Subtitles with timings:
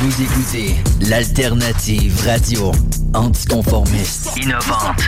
[0.00, 0.76] Vous écoutez
[1.08, 2.70] l'alternative radio
[3.14, 5.00] anticonformiste, innovante,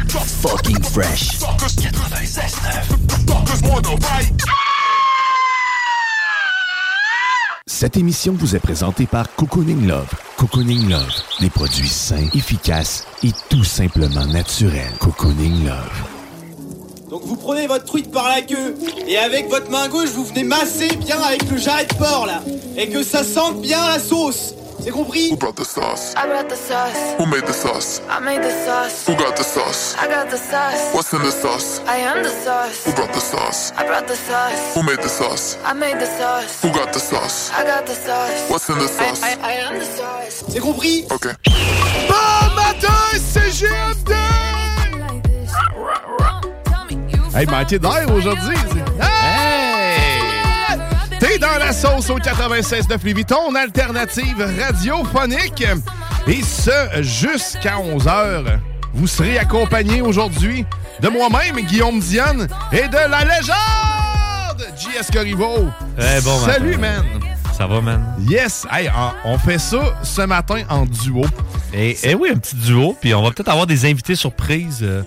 [0.42, 1.38] fucking fresh.
[1.38, 2.40] 96.9.
[7.66, 10.08] Cette émission vous est présentée par Cocooning Love.
[10.36, 14.90] Cocooning Love, des produits sains, efficaces et tout simplement naturels.
[14.98, 16.02] Cocooning Love.
[17.10, 18.74] Donc vous prenez votre truite par la queue
[19.06, 22.42] et avec votre main gauche vous venez masser bien avec le jarret de porc là
[22.76, 24.54] et que ça sente bien la sauce.
[24.82, 26.14] C'est compris Who brought the sauce?
[26.16, 27.14] I brought the sauce.
[27.18, 28.00] Who made the sauce?
[28.08, 29.06] I made the sauce.
[29.06, 29.94] Who got the sauce?
[29.98, 30.94] I got the sauce.
[30.94, 31.80] What's in the sauce?
[31.86, 32.84] I am the sauce.
[32.86, 33.72] Who brought the sauce?
[33.76, 34.74] I brought the sauce.
[34.74, 35.58] Who made the sauce?
[35.64, 36.62] I made the sauce.
[36.62, 37.50] Who got the sauce?
[37.52, 38.50] I got the sauce.
[38.50, 39.22] What's in the I, sauce?
[39.22, 40.44] I, I am the sauce.
[40.48, 41.28] C'est compris Ok.
[42.08, 44.14] Bon matin, CGMD!
[47.34, 48.56] Hey, manqué d'air aujourd'hui.
[49.00, 49.19] Hey!
[51.30, 55.64] T'es dans la sauce au 96.9 Lévis, ton alternative radiophonique.
[56.26, 58.58] Et ce, jusqu'à 11h.
[58.92, 60.64] Vous serez accompagné aujourd'hui
[61.00, 65.68] de moi-même, Guillaume Dionne, et de la légende, JS Corriveau.
[66.00, 67.04] Eh, bon Salut, matin.
[67.04, 67.20] man!
[67.56, 68.02] Ça va, man?
[68.28, 68.66] Yes!
[68.72, 68.90] Hey,
[69.24, 71.24] on- on fait ça ce matin en duo.
[71.72, 72.96] Et, eh oui, un petit duo.
[73.00, 75.02] Puis on va peut-être avoir des invités surprises, euh,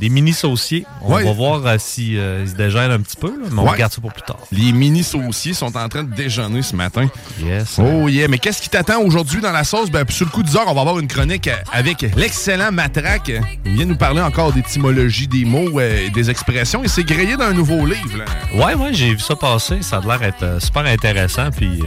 [0.00, 0.84] des mini-sauciers.
[1.02, 1.24] On Ouais.
[1.24, 3.70] va voir euh, si, euh, se dégèlent un petit peu, là, mais on Ouais.
[3.70, 4.38] regarde ça pour plus tard.
[4.52, 7.06] Les mini-sauciers sont en train de déjeuner ce matin.
[7.42, 7.78] Yes.
[7.78, 9.90] Oh yeah, mais qu'est-ce qui t'attend aujourd'hui dans la sauce?
[9.90, 13.32] Ben, sur le coup 10 heures, on va avoir une chronique euh, avec l'excellent Matraque.
[13.64, 17.52] Il vient nous parler encore d'étymologie des mots, euh, des expressions, et c'est grillé d'un
[17.52, 18.18] nouveau livre.
[18.18, 18.24] là.
[18.66, 19.78] Ouais, ouais, j'ai vu ça passer.
[19.82, 21.50] Ça a l'air être super intéressant.
[21.50, 21.80] Puis,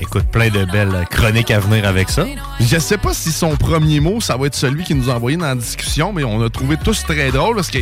[0.00, 2.24] écoute, plein de belles chroniques à venir avec ça.
[2.60, 5.36] Je sais pas si son premier mot, ça va être celui qui nous a envoyé
[5.36, 7.78] dans la discussion, mais on a trouvé tous très drôle parce que,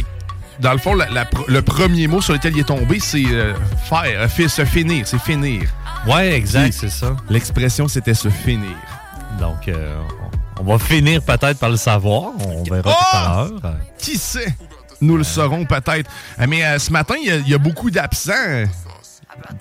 [0.61, 3.25] dans le fond, la- la pr- le premier mot sur lequel il est tombé, c'est
[3.27, 3.55] euh,
[3.89, 5.63] faire, euh, se finir, c'est finir.
[6.07, 7.17] Ouais, exact, c'est ça.
[7.31, 8.77] L'expression, c'était se finir.
[9.41, 9.99] Donc, euh,
[10.61, 12.33] on va finir peut-être par le savoir.
[12.47, 12.93] On verra Oh!
[13.11, 13.61] tout à l'heure.
[13.65, 14.55] Euh, Qui sait?
[15.01, 16.09] Nous le saurons peut-être.
[16.49, 18.67] Mais euh, ce matin, il y a- il y, a beaucoup d'absents, euh,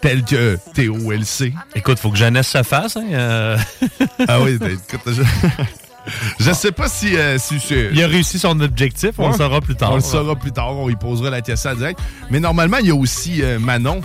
[0.01, 1.53] tels que Théo LC.
[1.75, 2.97] Écoute, faut que Jeannesse se fasse.
[2.97, 3.55] Hein.
[4.27, 5.21] Ah oui, ben, écoute, je...
[6.39, 7.15] je sais pas si...
[7.17, 9.11] euh, si c'est- Il a réussi son objectif.
[9.17, 9.31] On Ouais.
[9.31, 9.91] le saura plus tard.
[9.91, 11.99] On le saura plus tard, on lui posera la question direct.
[12.29, 14.01] Mais normalement, il y a aussi euh, Manon.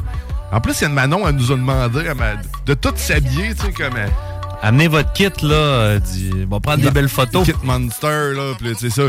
[0.52, 2.00] En plus, il y a une Manon, elle nous a demandé
[2.66, 3.96] de tout s'habiller, tu sais, comme...
[3.96, 4.06] euh,
[4.62, 5.54] Amenez votre kit, là.
[5.54, 7.44] euh, dit- on va prendre des belles photos.
[7.44, 9.02] Kit Monster, là, puis c'est ça.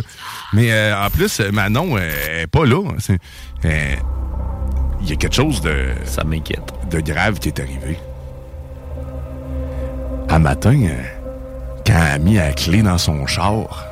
[0.53, 2.83] Mais euh, en plus, Manon, elle est pas là.
[2.99, 3.17] C'est-
[3.65, 3.95] euh,
[5.01, 5.89] Il y a quelque chose de...
[6.05, 6.73] Ça m'inquiète.
[6.91, 7.97] De grave qui est arrivé.
[10.29, 11.03] Un matin, euh,
[11.87, 13.85] quand elle a mis la clé dans son char,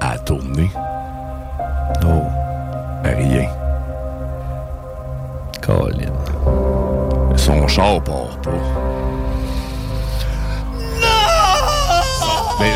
[0.00, 0.68] elle a tourné.
[2.04, 2.22] Oh.
[3.04, 3.48] Rien.
[5.60, 6.12] Colin.
[7.36, 8.50] Son char part pas.
[12.60, 12.74] Mais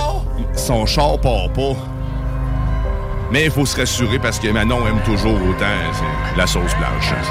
[0.54, 1.76] son char part pas.
[3.32, 5.66] Mais il faut se rassurer parce que Manon aime toujours autant
[6.36, 7.12] la sauce blanche.
[7.12, 7.22] hein,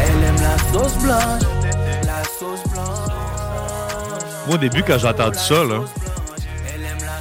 [0.00, 1.55] Elle aime la sauce blanche.
[4.46, 5.80] Moi, au début, quand j'ai entendu ça, là,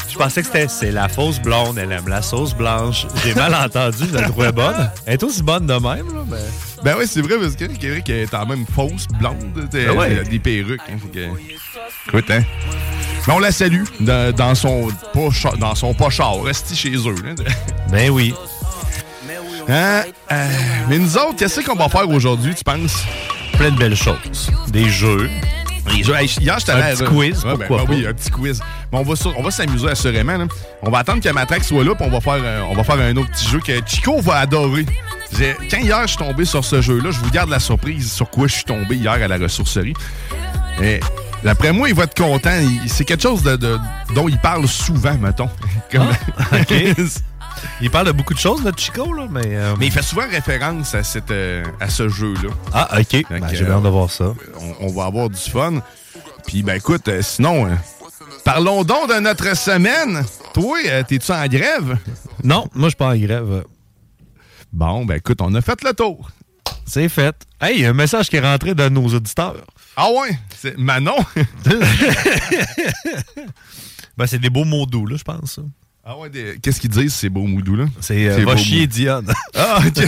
[0.10, 3.06] je pensais que c'était c'est la fausse blonde, elle aime la sauce blanche.
[3.24, 4.89] J'ai mal entendu, je la trouvais bonne.
[5.06, 6.38] Elle est aussi bonne de même, là, mais...
[6.83, 9.68] Ben oui, c'est vrai, parce que Eric est quand même fausse, blonde.
[9.89, 10.19] Ah ouais.
[10.19, 10.81] A des perruques.
[10.89, 11.30] Hein, que-
[12.10, 12.44] Écoute, hein.
[13.28, 14.89] Mais on la salue dans, dans son
[15.31, 16.44] char- dans son pas char.
[16.44, 17.16] Restez chez eux.
[17.89, 18.33] Ben oui.
[19.68, 20.04] Hein?
[20.31, 20.48] Euh,
[20.89, 23.04] mais nous autres, qu'est-ce qu'on va faire aujourd'hui, tu penses?
[23.54, 24.51] Plein de belles choses.
[24.68, 25.28] Des jeux.
[25.94, 28.60] Hier, j'étais Un allé à- petit quiz, Ouais, ben, pourquoi ben oui, un petit quiz.
[28.92, 30.38] Mais on va, sur- on va s'amuser assurément.
[30.38, 30.46] là.
[30.82, 33.00] On va attendre que Matrax soit là, puis on va faire, un- on va faire
[33.00, 34.86] un autre petit jeu que Chico va adorer.
[35.70, 38.48] Quand hier, je suis tombé sur ce jeu-là, je vous garde la surprise sur quoi
[38.48, 39.94] je suis tombé hier à la ressourcerie.
[40.82, 41.00] Et
[41.44, 42.60] d'après moi, il va être content.
[42.88, 43.78] C'est quelque chose de, de-
[44.14, 45.50] dont il parle souvent, mettons.
[45.92, 46.08] Comme-
[46.52, 46.74] OK.
[47.81, 49.42] Il parle de beaucoup de choses, notre Chico, là, mais...
[49.46, 52.50] euh, Mais il fait souvent référence à, cette, euh, à ce jeu-là.
[52.74, 53.25] Ah, OK.
[53.30, 54.34] Ben, J'ai hâte de voir ça.
[54.60, 55.81] On, on va avoir du fun.
[56.48, 57.75] Puis, ben écoute, euh, sinon, euh,
[58.44, 60.24] parlons donc de notre semaine.
[60.54, 61.98] Toi, euh, t'es-tu en grève?
[62.44, 63.63] Non, moi, je suis pas en grève.
[64.72, 66.30] Bon, ben écoute, on a fait le tour.
[66.86, 67.36] C'est fait.
[67.60, 69.66] Hey, il y a un message qui est rentré de nos auditeurs.
[69.98, 70.38] Ah ouais?
[70.56, 71.16] C'est Manon?
[74.18, 75.60] Ben, c'est des beaux mots doux, là, je pense.
[76.06, 77.86] Ah ouais, des- qu'est-ce qu'ils disent, ces beaux moudous, là?
[78.00, 78.86] C'est euh, va chier.
[78.88, 79.31] Dionne.
[79.56, 80.06] Ah, OK.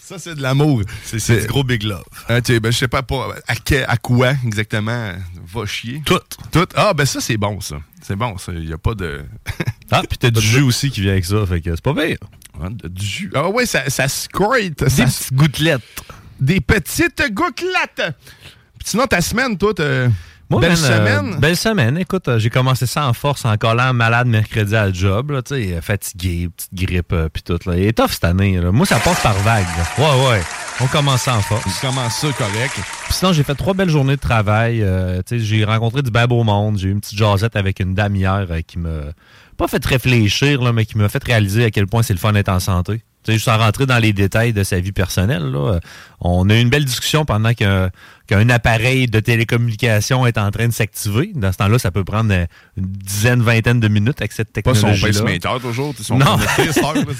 [0.00, 0.82] Ça, c'est de l'amour.
[1.04, 2.04] C'est du gros big love.
[2.28, 5.12] OK, ben je sais pas, pas à, que- à quoi exactement
[5.52, 6.02] va chier.
[6.04, 6.20] Tout.
[6.52, 6.66] Tout.
[6.76, 7.76] Ah, ben ça, c'est bon, ça.
[8.02, 8.52] C'est bon, ça.
[8.52, 9.24] Il n'y a pas de...
[9.90, 12.16] Ah, puis t'as du jus aussi qui vient avec ça, fait que c'est pas pire.
[12.60, 13.30] Ah, du jus.
[13.34, 14.78] Ah ouais, ça, ça squirt.
[14.78, 15.82] Des ça- petites gouttelettes.
[16.40, 18.14] Des petites gouttelettes.
[18.78, 20.08] Puis sinon, ta semaine, toi, t'as-
[20.50, 21.40] Moi, belle man, euh, semaine.
[21.40, 21.98] belle semaine.
[21.98, 25.30] Écoute, euh, j'ai commencé ça en force en collant malade mercredi à la job.
[25.30, 27.58] Là, tu sais, euh, fatigué, petite grippe, euh, puis tout.
[27.66, 27.76] Là.
[27.76, 28.58] Il est tough cette année.
[28.58, 28.70] là.
[28.70, 29.64] Moi, ça passe par vague.
[29.64, 29.84] là.
[30.04, 30.42] Ouais, ouais.
[30.80, 31.62] On commence ça en force.
[31.64, 32.72] Tu commences ça correct.
[33.04, 34.84] Puis sinon, j'ai fait trois belles journées de travail.
[35.26, 36.78] Tu sais, j'ai rencontré du bien beau monde.
[36.78, 39.12] J'ai eu une petite jasette avec une dame hier qui m'a
[39.56, 42.32] pas fait réfléchir, là, mais qui m'a fait réaliser à quel point c'est le fun
[42.32, 43.02] d'être en santé.
[43.24, 45.44] Tu sais, juste en rentrer dans les détails de sa vie personnelle.
[45.50, 45.80] Là, euh,
[46.20, 47.90] on a eu une belle discussion pendant qu'un
[48.26, 51.30] qu'un appareil de télécommunication est en train de s'activer.
[51.34, 54.74] Dans ce temps-là, ça peut prendre euh, une dizaine, vingtaine de minutes avec cette Pas
[54.74, 55.94] son pacemaker, toujours.
[56.00, 56.36] Son Non.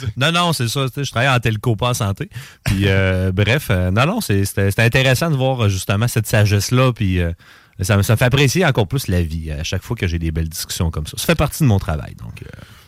[0.16, 0.86] Non, non, c'est ça.
[0.96, 2.28] Je travaille en telco, pas en santé.
[2.64, 6.92] Puis, euh, bref, euh, non, non, c'était intéressant de voir euh, justement cette sagesse-là.
[6.94, 7.32] Puis, euh,
[7.80, 10.18] ça, me- ça me fait apprécier encore plus la vie à chaque fois que j'ai
[10.18, 11.18] des belles discussions comme ça.
[11.18, 12.14] Ça fait partie de mon travail.
[12.14, 12.42] Donc,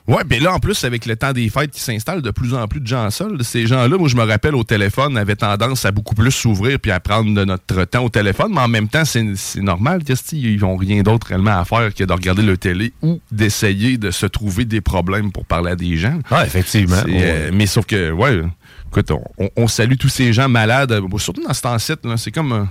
[0.09, 2.55] euh, Ouais, puis là, en plus, avec le temps des fêtes qui s'installe, de plus
[2.55, 5.85] en plus de gens seuls, ces gens-là, moi, je me rappelle, au téléphone, avaient tendance
[5.85, 8.89] à beaucoup plus s'ouvrir puis à prendre de notre temps au téléphone, mais en même
[8.89, 9.25] temps, c'est
[9.61, 12.93] normal, qu'est-ce qu'ils ils ont rien d'autre réellement à faire que de regarder le télé
[13.03, 16.19] ou d'essayer de se trouver des problèmes pour parler à des gens.
[16.31, 16.97] Ouais, effectivement.
[17.09, 18.43] Euh, mais sauf que, ouais,
[18.89, 22.31] écoute, on, on- on salue tous ces gens malades, euh, surtout dans ce temps-ci, c'est
[22.33, 22.69] comme...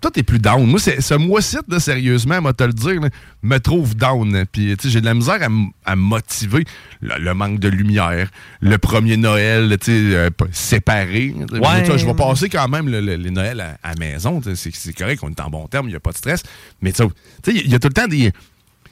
[0.00, 0.64] toi, t'es plus down.
[0.64, 3.08] Moi, ce mois-ci, sérieusement, moi, te le dire, là,
[3.42, 4.44] me trouve down.
[4.52, 5.48] Puis, tu sais, j'ai de la misère à,
[5.90, 6.64] à me motiver.
[7.00, 8.30] Le, le manque de lumière,
[8.60, 11.34] le premier Noël, tu sais, euh, séparé.
[11.52, 11.98] Ouais.
[11.98, 14.40] Je vais passer quand même le- le- les Noëls à, à la maison.
[14.54, 16.42] C'est correct, on est en bon terme, il n'y a pas de stress.
[16.80, 18.30] Mais tu sais, il y a tout le temps des...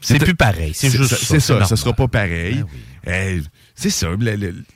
[0.00, 1.68] C'est plus pareil, c'est juste ça, C'est ça, normal.
[1.68, 2.62] ça sera pas pareil.
[3.08, 3.40] Euh,
[3.78, 4.08] c'est ça,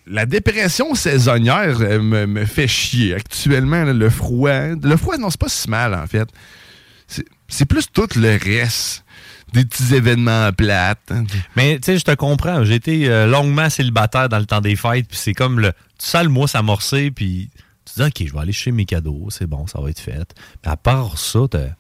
[0.07, 3.85] la, dépression saisonnière euh, me, fait chier actuellement.
[3.85, 6.29] le froid, le froid, non, c'est pas si mal en fait.
[7.49, 9.05] C'est- plus tout le reste.
[9.53, 11.13] Des petits événements plates.
[11.57, 12.63] Mais tu sais, je te comprends.
[12.63, 15.73] J'ai été euh, longuement célibataire dans le temps des fêtes, puis c'est comme le.
[15.99, 17.51] Tu sens le mois s'amorcer, puis
[17.85, 20.37] tu dis, OK, je vais aller chez mes cadeaux, c'est bon, ça va être fait.
[20.65, 21.71] Mais à part ça, t'as.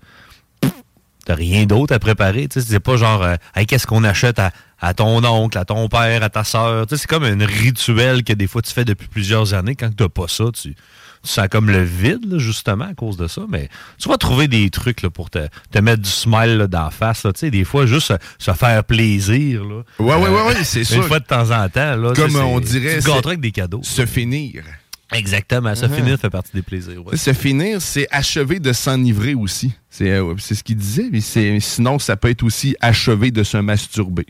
[1.30, 2.48] T'as rien d'autre à préparer.
[2.48, 4.50] Tu sais, c'est pas genre, euh, Hey, qu'est-ce qu'on achète à,
[4.80, 6.88] à ton oncle, à ton père, à ta soeur.
[6.88, 9.76] Tu sais, c'est comme un rituel que des fois tu fais depuis plusieurs années.
[9.76, 10.74] Quand t'as pas ça, tu, tu
[11.22, 13.42] sens comme le vide, là, justement, à cause de ça.
[13.48, 16.90] Mais tu vas trouver des trucs là, pour te, te mettre du smile là, d'en
[16.90, 17.22] face.
[17.22, 19.62] Tu sais, des fois, juste se, se faire plaisir.
[19.62, 19.82] Là.
[20.00, 21.94] Ouais, ouais, ouais, ouais, c'est Une fois de temps en temps.
[21.94, 23.82] Là, Comme on dirait, Tu te avec des cadeaux.
[23.84, 24.64] Se finir.
[25.12, 25.74] Exactement.
[25.74, 25.94] Se Mhm.
[25.96, 27.04] finir fait partie des plaisirs.
[27.06, 27.16] ouais.
[27.16, 29.72] Se finir, c'est achever de s'enivrer aussi.
[29.88, 31.08] C'est euh, ce qu'il disait.
[31.10, 31.20] Mais
[31.60, 34.26] sinon, ça peut être aussi achever de se masturber.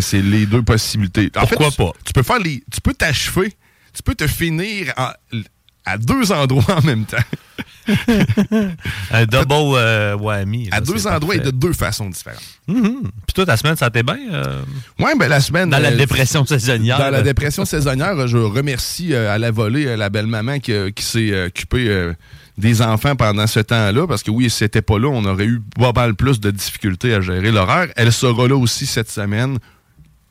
[0.00, 1.30] C'est les deux possibilités.
[1.36, 1.92] En Pourquoi fait, tu- pas?
[2.04, 2.62] Tu peux faire les.
[2.72, 3.52] Tu peux t'achever.
[3.94, 5.10] Tu peux te finir en-
[5.84, 7.16] à deux endroits en même temps.
[9.10, 10.68] Un double euh, whammy.
[10.70, 12.40] à deux endroits et de deux façons différentes.
[12.68, 13.02] Mhm.
[13.26, 14.18] Puis toi, ta semaine, ça t'est bien?
[14.32, 14.62] euh,
[14.98, 15.70] Ouais, ben la semaine.
[15.70, 16.98] Dans la euh, dépression saisonnière.
[16.98, 20.90] Dans la dépression saisonnière, je remercie euh, à la volée euh, la belle-maman qui, euh,
[20.90, 22.12] qui s'est euh, occupée euh,
[22.58, 25.60] des enfants pendant ce temps-là, parce que oui, si c'était pas là, on aurait eu
[25.78, 27.88] pas mal plus de difficultés à gérer l'horaire.
[27.96, 29.58] Elle sera là aussi cette semaine.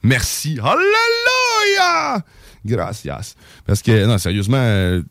[0.03, 0.59] Merci.
[0.63, 2.23] Alléluia!
[2.65, 3.35] Gracias.
[3.65, 5.01] Parce que, non, sérieusement, euh,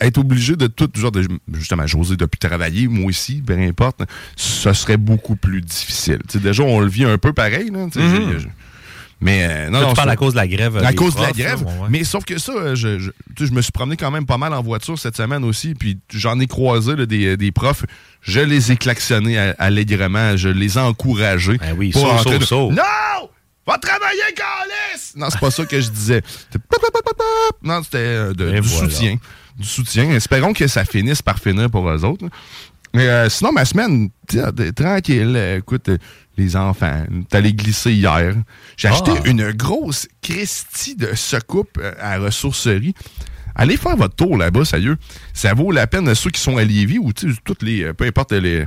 [0.00, 4.02] être obligé de tout, genre de, justement, José depuis travailler, moi aussi, peu importe,
[4.36, 6.18] ce serait beaucoup plus difficile.
[6.28, 8.46] Tu sais, déjà, on le vit un peu pareil, là, Mhm.
[9.20, 10.76] mais euh, non, Là, non, tu parles à cause de la grève.
[10.76, 11.62] euh, à des cause de la grève.
[11.64, 11.88] ouais.
[11.90, 14.52] Mais sauf que ça, euh, je, je, je me suis promené quand même pas mal
[14.54, 15.74] en voiture cette semaine aussi.
[15.74, 17.84] Puis j'en ai croisé là, des, des profs.
[18.22, 20.36] Je les ai klaxonnés allègrement.
[20.36, 21.58] Je les ai encouragés.
[21.58, 22.74] Ben oui, train saut, de-.
[22.76, 23.28] Non!
[23.66, 25.12] Va travailler, Calis!
[25.16, 26.22] Non, c'est pas ça que je disais.
[27.62, 28.60] Non, c'était euh, du voilà.
[28.90, 29.16] soutien.
[29.58, 30.10] Du soutien.
[30.12, 32.24] Espérons que ça finisse par finir pour eux autres.
[32.24, 32.30] là.
[32.94, 34.08] Mais euh, sinon, ma semaine,
[34.74, 35.34] tranquille.
[35.36, 35.98] euh, écoute, euh,
[36.38, 38.34] les enfants, allé glisser hier.
[38.76, 39.28] J'ai acheté Ah.
[39.28, 42.94] une grosse Christie de secoupe euh, à ressourcerie.
[43.58, 44.96] Allez faire votre tour là-bas, sérieux.
[45.34, 47.12] Ça vaut la peine, ceux qui sont à Lévis ou
[47.44, 47.82] toutes les.
[47.82, 48.64] euh, peu importe les.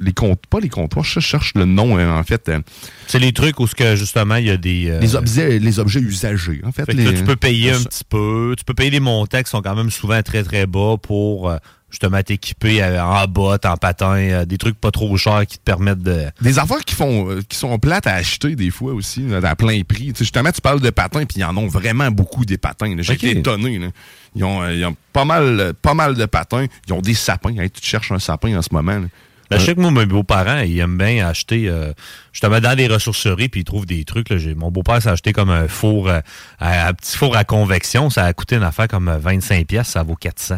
[0.00, 2.48] les comptes, pas les comptoirs, je cherche le nom, euh, en fait.
[2.48, 2.60] euh,
[3.06, 4.90] C'est les trucs où, ce que, justement, il y a des.
[4.90, 6.84] euh, les, objets, les objets usagés, en fait.
[6.84, 8.54] Fait que les- là, tu peux payer un petit peu.
[8.58, 11.56] Tu peux payer des montants qui sont quand même souvent très, très bas pour euh,
[11.94, 15.62] justement t'équiper euh, en bottes, en patins, euh, des trucs pas trop chers qui te
[15.62, 16.24] permettent de.
[16.42, 19.54] Des affaires qui font euh, qui sont plates à acheter des fois aussi, là, à
[19.54, 20.08] plein prix.
[20.08, 22.94] Tu sais, justement, tu parles de patins, puis ils en ont vraiment beaucoup des patins.
[22.98, 23.78] J'ai été étonné.
[23.78, 23.86] là.
[24.34, 26.66] Ils ont, ils ont pas, mal, pas mal de patins.
[26.88, 27.56] Ils ont des sapins.
[27.56, 28.98] Hey, tu te cherches un sapin en ce moment.
[28.98, 29.06] là.
[29.50, 31.92] Ben, je sais que moi, mes beaux-parents, ils aiment bien acheter euh,
[32.32, 34.30] justement dans des ressourceries, puis ils trouvent des trucs.
[34.30, 34.38] Là.
[34.38, 36.20] J'ai- Mon beau-père s'est acheté comme un four, euh,
[36.60, 38.08] un, un petit four à convection.
[38.10, 40.56] Ça a coûté une affaire comme euh, 25 pièces, ça vaut 400.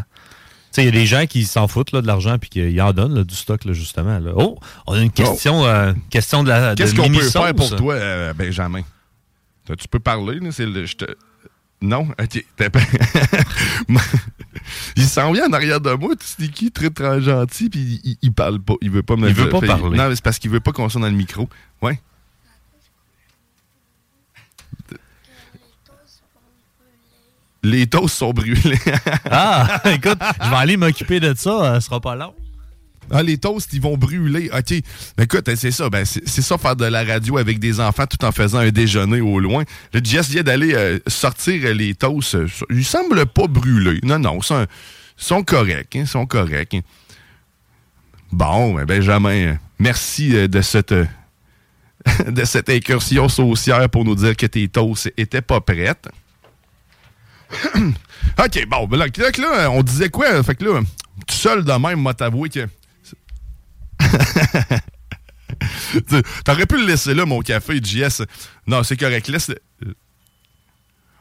[0.82, 3.14] Il y a des gens qui s'en foutent là, de l'argent puis qui en donnent
[3.14, 4.18] là, du stock, là, justement.
[4.18, 4.32] là.
[4.36, 7.94] Oh, on a une question, euh, question de la Qu'est-ce qu'on peut faire pour toi,
[7.94, 8.82] euh, Benjamin?
[9.66, 11.16] Tu peux parler, là, c'est le- je te-
[11.82, 12.08] Non?
[12.20, 12.44] OK.
[14.96, 18.32] Il s'en vient en arrière de moi, tout sneaky, très, très gentil, puis il, il
[18.32, 18.74] parle pas.
[18.80, 19.96] Il veut pas me Il veut pas parler.
[19.96, 21.48] Non, mais c'est parce qu'il veut pas qu'on soit dans le micro.
[21.82, 22.00] Ouais.
[27.66, 28.78] Les toasts sont brûlés.
[29.30, 32.32] Ah, écoute, je vais aller m'occuper de ça, euh, ce sera pas long.
[33.10, 34.50] Ah, les toasts, ils vont brûler.
[34.56, 34.72] OK.
[35.20, 35.88] Écoute, c'est ça.
[35.90, 39.20] Ben, c'est ça, faire de la radio avec des enfants tout en faisant un déjeuner
[39.20, 39.64] au loin.
[39.92, 42.36] Le Jess vient d'aller euh, sortir les toasts.
[42.70, 44.00] Ils semblent pas brûler.
[44.02, 44.66] Non, non, ils sont,
[45.16, 45.94] sont corrects.
[45.96, 46.74] hein, Ils sont corrects.
[46.74, 46.80] hein.
[48.32, 50.94] Bon, ben, Benjamin, euh, merci de cette,
[52.28, 56.08] de cette incursion saucière pour nous dire que tes toasts étaient pas prêtes.
[58.38, 59.06] OK, bon, ben là,
[59.38, 60.42] là, on disait quoi?
[60.42, 60.80] Fait que là,
[61.26, 62.66] tout seul de même, m'a t'avoué que.
[66.44, 68.22] T'aurais pu le laisser là, mon café, JS.
[68.66, 69.28] Non, c'est correct.
[69.28, 69.50] Laisse.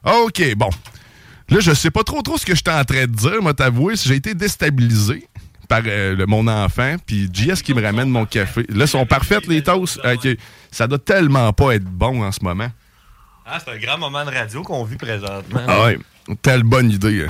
[0.04, 0.70] OK, bon.
[1.50, 3.96] Là, je sais pas trop trop ce que j'étais en train de dire, m'a t'avoué.
[3.96, 5.28] J'ai été déstabilisé
[5.70, 8.66] par euh, le- mon enfant, puis JS qui me ramène mon café.
[8.70, 10.00] Là, sont parfaites les toasts.
[10.04, 10.28] OK.
[10.72, 12.70] Ça doit tellement pas être bon en ce moment.
[13.46, 15.62] Ah, c'est un grand moment de radio qu'on vit présentement.
[15.68, 16.00] Ah ouais,
[16.42, 17.28] telle bonne idée euh,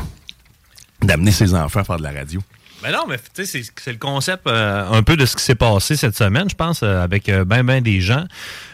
[1.01, 2.41] d'amener ses enfants à faire de la radio.
[2.83, 5.55] Mais non, mais tu sais, c'est- le concept euh, un peu de ce qui s'est
[5.55, 8.25] passé cette semaine, je pense, euh, avec ben ben des gens.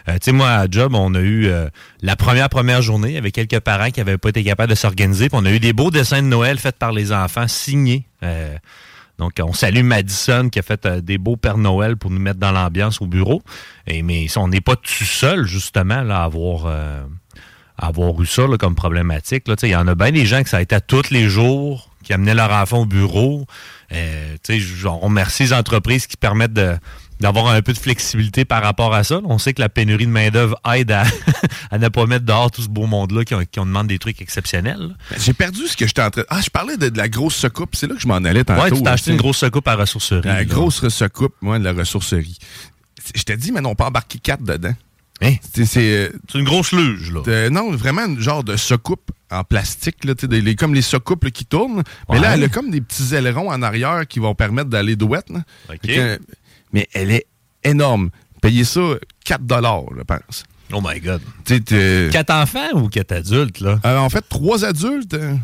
[0.06, 1.50] Tu sais, moi, à Job, on a eu
[2.02, 5.28] la première première journée avec quelques parents qui n'avaient pas été capables de s'organiser.
[5.32, 8.04] On a eu des beaux dessins de Noël faits par les enfants, signés.
[9.18, 12.50] Donc, on salue Madison qui a fait des beaux Père Noël pour nous mettre dans
[12.50, 13.40] l'ambiance au bureau.
[13.86, 16.66] Et, mais on n'est pas tout seul, justement, là, à avoir...
[17.78, 19.44] avoir eu ça là, comme problématique.
[19.62, 21.88] Il y en a bien des gens que ça a été à tous les jours,
[22.02, 23.46] qui amenaient leur enfant au bureau.
[23.92, 24.36] Euh,
[24.84, 26.76] on remercie les entreprises qui permettent de-
[27.20, 29.20] d'avoir un peu de flexibilité par rapport à ça.
[29.24, 31.04] On sait que la pénurie de main-d'œuvre aide à,
[31.70, 34.96] à ne pas mettre dehors tout ce beau monde-là qui, qui demande des trucs exceptionnels.
[35.10, 36.24] Ben, J'ai perdu ce que j'étais en train.
[36.28, 37.76] Ah, je parlais de, de la grosse secoupe.
[37.76, 38.62] C'est là que je m'en allais tantôt.
[38.62, 40.22] Ouais, tu t'as là, acheté une grosse secoupe à ressourcerie.
[40.26, 40.44] La là.
[40.44, 42.38] grosse secoupe, moi, de la ressourcerie.
[43.14, 44.74] Je t'ai dit, mais on peut embarquer quatre dedans.
[45.22, 45.34] Hein?
[45.54, 47.20] C'est euh, C'est une grosse luge, là.
[47.28, 51.24] euh, non, vraiment une genre de secoupe en plastique, là, des- les- comme les secoupes
[51.24, 51.82] là, qui tournent.
[52.10, 55.30] Mais là, elle a comme des petits ailerons en arrière qui vont permettre d'aller douette.
[55.30, 55.42] là.
[56.18, 56.20] Que-
[56.72, 57.26] mais elle est
[57.64, 58.10] énorme.
[58.40, 58.80] Payez ça
[59.24, 59.42] 4
[59.96, 60.44] je pense.
[60.72, 61.20] Oh my God.
[62.10, 63.78] Quatre enfants ou quatre adultes, là?
[63.84, 65.36] Euh, en fait, trois adultes, euh,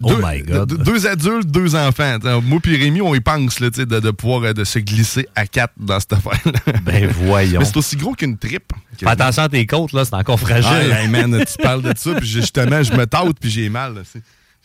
[0.00, 0.26] facilement.
[0.26, 0.68] Oh my God.
[0.68, 2.18] deux- deux adultes, deux enfants.
[2.42, 5.46] Moi puis Rémi, on y pense là, de, de pouvoir euh, de se glisser à
[5.46, 6.60] quatre dans cette affaire-là.
[6.84, 7.58] Ben voyons.
[7.60, 8.72] Mais c'est aussi gros qu'une tripe.
[8.98, 10.92] Fais attention à tes côtes, là, c'est encore Ah, fragile.
[10.92, 13.94] hey, man, tu parles de ça, puis justement, je me tâte, puis j'ai mal.
[13.94, 14.00] là,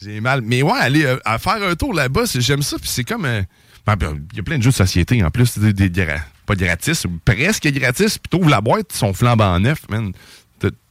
[0.02, 0.42] J'ai mal.
[0.42, 3.26] Mais ouais, aller euh, à faire un tour là-bas, j'aime ça, puis c'est comme...
[3.26, 3.42] euh,
[3.86, 6.06] ben, ben, Il y a plein de jeux de société, en plus, des, des- des-
[6.46, 10.12] pas gratis, presque gratis, puis t'ouvres la boîte, ils sont flambant neuf, man.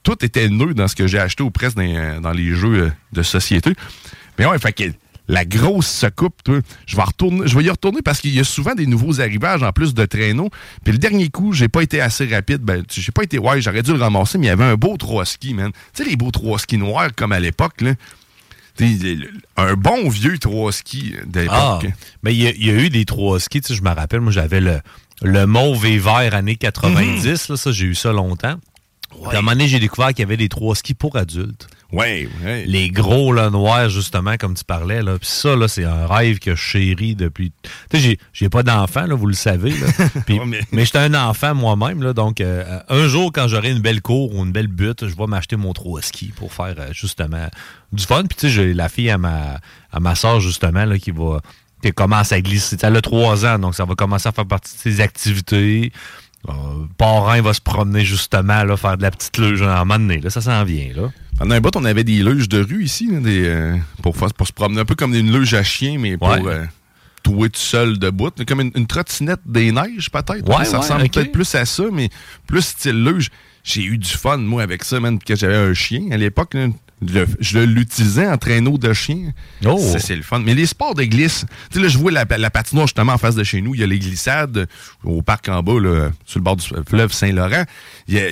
[0.02, 3.23] Tout était neuf dans ce que j'ai acheté ou presque dans, dans les jeux de
[3.25, 3.73] société.
[4.38, 4.85] Mais ouais, fait que
[5.28, 8.45] la grosse secoupe, toi, je vais retourner, je vais y retourner parce qu'il y a
[8.45, 10.50] souvent des nouveaux arrivages en plus de traîneaux.
[10.85, 12.59] Puis le dernier coup, j'ai pas été assez rapide.
[12.62, 14.97] Ben, j'ai pas été, ouais, j'aurais dû le ramasser, mais il y avait un beau
[14.97, 15.73] trois skis, man.
[15.95, 17.95] Tu sais, les beaux trois skis noirs comme à l'époque, là.
[19.57, 21.78] Un bon vieux trois skis de Ah,
[22.23, 23.88] mais il y, a- il y a eu des trois skis, tu sais, je me
[23.90, 24.81] rappelle, moi j'avais le,
[25.23, 28.57] le mauve et vert années 90, là, ça j'ai eu ça longtemps.
[29.11, 31.66] Puis à un moment donné, j'ai découvert qu'il y avait des trois skis pour adultes.
[31.93, 32.28] Ouais.
[32.66, 35.19] Les gros, là, noirs, justement, comme tu parlais, là.
[35.19, 37.52] Puis ça, là, c'est un rêve que je chéris depuis...
[37.90, 39.87] Tu sais, j'ai- pas d'enfant, là, vous le savez, là.
[40.26, 43.71] Puis- Ouais, mais- mais j'étais un enfant moi-même, là, donc euh, un jour, quand j'aurai
[43.71, 46.75] une belle cour ou une belle butte, je vais m'acheter mon trois ski pour faire,
[46.78, 47.47] euh, justement,
[47.93, 48.25] du fun.
[48.25, 49.61] Puis tu sais, j'ai la fille à ma,
[49.93, 51.40] à ma soeur, justement, là, qui va
[51.83, 52.76] tu commences à glisser.
[52.83, 55.93] Elle a trois ans, donc ça va commencer à faire partie de ses activités.
[56.49, 56.52] Euh,
[56.99, 60.21] parrain va se promener justement, là, faire de la petite luge à un moment donné.
[60.21, 60.88] Là, ça s'en vient.
[60.97, 61.11] Là.
[61.38, 64.52] Pendant un bout, on avait des luges de rue ici, là, des, euh, pour, se
[64.55, 66.40] promener un peu comme une luge à chien, mais pour Ouais.
[66.47, 66.64] euh,
[67.23, 68.31] tout seul debout.
[68.47, 70.49] Comme une, une trottinette des neiges, peut-être.
[70.49, 72.09] Ouais, ça ouais, ressemble peut-être plus à ça, mais
[72.47, 73.28] plus style luge.
[73.64, 76.55] J'ai eu du fun, moi, avec ça, même, que j'avais un chien à l'époque.
[77.07, 79.33] Je le- Je l'utilisais en traîneau de chien.
[79.66, 79.76] Oh.
[79.78, 80.38] Ça, c'est le fun.
[80.38, 83.19] Mais les sports de glisse, tu sais, là, je vois la, la patinoire justement en
[83.19, 83.75] face de chez nous.
[83.75, 84.66] Il y a les glissades
[85.05, 87.64] au parc en bas, là, sur le bord du fleuve Saint-Laurent.
[88.09, 88.31] Il y a-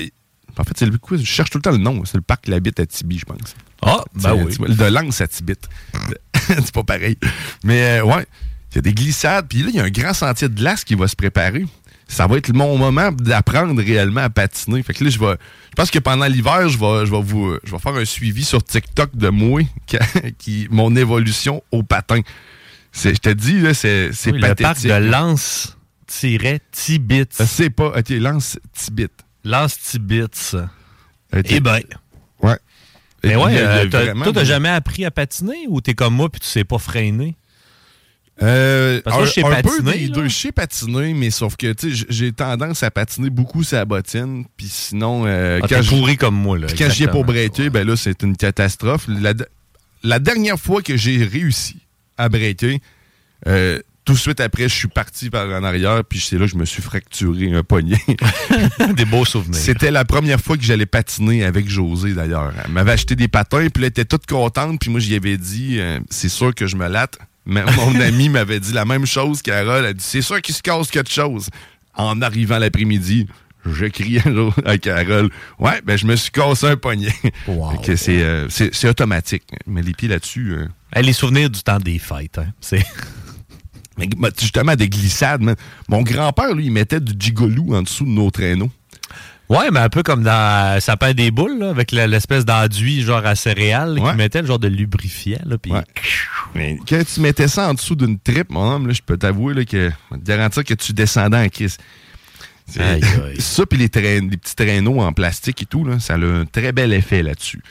[0.59, 2.05] En fait, c'est le quoi, Je cherche tout le temps le nom.
[2.05, 3.55] C'est le parc Labite à Tibi, je pense.
[3.83, 4.57] Ah, ben oui.
[4.57, 5.55] tu De Lens à Tibit.
[6.35, 7.19] c'est pas pareil.
[7.65, 8.27] Mais euh, ouais,
[8.73, 9.47] il y a des glissades.
[9.49, 11.65] Puis là, il y a un grand sentier de glace qui va se préparer.
[12.07, 14.83] Ça va être mon moment d'apprendre réellement à patiner.
[14.83, 15.37] Fait que là, je vais.
[15.71, 17.57] Je pense que pendant l'hiver, je vais, je vais vous.
[17.65, 19.97] Je vais faire un suivi sur TikTok de moi, qui,
[20.39, 22.21] qui- mon évolution au patin.
[22.93, 24.91] Je te dis, là, c'est c'est Oui, le parc pathétique.
[24.91, 27.25] de Lance-Tibit.
[27.31, 27.89] C'est pas.
[27.99, 28.09] OK,
[29.45, 30.21] Lance Tibit.
[30.21, 30.57] Lance-Tibit.
[31.37, 31.47] Ok.
[31.51, 31.81] Eh ben.
[32.43, 32.57] Ouais.
[33.23, 36.29] Mais ouais, euh, t'as- vraiment toi, t'as jamais appris à patiner ou t'es comme moi
[36.29, 37.35] puis tu sais pas freiner?
[38.43, 40.29] Euh, Parce que moi, je sais un, un peu patiner, deux.
[40.29, 43.85] Je sais patiner, mais sauf que tu sais, j- j'ai tendance à patiner beaucoup sa
[43.85, 44.45] bottine.
[44.57, 46.67] Puis sinon, euh, Ah, quand t'es je- pourri comme moi, là.
[46.77, 49.07] quand j'y ai pour breaker, ben là, c'est une catastrophe.
[49.09, 49.35] La,
[50.03, 51.77] la dernière fois que j'ai réussi
[52.19, 52.81] à breaker,
[53.47, 56.51] euh, tout de suite après, je suis parti par en arrière, puis c'est là que
[56.53, 58.01] je me suis fracturé un poignet.
[58.97, 59.57] Des beaux souvenirs.
[59.57, 62.53] C'était la première fois que j'allais patiner avec José, d'ailleurs.
[62.65, 65.79] Elle m'avait acheté des patins, puis elle était toute contente, puis moi, j'y avais dit,
[65.79, 67.19] euh, c'est sûr que je me latte.
[67.47, 69.81] Mais mon ami m'avait dit la même chose, Carole.
[69.81, 71.49] Elle a dit, c'est sûr qu'il se casse quelque chose.
[71.95, 73.27] En arrivant l'après-midi,
[73.65, 74.23] je criais
[74.67, 77.15] à Carole, ouais, ben je me suis cassé un poignet.
[77.97, 79.45] C'est, euh, c'est, automatique.
[79.67, 80.53] Mais les pieds là-dessus...
[80.53, 82.47] euh, Hey, les souvenirs du temps des fêtes, hein.
[82.61, 82.85] C'est.
[83.99, 84.09] Mais
[84.41, 85.41] justement, des glissades.
[85.43, 85.57] man.
[85.89, 88.71] Mon grand-père, lui, il mettait du gigolou en dessous de nos traîneaux.
[89.51, 93.35] Ouais, mais un peu comme dans Sapin des boules, là, avec l'espèce d'enduit genre à
[93.35, 94.11] céréales Ouais.
[94.11, 95.41] qui mettait le genre de lubrifiant.
[95.45, 95.71] Là, puis
[96.55, 99.67] Mais quand tu mettais ça en dessous d'une tripe, mon homme, là, je peux t'avouer
[99.67, 101.77] que je te garantir que tu descendais en crise.
[102.79, 103.41] Aïe, aïe.
[103.41, 106.95] Ça, puis les, petits traîneaux en plastique et tout, là, ça a un très bel
[106.95, 107.63] effet là-dessus.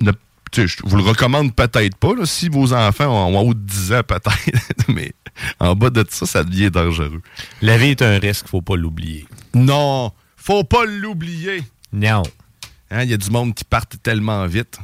[0.00, 0.12] Ne-
[0.54, 2.14] je vous le recommande peut-être pas.
[2.14, 4.30] là, si vos enfants ont en haut de 10 ans, peut-être.
[4.88, 5.12] Mais
[5.58, 7.22] en bas de ça, ça devient dangereux.
[7.62, 9.26] La vie est un risque, faut pas l'oublier.
[9.54, 11.62] Non, faut pas l'oublier.
[11.92, 12.22] Non.
[12.90, 14.78] Hein, Il y a du monde qui part tellement vite.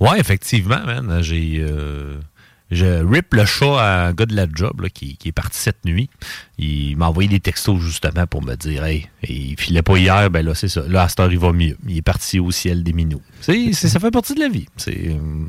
[0.00, 1.18] Ouais, effectivement, man.
[1.22, 1.58] J'ai.
[1.60, 2.18] euh,
[2.70, 5.58] je rip le chat à un gars de la job là, qui, qui est parti
[5.58, 6.10] cette nuit.
[6.58, 10.44] Il m'a envoyé des textos justement pour me dire Hey, il filait pas hier, ben
[10.44, 10.82] là, c'est ça.
[10.88, 11.76] Là, à cette heure, il va mieux.
[11.88, 13.22] Il est parti au ciel des minous.
[13.40, 14.66] C'est, c'est- ça fait partie de la vie.
[14.76, 15.08] C'est.
[15.10, 15.44] euh,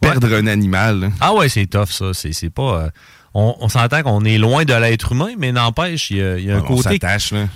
[0.00, 1.00] Perdre un animal.
[1.00, 1.08] là.
[1.20, 2.12] Ah ouais, c'est tough, ça.
[2.12, 2.82] C'est, c'est pas.
[2.84, 2.90] euh,
[3.32, 6.44] on, on s'entend qu'on est loin de l'être humain, mais n'empêche, il y a, il
[6.44, 6.82] y a un on côté.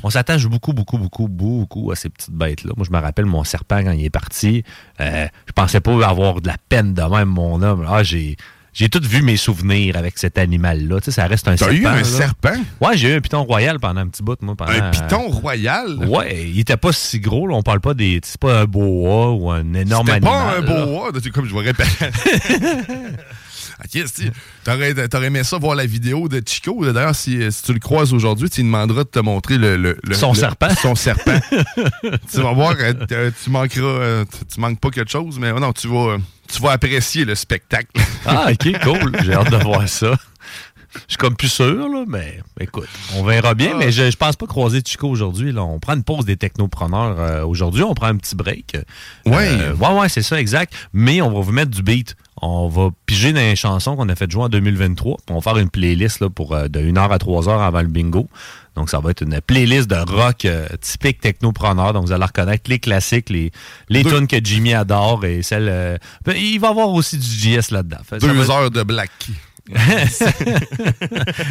[0.02, 2.72] On s'attache beaucoup, beaucoup, beaucoup, beaucoup à ces petites bêtes-là.
[2.76, 4.64] Moi, je me rappelle mon serpent quand il est parti.
[5.00, 7.84] euh, je pensais pas avoir de la peine de même, mon homme.
[7.88, 8.36] Ah, j'ai.
[8.74, 11.00] J'ai tout vu mes souvenirs avec cet animal-là.
[11.00, 11.74] Tu sais, ça reste un T'as serpent.
[11.80, 12.04] eu un là.
[12.04, 12.54] serpent?
[12.80, 14.54] Ouais, j'ai eu un piton royal pendant un petit bout, moi.
[14.56, 15.96] Pendant, Un piton royal?
[16.06, 17.46] Ouais, il était pas si gros.
[17.48, 17.54] Là.
[17.56, 18.20] On parle pas des.
[18.22, 20.64] C'est pas un boa ou un énorme C'était animal.
[20.64, 21.88] pas un boa, comme je vous répète.
[23.84, 24.30] ok, si,
[24.64, 26.84] t'aurais, t'aurais aimé ça voir la vidéo de Chico.
[26.92, 30.14] D'ailleurs, si, si tu le croises aujourd'hui, tu demanderas de te montrer le, le- le-
[30.14, 30.68] Son le- serpent.
[30.80, 31.38] Son serpent.
[32.30, 35.52] tu vas voir, euh, t- tu manqueras, euh, tu- tu manques pas quelque chose, mais
[35.52, 36.18] non, tu vas,
[36.52, 37.88] tu vas apprécier le spectacle.
[38.26, 39.12] Ah, ok, cool.
[39.24, 40.12] J'ai hâte de voir ça.
[40.94, 43.76] Je suis comme plus sûr, là, mais écoute, on verra bien.
[43.76, 45.52] Mais je, je pense pas croiser Chico aujourd'hui.
[45.52, 45.62] là.
[45.62, 47.82] On prend une pause des technopreneurs euh, aujourd'hui.
[47.82, 48.76] On prend un petit break.
[49.26, 49.48] Ouais.
[49.50, 50.72] Euh, ouais, ouais, c'est ça, exact.
[50.94, 52.16] Mais on va vous mettre du beat.
[52.40, 55.16] On va piger dans les chansons qu'on a fait jouer en 2023.
[55.18, 57.88] puis On va faire une playlist là, pour euh, de 1h à 3h avant le
[57.88, 58.26] bingo.
[58.78, 61.92] Donc, ça va être une playlist de rock euh, typique technopreneur.
[61.92, 63.50] Donc, vous allez reconnaître les classiques, les,
[63.88, 65.68] les tunes que Jimmy adore et celles.
[65.68, 67.98] euh, ben, il va y avoir aussi du JS là-dedans.
[68.20, 69.10] Deux être- heures de Black.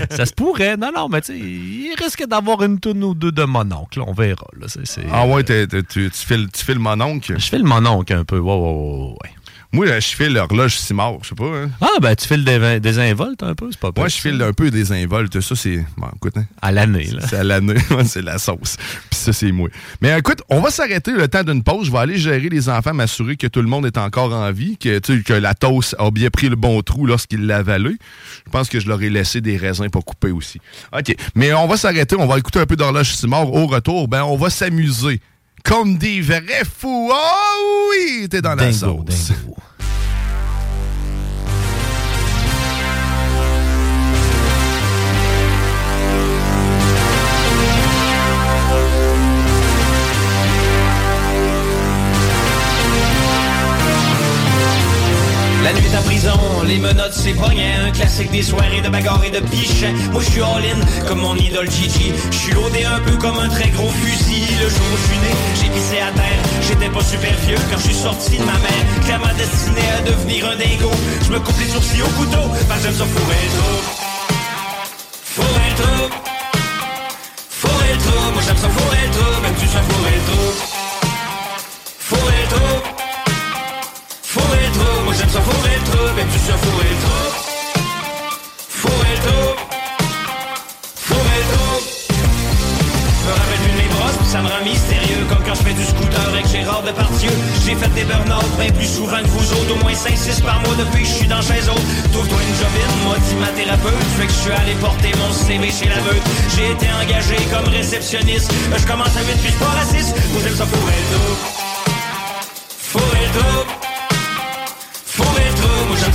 [0.09, 0.75] ça se pourrait.
[0.77, 4.01] Non, non, mais tu sais, il risque d'avoir une toune ou deux de mon oncle.
[4.01, 4.47] On verra.
[4.59, 4.67] Là.
[5.11, 7.35] Ah ouais, t'es- tu, tu, files, tu files mon oncle?
[7.37, 8.39] Je file mon oncle un peu.
[8.39, 9.29] Ouais, ouais, ouais, ouais.
[9.77, 11.45] Moi, je file l'horloge Simard, je sais pas.
[11.45, 11.69] Hein.
[11.81, 14.51] Ah, ben, tu files des, des involtes un peu, c'est pas Moi, je file un
[14.51, 15.39] peu des involtes.
[15.39, 15.85] Ça, c'est.
[15.95, 16.45] Bon, écoute, hein.
[16.63, 17.21] À l'année, là.
[17.29, 17.75] C'est à l'année.
[18.05, 18.77] C'est la sauce.
[19.11, 19.69] Puis ça, c'est moi.
[20.01, 21.85] Mais écoute, on va s'arrêter le temps d'une pause.
[21.87, 24.77] Je vais aller gérer les enfants, m'assurer que tout le monde est encore en vie,
[24.77, 27.91] que, que la toast a bien pris le bon trou lorsqu'il l'a avalé.
[28.45, 30.59] Je pense que je leur ai laissé des raisins pour couper aussi.
[30.91, 31.15] OK.
[31.35, 32.15] Mais on va s'arrêter.
[32.17, 33.53] On va écouter un peu d'horloge Simard.
[33.53, 35.21] Au retour, ben, on va s'amuser.
[35.63, 37.11] Comme des vrais fous.
[37.13, 38.27] Oh oui!
[38.29, 39.03] T'es dans la sauce.
[39.05, 39.57] dingo.
[56.67, 60.31] Les menottes c'est pognant Un classique des soirées de bagarre et de pichin Moi je
[60.31, 62.11] suis all-in comme mon idole Gigi.
[62.31, 64.45] Je suis loadé un peu comme un très gros fusil.
[64.61, 66.41] Le jour où je suis né, j'ai pissé à terre.
[66.61, 68.85] J'étais pas super vieux quand je suis sorti de ma mère.
[69.05, 70.91] Clairement destiné à devenir un dingo
[71.25, 72.47] Je me coupe les sourcils au couteau.
[72.67, 73.47] Parce que j'aime ça fourrer
[77.49, 80.19] Fourrer trop Moi j'aime ça fourrer trop Même tu sais fourrer
[82.49, 82.96] j'aime
[85.37, 87.29] ça fourrer trop Même tu sais fourrer trop
[88.69, 89.55] Fourrer trop
[90.95, 91.81] Fourrer trop
[93.27, 95.25] me rappelle brosses, puis ça me rend mystérieux.
[95.27, 97.29] Comme quand je fais du scooter avec Gérard Depardieu.
[97.65, 99.73] J'ai fait des burn-out bien plus souvent que vous autres.
[99.75, 102.95] Au moins 5-6 par mois depuis que je suis dans chez autres Trouve-toi une jobine,
[103.03, 104.07] moi dit ma thérapeute.
[104.15, 106.23] Fait que je suis allé porter mon CV chez la meute.
[106.55, 108.49] J'ai été engagé comme réceptionniste.
[108.77, 111.35] Je commence à 8 puis je suis pas raciste Moi j'aime ça fourrer trop
[112.79, 113.86] Fourrer trop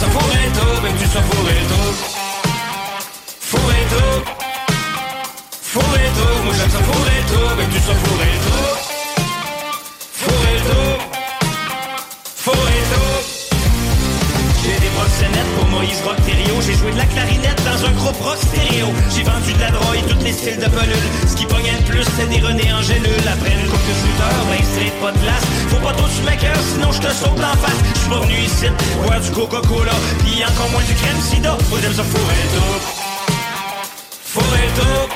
[0.03, 1.93] ça fourrer trop Même tu sais fourrer trop
[3.41, 4.43] Fourrer trop
[5.73, 8.92] Fourrer trop, moi j'aime ça fourrer trop, mais tu sais fourrer trop.
[15.57, 18.89] Pour Moïse Rock Thériault J'ai joué de la clarinette dans un groupe rock stéréo.
[19.15, 21.85] J'ai vendu de la drogue et tous les styles de pelule Ce qui pognait le
[21.85, 25.47] plus c'était des René Angélule Après une coupe de shooter, ben straight pas de glace.
[25.69, 27.81] Faut pas trop tu m'écœures sinon je te saute d'en face.
[27.95, 28.67] J'suis pas venu ici
[29.05, 29.93] boire du Coca-Cola.
[30.25, 31.57] Pis encore moins du crème sida.
[31.71, 32.79] Moi j'aime ça fourrer trop
[34.25, 35.09] Fourrer trop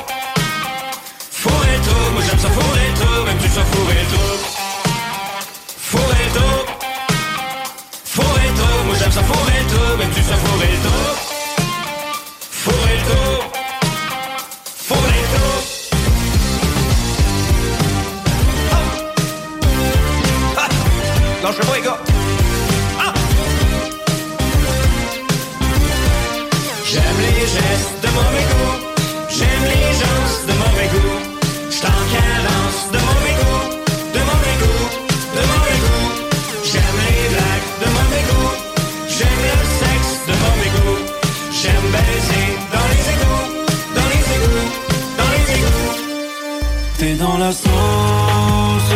[1.31, 4.37] Fourrer trop, moi j'aime ça fourrer trop, même tu sais fourrer trop.
[5.79, 6.66] Fourrer trop.
[10.05, 10.75] Tu sais fourrer.
[12.51, 13.41] Fourrer trop.
[14.89, 15.59] Fourrer trop.
[18.73, 18.77] Ah!
[20.59, 20.69] Ah!
[21.43, 22.01] Lâchez pas les gars.
[23.01, 23.13] Ah!
[26.85, 28.77] J'aime les gestes de mauvais goût.
[29.31, 31.19] J'aime les gens de mauvais goût.
[31.71, 33.26] J't'en cadence de mauvais goût,
[47.39, 48.95] dans la sauce.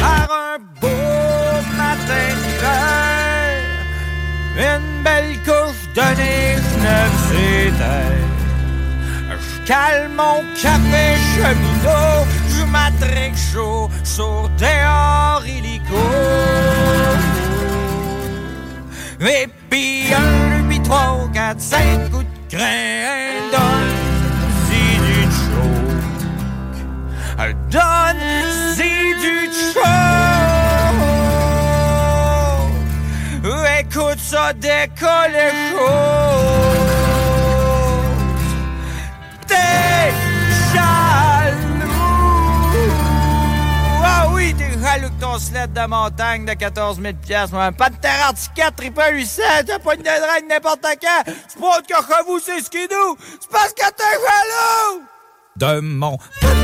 [0.00, 0.88] Par un beau
[1.76, 3.58] matin d'hiver
[4.56, 8.28] Une belle couche de neige neuf terre
[9.40, 16.04] Je cale mon café cheminot Je m'attraque chaud sur dehors illico.
[19.20, 23.67] Et puis un, puis trois, quatre, cinq coups de crin
[34.54, 35.52] Décoller
[39.46, 40.12] T'es
[40.74, 41.88] jaloux
[44.02, 47.72] Ah oui, t'es jaloux que ton sled de montagne de 14 000 piastres, moi.
[47.72, 51.32] Pas de terre articulate, triple 800, t'as pas une drague n'importe quand.
[51.48, 53.16] C'est pas que chez vous, c'est skidoo.
[53.40, 55.02] C'est parce que t'es jaloux
[55.58, 56.16] de mon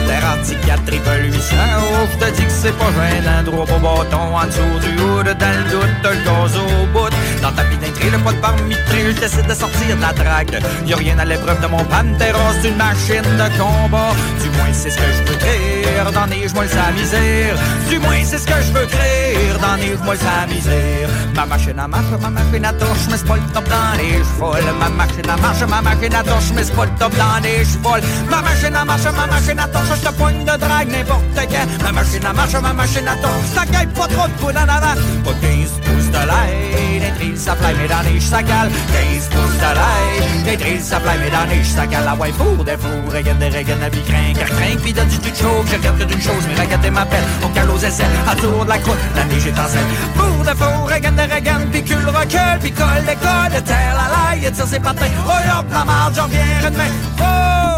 [0.07, 3.43] terre antiquaire triple 800 Oh, je te dis que c'est pas gênant.
[3.45, 7.11] Droit au bâton, en dessous du hood Dans le doute, t'as le gaz au bout.
[7.43, 10.59] Dans ta pinainerie, le pas de bar mitré Je décide de sortir de la drague.
[10.87, 14.13] Y'a rien à l'épreuve de mon Pantera C'est une machine de combat.
[14.43, 17.57] Du moins c'est ce que je veux créer Dans les moi sa misère.
[17.91, 21.09] Du moins c'est ce que je veux créer Dans les moi sa misère.
[21.35, 24.19] Ma machine à marche, ma machine à torche Mais c'est pas le top dans les
[24.19, 24.55] chevaux.
[24.79, 27.65] Ma machine à marche, ma machine à torche Mais c'est pas le top dans les
[27.65, 27.97] chevaux.
[28.31, 31.85] Ma machine à marche, ma machine à torche, je te poigne de drague n'importe quand.
[31.85, 34.69] Ma machine à marche, ma machine à torche, ça gagne pas trop de poudre en
[34.69, 34.95] avant.
[35.25, 38.71] Pas 15 pouces de lait, des trilles, ça fly, mais dans les ça cale.
[38.71, 42.05] 15 pouces de lait, des trilles, ça fly, mais dans les ça cale.
[42.09, 44.03] Ah ouais, four, des fours, regagne, des regagne, la vie
[44.39, 45.65] car craint, pis donne du tout chaud.
[45.67, 47.25] Je regarde que d'une chose, mais regarde m'appelle.
[47.43, 49.91] On cale aux aisselles, à tour de la croûte, la neige est en selle.
[50.17, 54.53] Four, des fours, regagne, des regagne, pis cul recule, pis colle, décolle, terre la laille,
[54.53, 55.15] tire ses patins.
[55.27, 56.91] Oh, hop, la marge, j'en viens demain.
[57.17, 57.74] Four,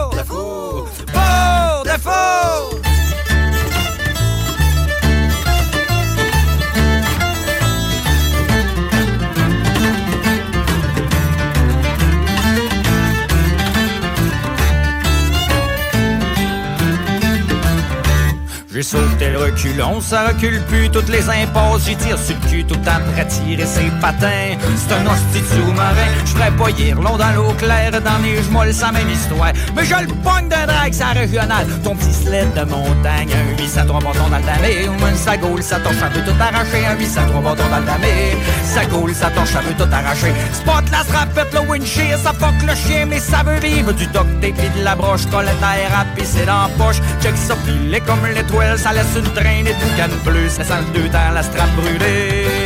[1.85, 2.76] des fours,
[18.77, 21.87] J'ai sauté le reculon, ça recule plus toutes les impasses.
[21.87, 24.53] J'y tire sur le cul tout le temps pour attirer ses patins.
[24.77, 25.95] C'est un hostie de zoom marin.
[26.27, 29.53] Je ferais pas long dans l'eau claire, dans les molles, sa même histoire.
[29.75, 31.67] Mais je le pogne d'un drag, ça régional.
[31.83, 34.89] Ton petit sled de montagne, un 8 à 3 bâtons dans le damé.
[34.91, 36.85] Ou sa gaule, ça torche, ça veut tout arracher.
[36.85, 38.37] Un 8 à 3 bâtons damé.
[38.62, 40.35] Sa gaule, ça torche, ça veut tout arracher.
[40.53, 43.93] Spot la strapette, le windshield, ça fuck le chien, mais ça veut vivre.
[43.93, 47.01] Du duct tape de la broche, collette à air à pisser dans poche.
[47.23, 50.50] Check ça pilé comme l'étoile, ça laisse une traînée de boucan plus.
[50.50, 52.65] Ça sent le deux temps, la strap brûlée.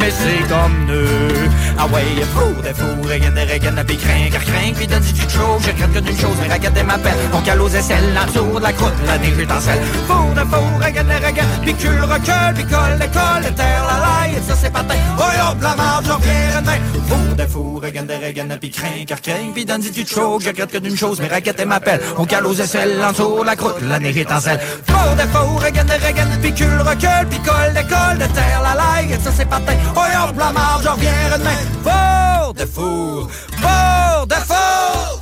[0.00, 1.50] Mais c'est comme nous.
[1.78, 5.20] Ah ouais, four, des fours, rien de rien de craint, car craint, puis donne du
[5.20, 5.58] chaud.
[5.60, 7.16] Je crains que d'une chose, mais raquette m'appelle.
[7.32, 9.80] On cale aux aisselles, en dessous de la croûte, la neige étincelle.
[10.06, 13.98] Four de four, rien de rien, puis cul recule, puis colle, l'école, le terre, la
[14.06, 14.84] laille, ça c'est pas
[15.18, 16.78] Oh hop, la marde, j'en viens demain.
[17.08, 18.70] Four de four, rien de rien, puis
[19.06, 20.38] car craint, puis donne du chaud.
[20.40, 22.00] Je crains que d'une chose, mais raquette m'appelle.
[22.18, 24.60] On cale aux aisselles, en dessous de la croûte, la neige étincelle.
[24.86, 28.74] Four de four, rien de rien, puis cul recule, puis colle, l'école, le terre, la
[28.74, 29.48] laille, ça c'est
[29.94, 31.50] pas Oh hop, la marde, j'en viens demain.
[31.82, 33.28] Four de four,
[33.60, 35.19] four de four.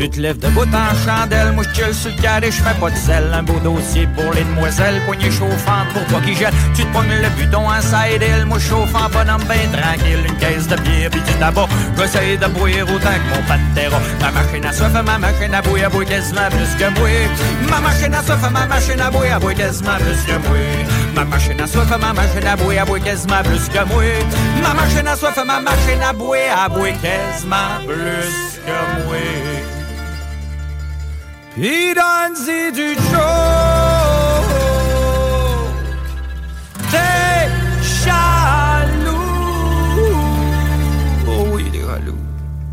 [0.00, 2.96] Tu te lèves debout en chandelle, moi je sur le carré, je fais pas de
[2.96, 3.30] sel.
[3.34, 6.54] Un beau dossier pour les demoiselles, poignée chauffante pour toi qui jette.
[6.74, 10.24] Tu te pognes le buton en side hill, moi chauffant bonhomme ben tranquille.
[10.26, 14.00] Une caisse de bière pis du tabac, j'essaye de boire autant que mon pantera.
[14.22, 17.08] Ma machine à soif, ma machine à bouillir, à bouillir quasiment plus que moi.
[17.68, 20.56] Ma machine à soif, ma machine à bouillir, à bouillir quasiment plus que moi.
[21.14, 24.02] Ma machine à soif, ma machine à bouillir, à bouillir quasiment plus que moi.
[24.62, 29.49] Ma machine à soif, ma machine à bouillir, à bouillir quasiment plus que moi.
[31.54, 33.20] Pis donne-y du chaud
[36.90, 37.48] T'es
[38.04, 39.16] jaloux.
[41.26, 42.18] Oh oui, il est jaloux.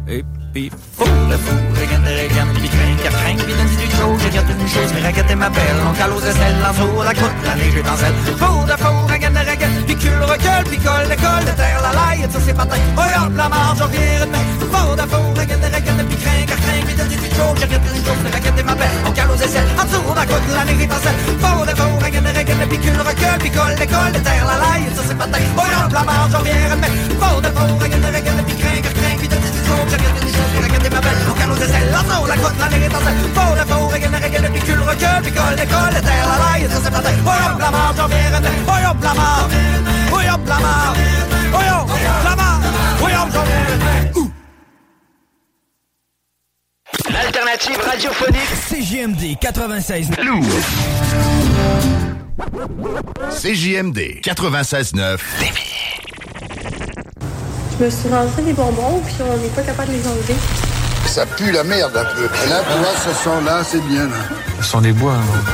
[0.07, 4.15] Et puis fou, le fou, regarde, regarde, pis craint, car craint, pis donne-y du chaud
[4.23, 7.39] Je garde une chose, mais raquette m'appelle On cale aux aisselles, en dessous, la croûte,
[7.45, 11.53] la neige étincelle Fou de fou, regarde, regarde, pis cul recule, pis colle, colle, de
[11.59, 14.41] terre, la laille, ça c'est pas Oh hop, la marge, on vire de
[14.73, 17.87] Fou de fou, regarde, regarde, pis craint, car craint, pis donne-y du chaud Je garde
[17.93, 20.81] une chose, mais raquette m'appelle On cale aux aisselles, en dessous, la croûte, la neige
[20.81, 24.57] étincelle Fou de fou, regarde, regarde, pis cul recule, pis colle, colle, de terre, la
[24.65, 26.89] laille, ça c'est pas Oh hop, la marge, on vire de
[27.21, 30.17] Fou de fou, regarde, regarde, pis craint, car craint, pis donne-y du chaud Je garde
[30.25, 30.86] une chose, mais raquette
[31.63, 34.79] aisselles, en dessous, la croûte, la neige étincelle Fou de fou, regarde, regarde, pis cul
[34.79, 37.95] recule, pis colle, colle, de terre, la laille, ça c'est pas Oh hop, la marge,
[38.03, 39.53] on vire de Oh hop, la marge
[40.11, 40.97] Oh hop, la marge
[41.53, 41.89] Oh hop,
[42.23, 42.65] la marge
[43.01, 43.67] Oh hop, j'en viens
[47.11, 48.51] L'alternative radiophonique.
[48.69, 50.09] CJMD 96
[53.31, 55.19] CJMD 96.9
[57.79, 60.35] Je me suis rentré des bonbons, puis on n'est pas capable de les enlever.
[61.07, 62.25] Ça pue la merde un peu.
[62.25, 64.03] Et là, tu vois, ce son-là, c'est bien.
[64.05, 64.15] Là.
[64.59, 65.13] Ce sont les bois.
[65.13, 65.51] hein.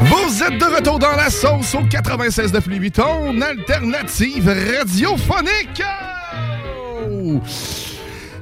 [0.00, 4.48] Vous êtes de retour dans la sauce au 96 de Louis Vuitton, alternative
[4.78, 5.82] radiophonique.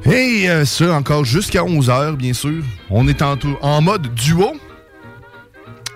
[0.04, 2.62] Et euh, ça, encore jusqu'à 11h, bien sûr.
[2.90, 4.52] On est en, en mode duo.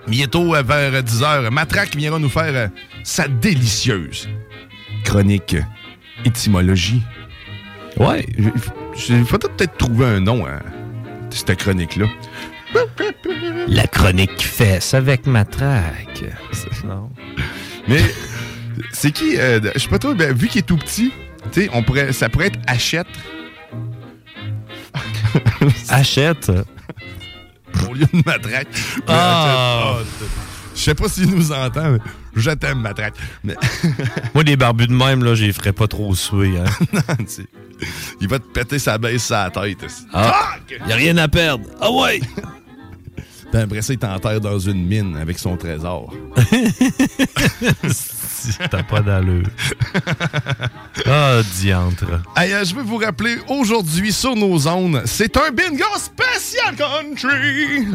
[0.07, 2.69] Bientôt, euh, vers 10h, Matraque viendra nous faire euh,
[3.03, 4.29] sa délicieuse
[5.05, 5.57] chronique
[6.25, 7.03] étymologie.
[7.97, 10.61] Ouais, il faudrait peut-être trouver un nom à
[11.31, 12.07] cette chronique-là.
[13.69, 16.25] La chronique fesse avec matraque.
[16.85, 17.11] Non.
[17.89, 18.01] Mais
[18.93, 21.13] c'est qui euh, Je sais pas trop, ben, vu qu'il est tout petit,
[21.53, 23.07] tu sais, on pourrait, ça pourrait être Hachette.
[25.89, 26.51] Achète.
[27.89, 28.69] Au lieu de matraque.
[29.07, 29.99] Ah.
[30.75, 31.99] Je sais pas s'il nous entend, mais
[32.35, 33.15] je t'aime, matraque.
[33.45, 33.55] Mais
[34.35, 36.59] Moi, des barbus de même, là, j'y ferais pas trop suer.
[36.59, 36.65] Hein.
[36.93, 37.47] non, tu sais,
[38.21, 39.79] il va te péter sa baisse sa tête.
[40.13, 40.57] Ah,
[40.87, 41.65] y a rien à perdre.
[41.81, 42.21] Ah ouais!
[43.53, 46.13] Puis après ça, il t'enterre dans une mine avec son trésor.
[48.71, 49.47] T'as pas d'allure.
[51.09, 52.05] Ah, diantre.
[52.37, 57.87] Hey, euh, je vais vous rappeler, aujourd'hui, sur nos zones, c'est un bingo spécial country!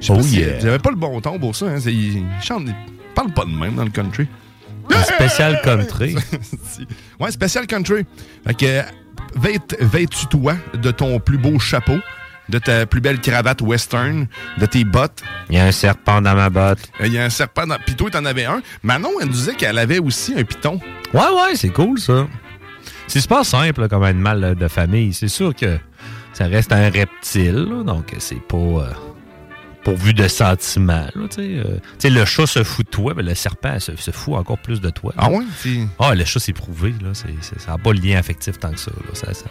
[0.00, 0.60] Je sais Oh pas si yeah.
[0.60, 1.66] j'avais pas le bon ton pour ça.
[1.66, 1.80] Hein.
[1.80, 2.74] c'est- Il, chante, il
[3.14, 4.26] parle pas de même dans le country.
[4.92, 6.16] Un spécial country.
[7.20, 8.04] ouais, spécial country.
[8.46, 8.82] Fait que,
[9.38, 11.96] vêt- vêtu-toi de ton plus beau chapeau?
[12.48, 14.26] De ta plus belle cravate western,
[14.58, 15.22] de tes bottes.
[15.50, 16.80] Il y a un serpent dans ma botte.
[17.00, 17.76] Euh, Il y a un serpent dans...
[17.84, 18.60] Puis toi, t'en avais un.
[18.82, 20.78] Manon, elle nous disait qu'elle avait aussi un piton.
[21.12, 22.26] Ouais, ouais, c'est cool, ça.
[23.06, 25.12] C'est super simple là, comme animal là, de famille.
[25.14, 25.78] C'est sûr que
[26.32, 28.90] ça reste un reptile, là, donc c'est pas euh,
[29.84, 31.06] pourvu de sentiments.
[31.14, 32.10] là, tu sais, euh.
[32.10, 34.90] Le chat se fout de toi, mais le serpent se, se fout encore plus de
[34.90, 35.12] toi.
[35.16, 35.44] Ah ouais?
[35.98, 36.94] Ah, le chat, c'est prouvé.
[37.02, 37.26] Là, ça
[37.68, 38.90] n'a pas le lien affectif tant que ça.
[38.90, 39.10] là.
[39.14, 39.46] Ça, ça,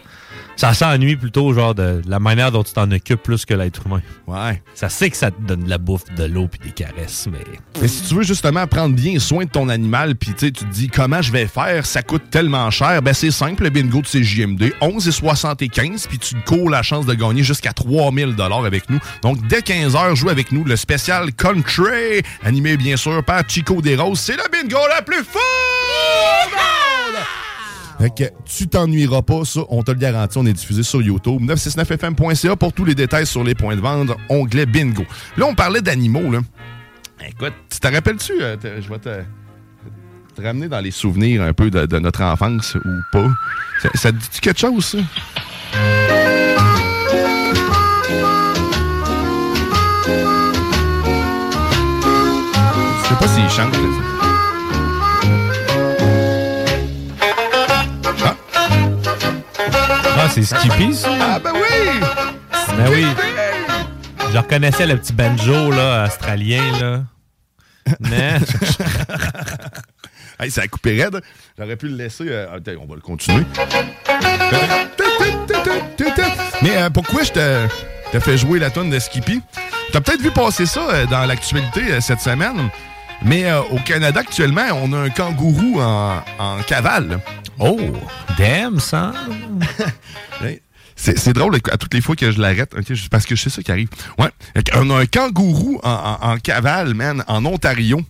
[0.55, 4.01] ça s'ennuie plutôt genre de la manière dont tu t'en occupes plus que l'être humain.
[4.27, 4.61] Ouais.
[4.73, 7.39] Ça sait que ça te donne de la bouffe, de l'eau puis des caresses, mais...
[7.81, 10.65] Mais si tu veux justement prendre bien soin de ton animal, puis tu sais, tu
[10.65, 14.01] te dis comment je vais faire, ça coûte tellement cher, ben c'est simple, le bingo
[14.01, 18.99] de CJMD, 11,75, puis tu cours la chance de gagner jusqu'à 3000 dollars avec nous.
[19.21, 24.19] Donc dès 15h, joue avec nous le spécial Country, animé bien sûr par Chico Desroses.
[24.19, 25.39] C'est le bingo la plus fun!
[28.03, 31.41] Fait que tu t'ennuieras pas, ça, on te le garantit, on est diffusé sur YouTube.
[31.43, 35.05] 969fm.ca pour tous les détails sur les points de vente, onglet bingo.
[35.37, 36.39] Là, on parlait d'animaux, là.
[37.25, 39.21] Écoute, tu te rappelles-tu, euh, je vais te,
[40.35, 43.29] te ramener dans les souvenirs un peu de, notre enfance ou pas?
[43.81, 44.97] Ça, ça te dit quelque chose, ça?
[52.97, 53.71] Je sais pas s'il chante.
[53.71, 54.12] là.
[60.33, 61.09] C'est Skippy, ça?
[61.21, 61.99] Ah, ben oui!
[62.77, 63.05] Ben oui.
[64.31, 67.01] Je reconnaissais le petit banjo, là, australien, là.
[67.99, 68.37] Mais...
[70.39, 71.21] hey, ça a coupé raide.
[71.57, 72.25] J'aurais pu le laisser.
[72.29, 73.43] euh, attends, on va le continuer.
[76.61, 77.67] Mais euh, pourquoi je te,
[78.11, 79.41] te fais jouer la tonne de Skippy?
[79.91, 82.69] T'as peut-être vu passer ça euh, dans l'actualité cette semaine.
[83.25, 87.19] Mais au Canada, actuellement, on a un kangourou en, en cavale.
[87.59, 87.79] Oh,
[88.37, 89.13] damn, ça!
[90.95, 92.73] C'est drôle à toutes les fois que je l'arrête,
[93.09, 93.89] parce que je ça qui arrive.
[94.17, 94.29] Ouais.
[94.71, 98.01] Qu'on a un kangourou en, cavale, man, en Ontario.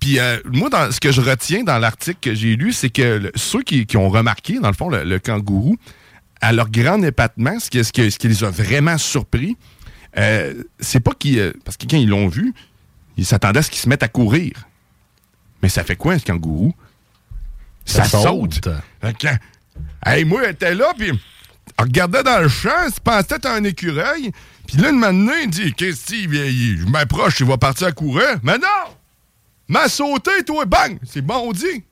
[0.00, 3.62] Puis euh, moi, ce que je retiens dans l'article que j'ai lu, c'est que ceux
[3.62, 5.76] qui, ont remarqué, dans le fond, le, kangourou,
[6.40, 9.56] à leur grand épatement, ce qui, ce qui- ce qui les a vraiment surpris,
[10.16, 11.38] euh, c'est pas qu'ils...
[11.40, 12.54] euh, parce que quand ils l'ont vu,
[13.16, 14.52] ils s'attendaient à ce qu'ils se mettent à courir.
[15.62, 16.72] Mais ça fait quoi, un kangourou?
[17.88, 18.54] Ça, Ça saute.
[18.64, 18.68] saute.
[19.00, 19.28] Fait que,
[20.06, 23.46] hey, moi, elle était là, puis elle regardait dans le champ, elle se pensait être
[23.46, 24.30] un écureuil.
[24.66, 27.92] Puis là, une matin, il dit Qu'est-ce qu'il il- je m'approche, il va partir à
[27.92, 28.38] courir.
[28.42, 28.94] Mais non
[29.68, 31.84] M'a sauté, toi, bang C'est bon dit.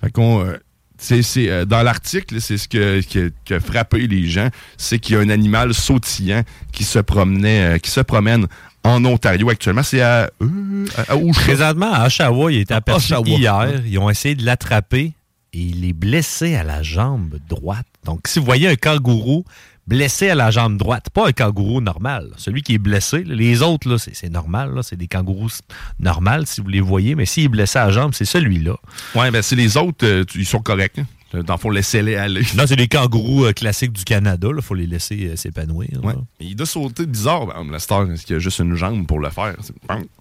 [0.00, 0.44] Fait qu'on.
[0.46, 0.58] euh,
[0.98, 4.98] c'est, euh, dans l'article, c'est ce que, qui a- qui a frappé les gens, c'est
[4.98, 8.46] qu'il y a un animal sautillant qui se promenait, euh, qui se promène
[8.84, 9.82] en Ontario actuellement.
[9.82, 11.32] C'est à, euh, à- à Oshawa.
[11.34, 13.28] Présentement, à Oshawa, il était aperçu Oshawa.
[13.28, 13.82] hier.
[13.86, 15.12] Ils ont essayé de l'attraper
[15.52, 17.86] et il est blessé à la jambe droite.
[18.04, 19.44] Donc, si vous voyez un kangourou
[19.86, 22.34] blessé à la jambe droite, pas un kangourou normal, là.
[22.38, 25.50] celui qui est blessé, là, les autres, là, c'est, c'est normal, là, c'est des kangourous
[25.98, 28.76] normales si vous les voyez, mais s'il est blessé à la jambe, c'est celui-là.
[29.16, 30.98] Ouais, ben c'est les autres, euh, ils sont corrects.
[31.00, 31.06] hein.
[31.34, 32.42] Dans le fond, laissez-les aller.
[32.56, 35.88] Là, c'est des kangourous euh, classiques du Canada, il faut les laisser euh, s'épanouir.
[36.02, 36.14] Ouais.
[36.40, 39.06] Mais il doit sauter bizarre, ben, la star, parce qu'il y a juste une jambe
[39.06, 39.54] pour le faire?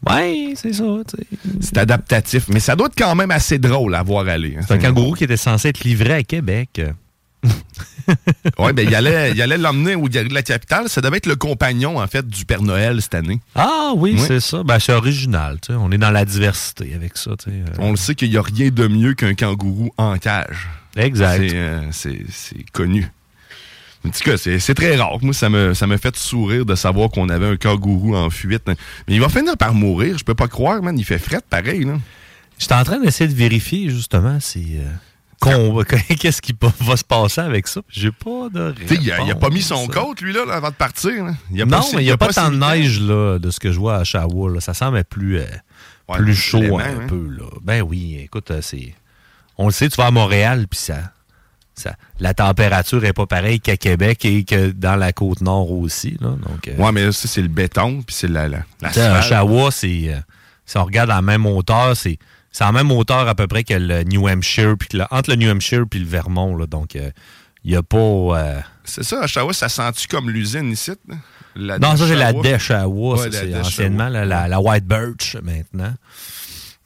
[0.10, 0.84] Ouais, c'est ça.
[1.60, 4.56] C'est adaptatif, mais ça doit être quand même assez drôle à voir aller.
[4.58, 4.62] hein.
[4.68, 6.82] C'est un kangourou qui était censé être livré à Québec.
[8.58, 10.90] Ouais, ben il allait il allait l'emmener au Galerie de la Capitale.
[10.90, 13.40] Ça devait être le compagnon, en fait, du Père Noël cette année.
[13.56, 14.64] Ah oui, c'est ça.
[14.64, 15.60] Ben, c'est original.
[15.62, 15.80] tu sais.
[15.80, 17.32] On est dans la diversité avec ça.
[17.38, 17.58] tu sais.
[17.58, 20.68] Euh, On le sait qu'il n'y a rien de mieux qu'un kangourou en cage.
[20.96, 21.42] Exact.
[21.50, 23.08] C'est, euh, c'est- connu.
[24.06, 25.18] En tout cas, c'est très rare.
[25.22, 28.64] Moi, ça me, ça me fait sourire de savoir qu'on avait un kangourou en fuite.
[28.68, 28.76] Mais
[29.08, 30.18] il va finir par mourir.
[30.18, 30.98] Je peux pas croire, man.
[30.98, 32.00] Il fait fret pareil, là.
[32.58, 34.78] J'étais en train d'essayer de vérifier justement si.
[34.78, 34.90] euh,
[36.20, 37.82] Qu'est-ce qui va se passer avec ça?
[37.90, 38.74] J'ai pas de.
[38.92, 41.12] Il, a, il a pas mis son côte, lui, là, avant de partir.
[41.52, 43.60] Il a non, pas- mais il n'y a, pas, tant de neige là, de ce
[43.60, 44.52] que je vois à Oshawa.
[44.52, 44.60] là.
[44.62, 45.46] Ça semble être plus, euh,
[46.10, 47.08] Ouais, plus chaud un hein.
[47.08, 47.28] peu.
[47.30, 47.46] Là.
[47.64, 48.94] Ben oui, écoute, c'est.
[49.62, 51.12] On le sait, tu vas à Montréal, puis ça,
[51.76, 51.96] ça.
[52.20, 56.18] La température est pas pareille qu'à Québec et que dans la côte nord aussi.
[56.20, 56.30] Là.
[56.30, 58.64] Donc, euh, Ouais, mais ça, c'est le béton, puis c'est la, la,
[59.20, 60.06] Oshawa, c'est.
[60.14, 60.20] euh,
[60.66, 62.18] si on regarde à la même hauteur, c'est.
[62.54, 65.50] C'est en même hauteur à peu près que le New Hampshire, puis entre le New
[65.50, 66.56] Hampshire puis le Vermont.
[66.58, 67.12] Là, donc, il
[67.72, 67.98] n'y a pas.
[67.98, 70.92] euh, C'est ça, Oshawa, ça sent-tu comme l'usine ici?
[71.08, 71.16] là?
[71.56, 72.44] La non, ça, c'est la Oshawa?
[72.44, 73.16] Deshawa.
[73.22, 75.94] Ouais, c'est anciennement la, la- la White Birch maintenant.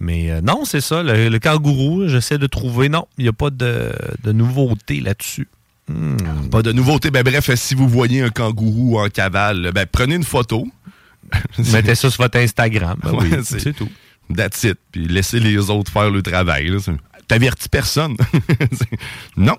[0.06, 1.02] Mais euh, non, c'est ça.
[1.02, 2.90] Le, le kangourou, j'essaie de trouver.
[2.90, 3.92] Non, il n'y a pas de,
[4.24, 5.48] de nouveauté là-dessus.
[5.88, 6.50] Hmm.
[6.52, 7.10] Pas de nouveauté.
[7.10, 10.68] Ben bref, si vous voyez un kangourou en cavale, ben prenez une photo.
[11.74, 12.98] Mettez ça sur votre Instagram.
[13.04, 13.90] Ben Ouais, oui, c'est- c'est tout.
[14.36, 14.78] That's it.
[14.92, 16.68] Puis laissez les autres faire le travail.
[16.68, 16.78] là.
[17.28, 18.16] T'avertis personne.
[19.38, 19.58] non.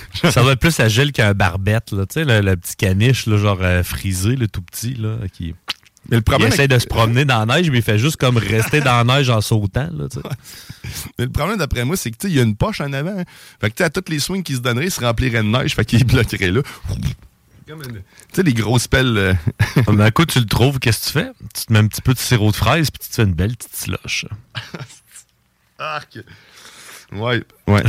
[0.30, 2.06] Ça doit être plus agile qu'un barbette, là.
[2.06, 5.54] Tu sais, le, le petit caniche, là, genre euh, frisé, le tout petit, là, qui.
[6.08, 7.98] Mais le problème il essaie avec- de se promener dans la neige, mais il fait
[7.98, 10.06] juste comme rester dans la neige en sautant, là.
[11.18, 12.92] Mais le problème, d'après moi, c'est que, tu sais, il y a une poche en
[12.92, 13.18] avant.
[13.18, 13.24] hein.
[13.60, 15.48] Fait que, tu sais, à toutes les swings qui se donneraient, il se remplirait de
[15.48, 15.74] neige.
[15.74, 16.60] Fait qu'il bloquerait là.
[17.68, 18.00] Une- Tu
[18.32, 19.16] sais, les grosses pelles.
[19.18, 19.34] euh,
[19.92, 21.30] Mais un coup, tu le trouves, qu'est-ce que tu fais?
[21.52, 23.34] Tu te mets un petit peu de sirop de fraise, puis tu te fais une
[23.34, 24.26] belle petite slush.
[25.78, 26.18] Arc.
[27.12, 27.82] Ouais, ouais.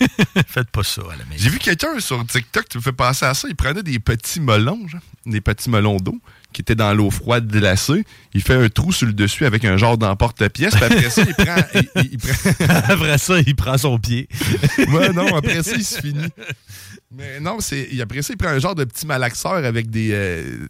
[0.48, 1.36] Faites pas ça à la maison.
[1.36, 3.46] J'ai vu quelqu'un sur TikTok qui me fait penser à ça.
[3.48, 6.18] Il prenait des petits melons, genre, des petits melons d'eau
[6.52, 8.04] qui étaient dans l'eau froide glacée.
[8.32, 10.74] Il fait un trou sur le dessus avec un genre d'emporte-pièce.
[10.74, 11.56] Puis après ça, il prend.
[11.74, 12.50] il- il- il prend-
[12.92, 14.28] après ça, il prend son pied.
[14.88, 16.28] ouais, non, après ça, il se finit.
[17.12, 20.10] Mais non, c'est après ça, il prend un genre de petit malaxeur avec des.
[20.12, 20.66] euh,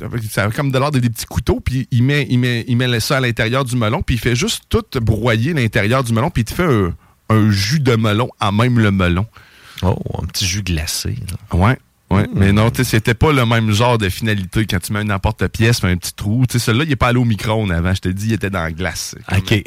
[0.00, 2.76] avec- ça a comme de l'ordre des petits couteaux, puis il met, il, met, il
[2.76, 6.30] met ça à l'intérieur du melon, puis il fait juste tout broyer l'intérieur du melon,
[6.30, 6.94] puis il te fait un,
[7.32, 9.26] un jus de melon à même le melon.
[9.82, 11.16] Oh, un petit jus glacé.
[11.52, 11.78] Ouais.
[12.10, 15.00] Ouais, mais non, tu sais, c'était pas le même genre de finalité quand tu mets
[15.00, 16.44] une emporte-pièce, un petit trou.
[16.46, 17.94] Tu sais, celui-là, il est pas allé au micro-ondes avant.
[17.94, 19.14] Je te dis, il était dans la glace.
[19.34, 19.64] OK.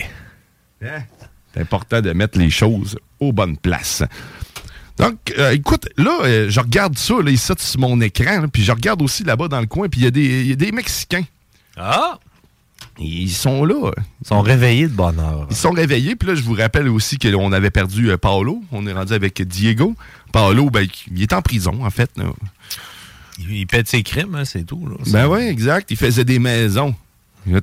[0.80, 4.04] C'est important de mettre les choses aux bonnes places.
[4.98, 8.64] Donc, euh, écoute, là, euh, je regarde ça, là, ici, sur mon écran, là, puis
[8.64, 11.26] je regarde aussi là-bas dans le coin, puis y, il y a des Mexicains.
[11.76, 12.20] Ah!
[12.98, 13.92] Ils sont là.
[14.22, 15.48] Ils sont réveillés de bonne heure.
[15.50, 18.64] Ils sont réveillés, puis là, je vous rappelle aussi qu'on avait perdu euh, Paolo.
[18.72, 19.96] On est rendu avec Diego.
[20.32, 22.10] Paolo, ben, il est en prison, en fait.
[22.18, 22.26] là.
[23.50, 24.88] Il, pète ses crimes, hein, c'est tout.
[24.88, 24.96] Là.
[25.08, 25.92] Ben oui, exact.
[25.92, 26.96] Il faisait des maisons.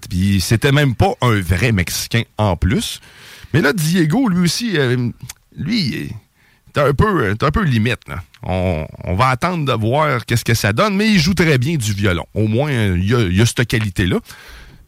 [0.09, 3.01] Puis c'était même pas un vrai Mexicain en plus.
[3.53, 5.09] Mais là, Diego, lui aussi, euh,
[5.57, 6.11] lui,
[6.72, 8.07] t'es un peu, un peu limite.
[8.07, 8.22] là.
[8.43, 11.76] On, on va attendre de voir qu'est-ce que ça donne, mais il joue très bien
[11.76, 12.26] du violon.
[12.35, 14.18] Au moins, il y a, il y a cette qualité-là.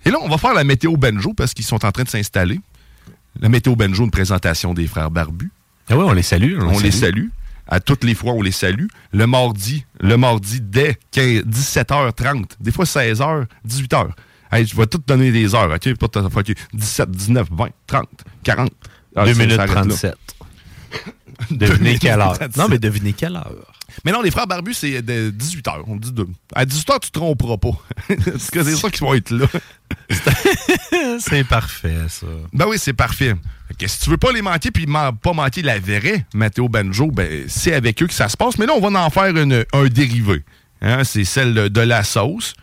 [0.05, 2.61] Et là, on va faire la météo banjo parce qu'ils sont en train de s'installer.
[3.41, 5.51] La météo banjo, une présentation des frères Barbus.
[5.89, 6.59] Ah oui, on les salue.
[6.61, 7.29] On, les salue.
[7.67, 8.87] À toutes les fois, on les salue.
[9.13, 14.11] Le mardi, le mardi dès 15 17h30, des fois 16h, 18h.
[14.53, 15.95] Hey, je vais tout donner des heures, OK?
[15.97, 16.53] Pas tout- OK.
[16.75, 18.09] 17, 19, 20, 30,
[18.45, 18.71] 40.
[19.17, 19.95] Ah, 2 ça, minutes ça arrête là.
[21.49, 21.59] 37.
[21.59, 22.35] Deux devinez quelle heure.
[22.39, 22.57] 37.
[22.57, 23.53] Non, mais devinez quelle heure.
[24.05, 25.83] Mais non, les frères Barbus, c'est de 18h.
[25.87, 26.27] On dit de...
[26.55, 27.73] À 18h, tu te tromperas pas.
[28.25, 29.47] Parce que c'est ça qu'ils vont être là.
[31.21, 32.27] c'est parfait, ça.
[32.53, 33.35] Ben oui, c'est parfait.
[33.69, 37.11] Fait que si tu veux pas les manquer puis pas manquer la vraie Matteo Banjo,
[37.11, 38.59] ben c'est avec eux que ça se passe.
[38.59, 40.43] Mais là, on va en faire une- un dérivé.
[40.81, 42.55] Hein, c'est celle de la sauce.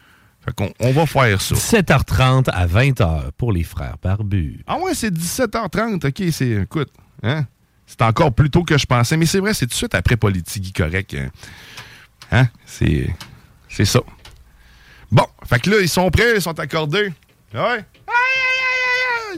[0.43, 1.55] Fait qu'on on va faire ça.
[1.55, 4.63] 17h30 à 20h pour les frères barbus.
[4.67, 6.07] Ah ouais, c'est 17h30.
[6.07, 6.49] OK, c'est...
[6.63, 6.89] Écoute,
[7.23, 7.45] hein?
[7.91, 9.17] C'est encore plus tôt que je pensais.
[9.17, 11.13] Mais c'est vrai, c'est tout de suite après Politigui correct.
[11.13, 11.29] Hein?
[12.31, 12.47] Hein?
[12.65, 13.13] C'est...
[13.67, 13.99] C'est ça.
[15.11, 17.11] Bon, fait que là, ils sont prêts, ils sont accordés.
[17.53, 17.85] Ouais.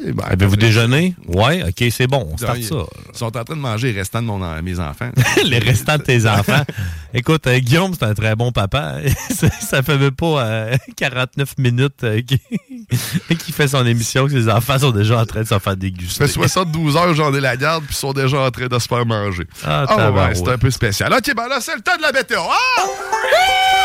[0.02, 1.16] Ben, Avez-vous déjeuné?
[1.28, 2.76] Ouais, ok, c'est bon, on starte ils, ça.
[3.14, 5.10] Ils sont en train de manger les restants de mon, mes enfants.
[5.46, 6.64] les restants de tes enfants.
[7.14, 8.96] Écoute, euh, Guillaume, c'est un très bon papa.
[9.30, 14.50] ça, ça fait même pas euh, 49 minutes euh, qu'il fait son émission que ses
[14.50, 16.28] enfants sont déjà en train de se faire déguster.
[16.28, 18.80] Ça fait 72 heures, j'en ai la garde, puis ils sont déjà en train de
[18.80, 19.48] se faire manger.
[19.66, 21.14] Ah, Ah ouais, c'est un peu spécial.
[21.14, 22.40] OK, ben là, c'est le temps de la météo.
[22.42, 23.83] Ah!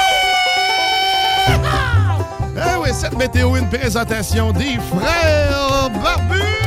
[2.60, 6.57] Ah oui, cette météo, une présentation des frères barbus.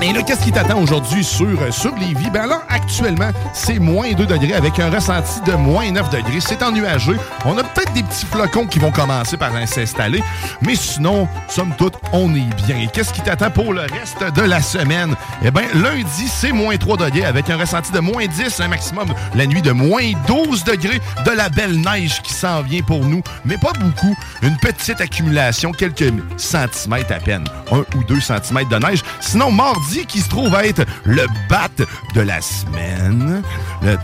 [0.00, 2.30] Mais là, qu'est-ce qui t'attend aujourd'hui sur, euh, sur Lévis?
[2.30, 6.40] Ben là, actuellement, c'est moins 2 degrés avec un ressenti de moins 9 degrés.
[6.40, 7.12] C'est ennuagé.
[7.44, 10.22] On a peut-être des petits flocons qui vont commencer par s'installer.
[10.62, 12.78] Mais sinon, somme toute, on est bien.
[12.78, 15.14] Et Qu'est-ce qui t'attend pour le reste de la semaine?
[15.44, 19.08] Eh bien, lundi, c'est moins 3 degrés avec un ressenti de moins 10, un maximum
[19.34, 21.00] la nuit de moins 12 degrés.
[21.26, 24.16] De la belle neige qui s'en vient pour nous, mais pas beaucoup.
[24.40, 27.44] Une petite accumulation, quelques centimètres à peine.
[27.70, 29.02] Un ou deux centimètres de neige.
[29.20, 31.68] Sinon, mardi, qui se trouve être le bat
[32.14, 33.42] de la semaine.
[33.82, 33.96] Le...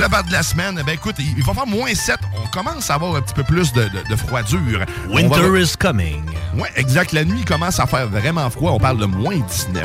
[0.00, 2.16] Le bat de la semaine, ben écoute, il il va faire moins 7.
[2.44, 4.78] On commence à avoir un petit peu plus de, de- de froidure.
[4.78, 6.24] Va- Winter is coming.
[6.56, 7.12] Ouais, exact.
[7.12, 8.70] La nuit commence à faire vraiment froid.
[8.72, 9.84] On parle de moins 19.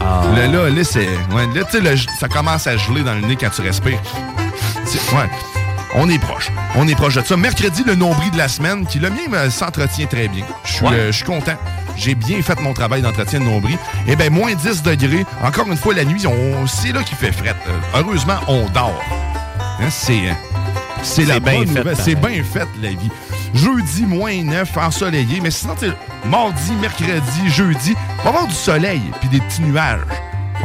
[0.00, 0.22] Ah.
[0.34, 1.08] Là, là, là, c'est.
[1.32, 4.00] Ouais, là, tu sais, ça commence à geler dans le nez quand tu respires.
[5.12, 5.28] Ouais.
[5.94, 6.50] On est proche.
[6.74, 7.36] On est proche de ça.
[7.36, 10.44] Mercredi, le nombril de la semaine, qui le mien s'entretient très bien.
[10.64, 10.92] Je suis Ouais.
[10.94, 11.56] euh, je suis content.
[11.96, 13.78] J'ai bien fait mon travail d'entretien de nombril.
[14.06, 15.24] Eh bien, moins 10 degrés.
[15.42, 17.54] Encore une fois, la nuit, on, c'est là qu'il fait fret.
[17.68, 19.02] Euh, heureusement, on dort.
[19.80, 20.28] Hein, c'est.
[20.28, 20.32] euh,
[21.02, 21.96] C'est la bien bonne fait, nouvelle.
[21.96, 23.10] C'est bien fait, la vie.
[23.54, 25.40] Jeudi, moins 9, ensoleillé.
[25.42, 25.92] Mais sinon, tu sais,
[26.28, 30.00] mardi, mercredi, jeudi, on va avoir du soleil puis des petits nuages.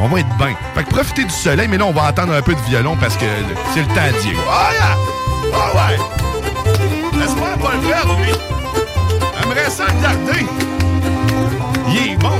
[0.00, 0.54] On va être bien.
[0.74, 3.16] Fait que profitez du soleil, mais là, on va entendre un peu de violon parce
[3.16, 3.24] que
[3.74, 4.38] c'est le temps d'y aller.
[4.50, 4.96] Ah, yeah!
[5.54, 7.18] Ah ouais!
[7.18, 8.32] Laisse-moi pas le faire, lui.
[9.40, 10.46] J'aimerais ça le garder.
[11.94, 12.30] Il est bon.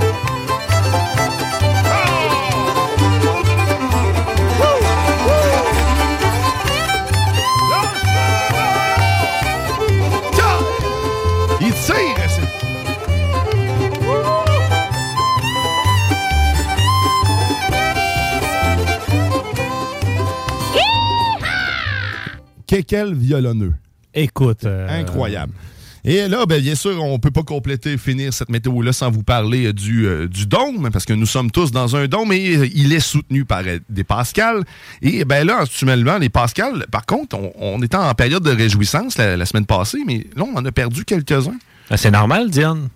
[11.61, 12.29] Il tire!
[12.29, 12.43] c'est-
[22.67, 23.75] Que- Quel violonneux.
[24.15, 24.65] Écoute.
[24.65, 25.53] euh, Incroyable.
[26.05, 29.67] Et là, ben, bien sûr, on peut pas compléter, finir cette météo-là sans vous parler
[29.67, 32.69] euh, du, euh, du dôme, parce que nous sommes tous dans un dôme et euh,
[32.75, 34.65] il est soutenu par euh, des Pascal.
[35.01, 39.37] Et ben là, actuellement, les Pascal, par contre, on, était en période de réjouissance la,
[39.37, 41.59] la semaine passée, mais là, on en a perdu quelques-uns.
[41.89, 42.89] Ben, C'est normal, Diane.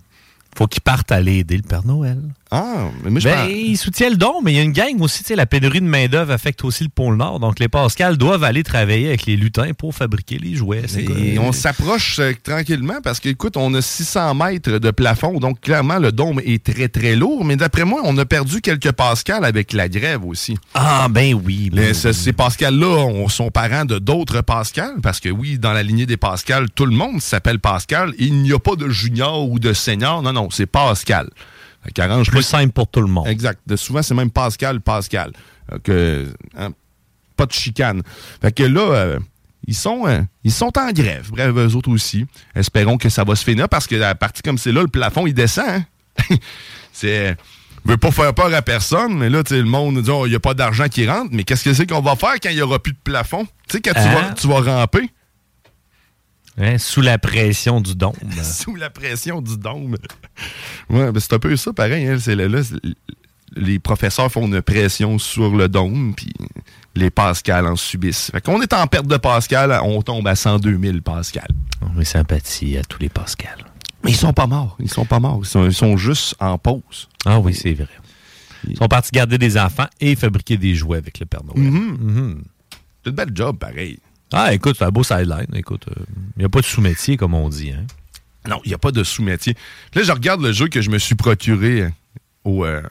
[0.57, 2.19] Faut qu'ils partent aller aider le Père Noël.
[2.53, 5.23] Ah, mais je Ben, il soutient le don, mais il y a une gang aussi,
[5.25, 7.41] tu sais, la pénurie de main-d'œuvre affecte aussi le pôle Nord.
[7.41, 10.85] Donc, les Pascal doivent aller travailler avec les lutins pour fabriquer les jouets.
[11.35, 15.99] Et on s'approche euh, tranquillement parce qu'écoute, on a 600 mètres de plafond, donc clairement
[15.99, 19.73] le dôme est très très lourd, mais d'après moi, on a perdu quelques pascals avec
[19.73, 20.57] la grève aussi.
[20.75, 21.71] Ah ben oui.
[21.73, 25.83] Les- ce- Ces pascals-là on- sont parents de d'autres pascals, parce que oui, dans la
[25.83, 28.13] lignée des pascal, tout le monde s'appelle Pascal.
[28.19, 31.29] Il n'y a pas de junior ou de senior, non, non, c'est Pascal.
[31.87, 33.27] Fait qu'arrange Plus simple pour tout le monde.
[33.29, 33.61] Exact.
[33.67, 35.33] De souvent, c'est même Pascal, Pascal.
[35.73, 36.27] Euh, que,
[36.59, 36.71] hein,
[37.37, 38.03] pas de chicane.
[38.43, 39.19] Fait que là, euh,
[39.67, 41.29] ils, sont, euh, ils sont en grève.
[41.31, 42.27] Bref, eux autres aussi.
[42.55, 45.27] Espérons que ça va se finir parce que la partie comme c'est là, le plafond,
[45.27, 45.65] il descend.
[45.69, 46.37] hein.
[46.93, 47.37] c'est.
[47.85, 50.35] Je veux pas faire peur à personne, mais là, le monde dit, oh, il n'y
[50.35, 52.63] a pas d'argent qui rentre, mais qu'est-ce que c'est qu'on va faire quand il n'y
[52.63, 53.45] aura plus de plafond?
[53.69, 54.13] Tu sais, quand tu, Hein?
[54.13, 55.09] vas, tu vas ramper
[56.59, 58.13] Hein, sous la pression du don.
[58.43, 59.97] sous la pression du dôme.
[60.91, 62.07] ouais, ben c'est un peu ça, pareil.
[62.07, 62.77] hein, c'est là, là, c'est-
[63.55, 66.33] les professeurs font une pression sur le dôme, puis
[66.95, 68.31] les Pascal en subissent.
[68.31, 71.47] Fait qu'on est en perte de Pascal, on tombe à 102 000 Pascal.
[71.95, 73.57] Mes sympathies à tous les Pascal.
[74.05, 74.77] Mais ils sont pas morts.
[74.81, 75.41] Ils sont pas morts.
[75.43, 77.09] Ils sont, ils sont juste en pause.
[77.25, 77.89] Ah oui, c'est vrai.
[78.69, 81.71] Ils sont partis garder des enfants et fabriquer des jouets avec le Père Noël.
[81.71, 82.43] Mhm.
[83.05, 83.99] C'est un bel job, pareil.
[84.33, 85.47] Ah, écoute, c'est un beau sideline.
[85.55, 85.87] Écoute,
[86.37, 87.71] il n'y a pas de sous-métier, comme on dit.
[87.71, 87.87] Hein.
[88.49, 89.57] Non, il n'y a pas de sous-métier.
[89.95, 91.91] Là, je regarde le jeu que je me suis procuré euh,
[92.45, 92.83] au, euh,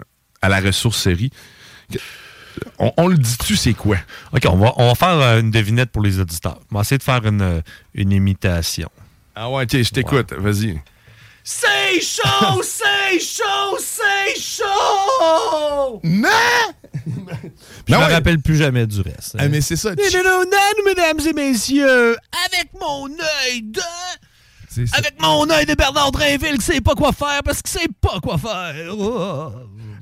[0.41, 1.31] à la ressourcerie.
[2.79, 3.97] On, on le dit-tu, c'est quoi?
[4.33, 6.59] OK, on va, on va faire euh, une devinette pour les auditeurs.
[6.71, 7.61] On va essayer de faire une, euh,
[7.93, 8.89] une imitation.
[9.35, 10.31] Ah ouais, ok, je t'écoute.
[10.33, 10.79] Vas-y.
[11.47, 15.99] C'est chaud, c'est chaud, c'est chaud!
[16.03, 16.27] Mais!
[17.87, 19.35] Je Non, me rappelle plus jamais du reste.
[19.37, 19.91] Ah, mais c'est ça.
[19.91, 22.17] Non, non, non, non, mesdames et messieurs,
[22.49, 23.79] avec mon œil de...
[24.69, 24.97] C'est ça.
[24.97, 28.19] Avec mon œil de Bernard Drinville qui sait pas quoi faire parce qu'il sait pas
[28.21, 28.75] quoi faire.
[28.97, 29.51] Oh.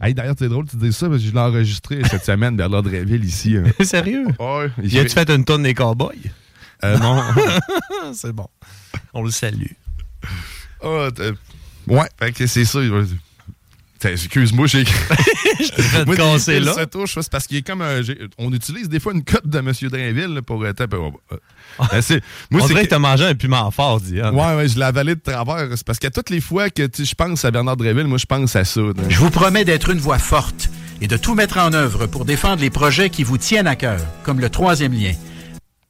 [0.02, 2.56] Hey, d'ailleurs, c'est drôle que tu dis ça parce que je l'ai enregistré cette semaine,
[2.56, 3.58] Bernard Dréville, ici.
[3.58, 3.66] hein.
[3.84, 4.28] Sérieux?
[4.40, 4.72] Ouais.
[4.82, 6.32] Y a-tu fait une tonne des cowboys?
[6.86, 7.22] Euh, non.
[8.14, 8.48] c'est bon.
[9.14, 9.72] On le salue.
[10.84, 11.32] Ah, t'as-
[11.94, 12.80] ouais, fait que c'est ça.
[14.06, 14.84] Excuse-moi, j'ai.
[14.84, 16.86] fait Moi, casser, là.
[16.88, 17.82] touche, c'est parce qu'il est comme.
[17.82, 19.72] un- j'ai- on utilise des fois une cote de M.
[19.84, 20.62] Drainville là, pour.
[20.62, 21.36] euh, taper- euh,
[21.80, 22.22] euh, c'est-
[22.52, 24.36] moi, on c'est dirait que- que t'as mangé un piment fort, Diane.
[24.36, 25.70] Ouais, ouais, je l'ai avalé de travers.
[25.78, 28.54] C'est parce qu'à toutes les fois que je pense à Bernard Dréville, moi, je pense
[28.58, 28.82] à ça.
[29.08, 30.70] Je vous promets d'être une voix forte
[31.00, 34.02] et de tout mettre en œuvre pour défendre les projets qui vous tiennent à cœur,
[34.24, 35.14] comme le troisième lien.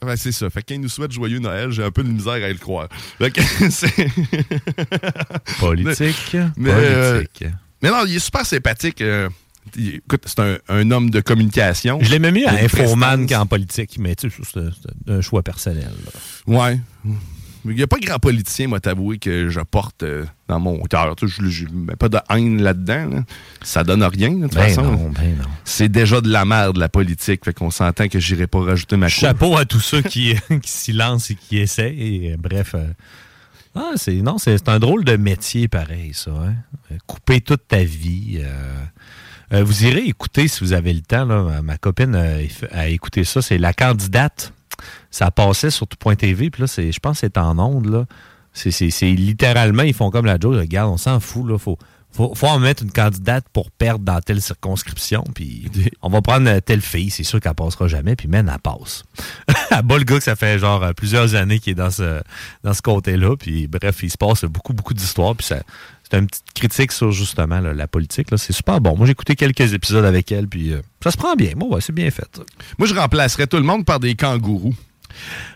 [0.03, 0.49] Ouais, c'est ça.
[0.49, 2.53] Fait que quand il nous souhaite joyeux Noël, j'ai un peu de misère à y
[2.53, 2.87] le croire.
[3.17, 3.41] Fait que.
[5.59, 6.37] Politique.
[6.57, 7.45] Mais, euh, Politique.
[7.81, 9.01] mais non, il est super sympathique.
[9.01, 9.29] euh,
[9.75, 11.99] il- écoute, c'est un, un homme de communication.
[12.01, 14.69] Je l'ai même mis à Infoman qu'en politique, mais tu sais, c'est un-
[15.05, 15.91] c'est un choix personnel.
[16.05, 16.11] là.
[16.59, 16.79] Ouais.
[17.65, 21.15] Il n'y a pas grand politicien, moi, t'avouer, que je porte euh, dans mon cœur.
[21.21, 23.09] Je je mets pas de haine là-dedans.
[23.09, 23.23] là.
[23.61, 24.81] Ça donne rien, de toute Ben façon.
[24.83, 25.45] non, ben non.
[25.63, 27.45] C'est déjà de la merde, la politique.
[27.45, 29.19] Fait qu'on s'entend que j'irai pas rajouter ma couche.
[29.19, 32.25] Chapeau à tous ceux qui, qui s'y lancent et qui essayent.
[32.27, 32.75] Et, bref.
[32.75, 32.87] euh,
[33.75, 36.31] ah, c'est, non, c'est, c'est un drôle de métier pareil, ça.
[36.31, 36.53] hein.
[36.91, 38.39] Euh, Couper toute ta vie.
[38.41, 38.83] euh,
[39.53, 41.25] euh, vous irez écouter si vous avez le temps.
[41.25, 43.41] Là, ma copine euh, a écouté ça.
[43.41, 44.53] C'est La candidate.
[45.13, 46.49] Ça passait sur tout.tv.
[46.49, 47.85] Puis là, je pense que c'est en ondes.
[47.85, 48.05] Là.
[48.51, 50.55] C'est, littéralement, ils font comme la joke.
[50.55, 51.47] Regarde, on s'en fout.
[51.47, 51.77] Là, faut,
[52.41, 55.23] en mettre une candidate pour perdre dans telle circonscription.
[55.35, 55.69] Puis
[56.01, 57.11] on va prendre euh, telle fille.
[57.11, 58.15] C'est sûr qu'elle passera jamais.
[58.15, 59.03] Puis man, elle passe.
[59.83, 63.37] gars que ça fait genre euh, plusieurs années qu'il est dans ce, côté-là.
[63.37, 65.35] Puis bref, il se passe beaucoup, beaucoup d'histoires.
[65.35, 65.61] Puis ça,
[66.09, 68.29] c'est une petite critique sur justement la politique.
[68.37, 68.97] C'est super bon.
[68.97, 70.47] Moi, j'ai écouté quelques épisodes avec elle.
[70.47, 71.51] Puis euh, ça se prend bien.
[71.55, 72.41] Moi, c'est bien fait.
[72.79, 74.73] Moi, je remplacerais tout le monde par des kangourous.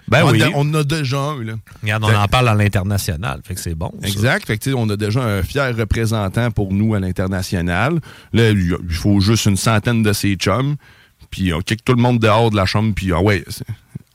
[0.08, 0.42] Ben on, oui.
[0.42, 1.44] a, on a déjà un.
[1.44, 1.54] Là.
[1.82, 3.42] Regarde, on en parle à l'international.
[3.44, 3.92] Fait que c'est bon.
[4.02, 4.08] ça.
[4.08, 4.48] Exact.
[4.48, 8.00] Fait que, on a déjà un fier représentant pour nous à l'international.
[8.34, 10.76] Là, il faut juste une centaine de ses chums.
[11.30, 12.94] Puis on kick tout le monde dehors de la chambre.
[12.96, 13.44] Puis ah ouais,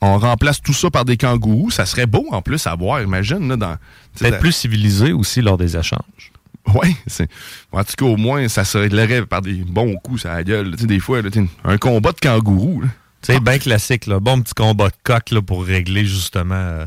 [0.01, 1.69] on remplace tout ça par des kangourous.
[1.71, 3.47] Ça serait beau en plus à voir, imagine.
[3.47, 3.77] Là, dans,
[4.17, 6.31] Peut-être plus civilisé aussi lors des échanges.
[6.75, 7.29] Oui, c'est.
[7.71, 10.71] En tout cas, au moins, ça se réglerait par des bons coups à la gueule.
[10.75, 11.29] Tu sais, des fois, là,
[11.65, 12.81] un combat de kangourous.
[12.81, 12.87] là.
[13.23, 14.19] Tu sais, bien classique, là.
[14.19, 16.85] Bon petit combat de coq là, pour régler justement euh,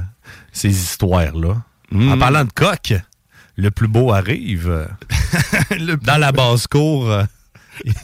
[0.53, 1.63] ces histoires-là.
[1.91, 2.13] Mm.
[2.13, 2.95] En parlant de coq,
[3.57, 4.69] le plus beau arrive.
[4.69, 7.11] euh, dans la basse-cour.
[7.11, 7.25] euh.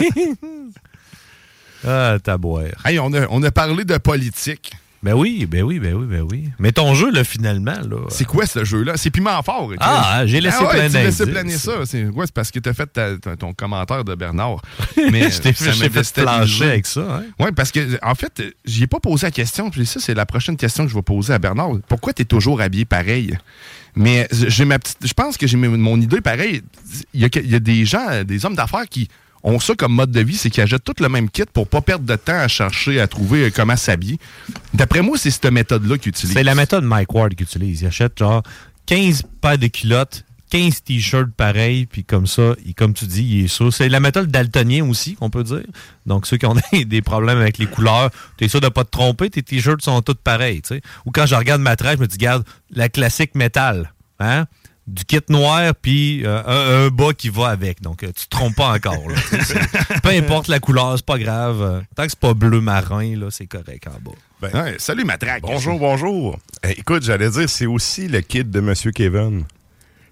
[1.87, 2.65] ah, taboire.
[2.87, 4.73] Hey, on a, on a parlé de politique.
[5.03, 6.49] Ben oui, ben oui, ben oui, ben oui.
[6.61, 7.97] Mais ton jeu, là, finalement, là.
[8.09, 8.93] C'est quoi ce jeu-là?
[8.97, 9.71] C'est Piment Fort.
[9.81, 11.33] Ah, j'ai laissé ouais, as laissé d'indices.
[11.35, 11.73] planer ça.
[11.87, 14.63] C'est ouais, parce que tu as fait ta- ta- ton commentaire de Bernard.
[15.11, 17.23] Mais Je t'ai ça fait- fait plancher avec ça, hein.
[17.41, 19.71] Oui, parce que, en fait, j'y ai pas posé la question.
[19.71, 21.73] Puis ça, c'est la prochaine question que je vais poser à Bernard.
[21.89, 23.37] Pourquoi tu es toujours habillé pareil?
[23.97, 24.99] Mais j'ai ma petite.
[25.05, 26.63] Je pense que j'ai mon idée pareil.
[27.13, 29.09] Il y a, que- il y a des gens, des hommes d'affaires qui
[29.45, 31.81] ont ça comme mode de vie, c'est qu'ils achètent tout le même kit pour pas
[31.81, 34.19] perdre de temps à chercher, à trouver euh, comment s'habiller.
[34.75, 36.35] D'après moi, c'est cette méthode-là qu'ils utilisent.
[36.35, 37.83] C'est la méthode Mike Ward qu'il utilise.
[37.83, 38.43] Il achète genre
[38.87, 43.49] 15 paires de culottes, 15 t-shirts pareils, puis comme ça, comme tu dis, il est
[43.49, 43.73] sûr.
[43.73, 45.65] C'est la méthode daltonien aussi, qu'on peut dire.
[46.05, 48.91] Donc, ceux qui ont des, problèmes avec les couleurs, tu es sûr de pas te
[48.91, 50.61] tromper, tes t-shirts sont tous pareils.
[50.63, 50.83] tu sais.
[51.07, 53.93] Ou quand je regarde ma traite, je me dis, regarde, la classique métal.
[54.21, 54.47] Hein?
[54.89, 57.81] Du kit noir, puis euh, un, un bas qui va avec.
[57.83, 59.09] Donc, euh, tu te trompes pas encore.
[59.09, 59.15] là.
[60.03, 61.63] Peu importe la couleur, c'est pas grave.
[61.63, 64.53] Euh, Tant que c'est pas bleu marin, là, c'est correct en bas.
[64.65, 65.43] Ouais, salut, Matraque.
[65.43, 66.37] Bonjour, bonjour.
[66.65, 69.45] Eh, écoute, j'allais dire, c'est aussi le kit de Monsieur Kevin.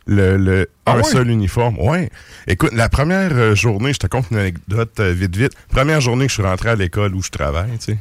[0.06, 1.76] Le, le Ah un seul uniforme.
[1.80, 2.08] Ouais.
[2.46, 5.52] Écoute, la première journée, je te compte une anecdote vite, vite.
[5.70, 7.98] Première journée que je suis rentré à l'école où je travaille, tu sais.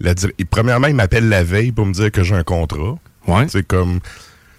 [0.00, 0.14] la
[0.50, 2.98] Premièrement, il m'appelle la veille pour me dire que j'ai un contrat.
[3.26, 3.46] Ouais.
[3.48, 4.00] C'est comme.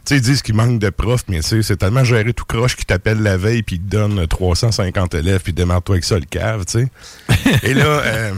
[0.05, 3.21] Sais, ils disent qu'il manque de profs, mais c'est tellement géré tout croche qu'ils t'appellent
[3.21, 6.79] la veille puis ils te donnent 350 élèves puis démarre-toi avec ça le cave, tu
[6.79, 6.87] sais.
[7.63, 8.31] Et là, euh,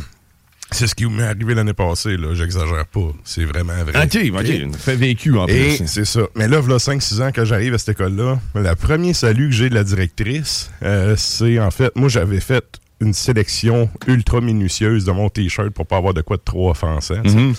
[0.72, 2.34] c'est ce qui m'est arrivé l'année passée, là.
[2.34, 3.12] J'exagère pas.
[3.24, 4.04] C'est vraiment vrai.
[4.04, 4.78] OK, OK.
[4.78, 5.88] Fait vécu en Et plus.
[5.88, 6.22] c'est ça.
[6.36, 9.70] Mais là, voilà 5-6 ans que j'arrive à cette école-là, le premier salut que j'ai
[9.70, 12.66] de la directrice, euh, c'est en fait, moi j'avais fait
[13.00, 17.22] une sélection ultra minutieuse de mon t-shirt pour pas avoir de quoi de trop offensant.
[17.26, 17.52] sais.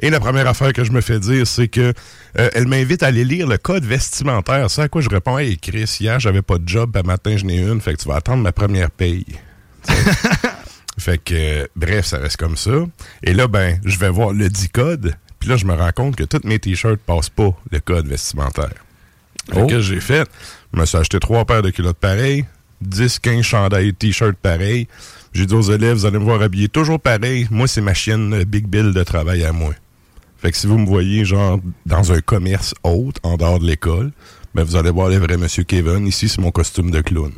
[0.00, 1.92] Et la première affaire que je me fais dire, c'est que
[2.38, 4.70] euh, elle m'invite à aller lire le code vestimentaire.
[4.70, 5.38] C'est à quoi je réponds?
[5.38, 8.08] Hey Chris, hier j'avais pas de job, ben matin j'en ai une, fait que tu
[8.08, 9.26] vas attendre ma première paye.
[10.98, 12.86] Fait que, euh, bref, ça reste comme ça.
[13.22, 15.14] Et là, ben, je vais voir le dit code.
[15.40, 18.70] Puis là, je me rends compte que tous mes t-shirts passent pas le code vestimentaire.
[19.54, 19.66] Oh.
[19.66, 20.26] que j'ai fait,
[20.72, 22.46] je me suis acheté trois paires de culottes pareilles,
[22.80, 24.88] 10, 15 chandails, t-shirts pareils.
[25.34, 27.46] J'ai dit aux élèves, vous allez me voir habillé toujours pareil.
[27.50, 29.74] Moi, c'est ma chienne Big Bill de travail à moi.
[30.44, 34.12] Fait que si vous me voyez, genre, dans un commerce autre, en dehors de l'école,
[34.54, 36.06] ben, vous allez voir le vrai Monsieur Kevin.
[36.06, 37.32] Ici, c'est mon costume de clown.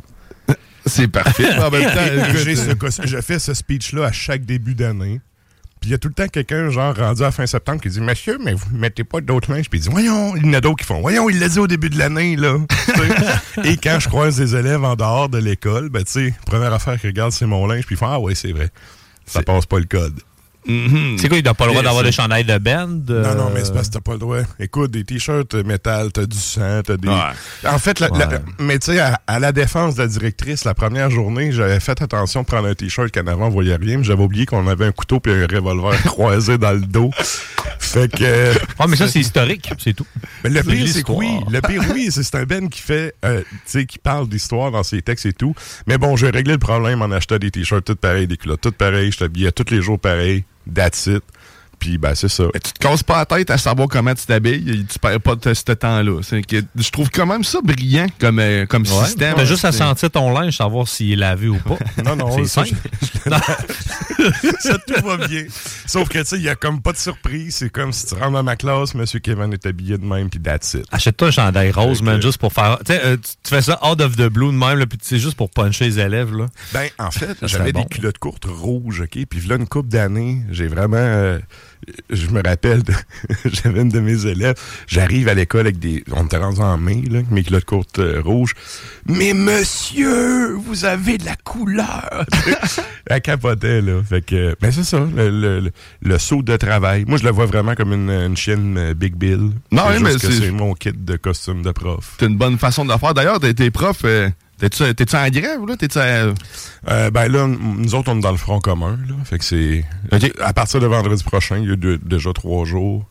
[0.85, 1.53] C'est parfait.
[1.57, 5.21] En même temps, écoute, J'ai ce cos- je fais ce speech-là à chaque début d'année.
[5.79, 8.01] Puis il y a tout le temps quelqu'un, genre, rendu à fin septembre, qui dit
[8.01, 9.69] Monsieur, mais vous mettez pas d'autres linges?
[9.69, 11.59] Puis il dit Voyons, il y en a d'autres qui font Voyons, il l'a dit
[11.59, 12.57] au début de l'année, là.
[13.63, 16.99] Et quand je croise des élèves en dehors de l'école, ben, tu sais, première affaire
[16.99, 17.85] qu'ils regardent, c'est mon linge.
[17.85, 18.69] Puis ils font Ah, ouais, c'est vrai.
[19.25, 20.19] Ça passe pas le code.
[21.17, 22.87] C'est quoi, il n'a pas le droit d'avoir des chandails de band?
[23.07, 24.37] Non, non, mais c'est parce que t'as pas le droit.
[24.59, 27.07] Écoute, des t-shirts euh, métal, t'as du sang, t'as des.
[27.07, 28.39] En fait, la- la- Ouais.
[28.59, 32.01] mais tu sais, à, à la défense de la directrice, la première journée, j'avais fait
[32.01, 34.85] attention de prendre un t-shirt qu'en avant, on voyait rien, mais j'avais oublié qu'on avait
[34.85, 37.11] un couteau puis un revolver croisé dans le dos.
[37.79, 38.23] Fait que.
[38.23, 40.05] euh, Ah, mais ça, c'est historique, c'est tout.
[40.43, 41.29] mais le pire, c'est que oui.
[41.49, 44.71] Le pire, oui, c'est c'est un Ben qui fait, euh, tu sais, qui parle d'histoire
[44.71, 45.55] dans ses textes et tout.
[45.87, 48.75] Mais bon, j'ai réglé le problème en achetant des t-shirts tous pareils, des culottes toutes
[48.75, 49.11] pareilles.
[49.11, 50.43] Je t'habillais tous les jours pareil.
[50.73, 51.23] That's it.
[51.79, 52.43] Puis, ben, c'est ça.
[52.53, 55.21] Mais tu te casses pas la tête à savoir comment tu t'habilles et tu perds
[55.21, 56.21] pas de ce temps-là.
[56.21, 59.05] Je trouve quand même ça brillant comme, euh, comme Ouais.
[59.05, 59.35] système.
[59.35, 61.77] T'as juste à sentir ton linge, savoir s'il est lavé ou pas.
[62.03, 62.77] Non, non, c'est ça, simple.
[64.59, 65.43] ça tout va bien.
[65.85, 67.55] Sauf que, tu sais, il y a comme pas de surprise.
[67.55, 70.39] C'est comme si tu rentres dans ma classe, Monsieur Kevin est habillé de même, puis
[70.39, 70.85] that's it.
[70.91, 72.79] Achète-toi un chandail rose, man, juste pour faire.
[72.85, 75.35] Tu sais, euh, tu fais ça out of the blue de même, puis c'est juste
[75.35, 76.47] pour puncher les élèves, là.
[76.73, 77.81] Ben, en fait, j'avais bon.
[77.81, 79.25] des culottes courtes rouges, OK?
[79.29, 80.97] Puis là, une couple d'années, j'ai vraiment...
[80.97, 81.39] euh,
[82.09, 82.83] je me rappelle,
[83.45, 84.55] j'avais une de mes élèves,
[84.87, 86.03] j'arrive à l'école avec des...
[86.11, 88.53] On était rendu en mai, là, avec mes culottes courtes euh, rouges.
[89.07, 92.25] Mais monsieur, vous avez de la couleur!
[93.09, 94.01] Elle capotait, là.
[94.03, 94.55] Fait que...
[94.59, 95.71] Ben, c'est ça, le, le, le-
[96.01, 97.05] le saut de travail.
[97.07, 99.51] Moi, je le vois vraiment comme une, une chienne euh, Big Bill.
[99.71, 102.15] Non, oui, mais c'est- mon kit de costume de prof.
[102.19, 103.13] C'est une bonne façon de le faire.
[103.13, 105.75] D'ailleurs, t'es profs, euh, t'es-tu t'es-tu en grève, là?
[105.77, 106.33] T'es-tu à-
[106.89, 108.97] Euh, ben là, nous autres, on est dans le front commun.
[109.07, 109.15] Là.
[109.25, 109.83] Fait que c'est.
[110.41, 113.05] À partir de vendredi prochain, il y a déjà trois jours.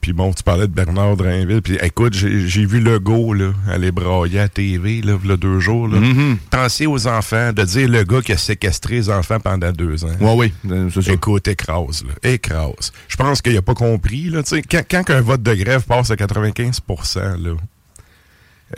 [0.00, 1.62] Puis bon, tu parlais de Bernard Drainville.
[1.62, 5.60] Puis écoute, j'ai j'ai vu le go là, aller brailler à TV là, v'là deux
[5.60, 5.88] jours.
[5.88, 5.98] Là.
[5.98, 6.36] Mhm.
[6.50, 10.12] Penser aux enfants, de dire le gars qui a séquestré les enfants pendant deux ans.
[10.20, 10.52] Oui,
[10.92, 11.12] c'est ça.
[11.12, 12.30] Écoute, écrase, là.
[12.30, 12.92] Écrase.
[13.08, 14.42] Je pense qu'il a pas compris, là.
[14.42, 16.82] Tu sais, quand, quand un vote de grève passe à 95
[17.16, 17.54] là,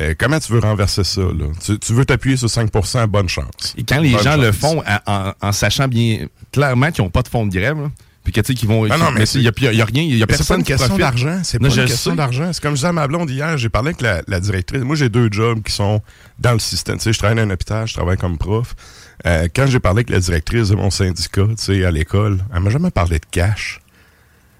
[0.00, 1.46] euh, comment tu veux renverser ça, là?
[1.64, 3.74] Tu, tu veux t'appuyer sur 5% bonne chance.
[3.76, 7.10] Et quand les Bonne gens le font à- en, en sachant bien clairement qu'ils n'ont
[7.10, 7.90] pas de fonds de grève, là,
[8.24, 8.84] puis que tu sais qu'ils vont.
[8.90, 10.64] Ah non, mais il n'y a, rien, il y a Mais c'est pas personne une
[10.64, 11.40] qui question d'argent.
[11.44, 12.52] C'est pas une question d'argent.
[12.52, 14.80] C'est comme je disais à ma blonde hier, j'ai parlé avec la, la directrice.
[14.82, 16.02] Moi, j'ai deux jobs qui sont
[16.40, 16.96] dans le système.
[16.96, 18.74] Tu sais, je travaille dans un hôpital, je travaille comme prof.
[19.26, 22.60] Euh, quand j'ai parlé avec la directrice de mon syndicat, tu sais, à l'école, elle
[22.60, 23.80] m'a jamais parlé de cash.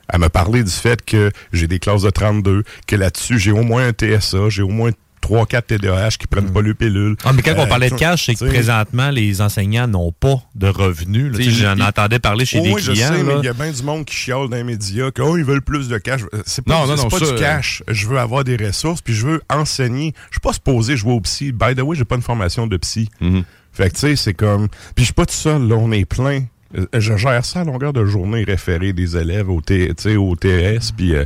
[0.09, 3.65] Elle m'a parlé du fait que j'ai des classes de 32, que là-dessus, j'ai au
[3.65, 4.91] moins un TSA, j'ai au moins
[5.27, 7.17] 3-4 TDAH qui prennent pas le pilule.
[7.25, 10.37] Ah, mais quand on Euh, parlait de cash, c'est que présentement, les enseignants n'ont pas
[10.55, 11.33] de revenus.
[11.39, 13.09] J'en entendais parler chez Oh des oui, je clients.
[13.15, 15.37] sais, mais il y a bien du monde qui chiale dans les médias que oh,
[15.37, 16.21] ils veulent plus de cash.
[16.45, 17.83] C'est pas, Non, non, non, pas ça, du cash.
[17.89, 20.13] Je veux avoir des ressources, puis je veux enseigner.
[20.31, 21.53] Je suis pas supposé jouer au psy.
[21.53, 23.09] By the way, j'ai pas une formation de psy.
[23.21, 23.43] Mhm.
[23.73, 24.69] Fait que tu sais, c'est comme.
[24.95, 26.45] Puis je suis pas tout seul, là, on est plein.
[26.77, 30.93] Euh, Je gère ça à longueur de journée, référer des élèves au, T, au TS,
[30.97, 31.25] puis euh,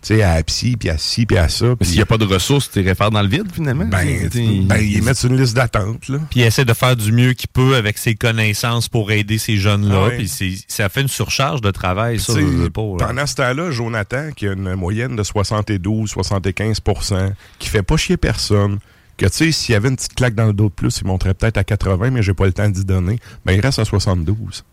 [0.00, 1.74] tu sais, à psy, puis à ci, puis à ça.
[1.80, 3.86] Mais s'il n'y a pas de ressources, tu réfères dans le vide, finalement.
[3.86, 4.28] ben,
[4.66, 6.18] ben, ils mettent sur une liste d'attente, là.
[6.30, 9.56] Puis il essaie de faire du mieux qu'il peut avec ses connaissances pour aider ces
[9.56, 9.94] jeunes-là.
[10.04, 10.16] Ah ouais.
[10.18, 12.34] Puis c'est- ça fait une surcharge de travail, ça.
[12.34, 12.40] Pas,
[12.80, 12.96] là.
[13.06, 18.78] pendant ce temps-là, Jonathan, qui a une moyenne de 72-75% qui fait pas chier personne,
[19.16, 21.06] que tu sais, s'il y avait une petite claque dans le dos de plus, il
[21.06, 23.84] monterait peut-être à 80, mais j'ai pas le temps d'y donner, ben il reste à
[23.84, 24.64] 72.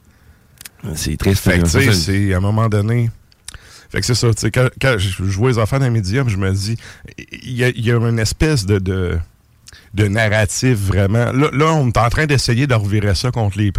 [0.94, 1.42] C'est triste.
[1.44, 3.10] Fait que tu sais, Ça, c'est à un moment donné.
[4.02, 6.78] C'est ça, quand, je vois les enfants dans les je me dis,
[7.18, 9.20] il y a, une espèce de,
[9.98, 11.32] narratif vraiment.
[11.32, 13.72] Là, on est en train d'essayer de revirer ça contre les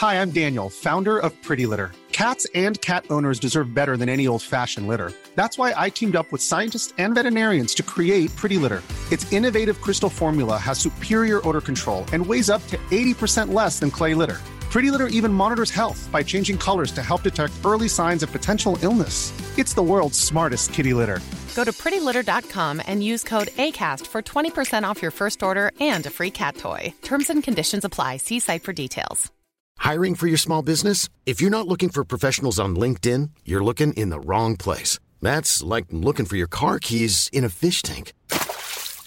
[0.00, 1.90] Hi, I'm Daniel, founder of Pretty Litter.
[2.12, 5.12] Cats and cat owners deserve better than any old fashioned litter.
[5.34, 8.82] That's why I teamed up with scientists and veterinarians to create Pretty Litter.
[9.10, 13.90] Its innovative crystal formula has superior odor control and weighs up to 80% less than
[13.90, 14.38] clay litter.
[14.70, 18.78] Pretty Litter even monitors health by changing colors to help detect early signs of potential
[18.82, 19.32] illness.
[19.58, 21.20] It's the world's smartest kitty litter.
[21.56, 26.10] Go to prettylitter.com and use code ACAST for 20% off your first order and a
[26.10, 26.92] free cat toy.
[27.02, 28.18] Terms and conditions apply.
[28.18, 29.32] See site for details.
[29.78, 31.08] Hiring for your small business?
[31.24, 34.98] If you're not looking for professionals on LinkedIn, you're looking in the wrong place.
[35.22, 38.12] That's like looking for your car keys in a fish tank.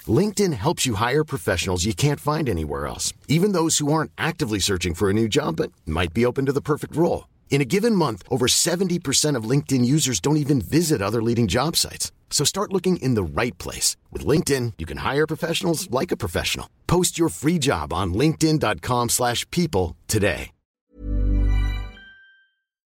[0.08, 4.58] LinkedIn helps you hire professionals you can't find anywhere else, even those who aren't actively
[4.58, 7.28] searching for a new job but might be open to the perfect role.
[7.52, 11.76] In a given month, over 70% of LinkedIn users don't even visit other leading job
[11.76, 12.12] sites.
[12.32, 13.98] So start looking in the right place.
[14.10, 16.68] With LinkedIn, you can hire professionals like a professional.
[16.88, 20.52] Post your free job on linkedin.com/people slash people today.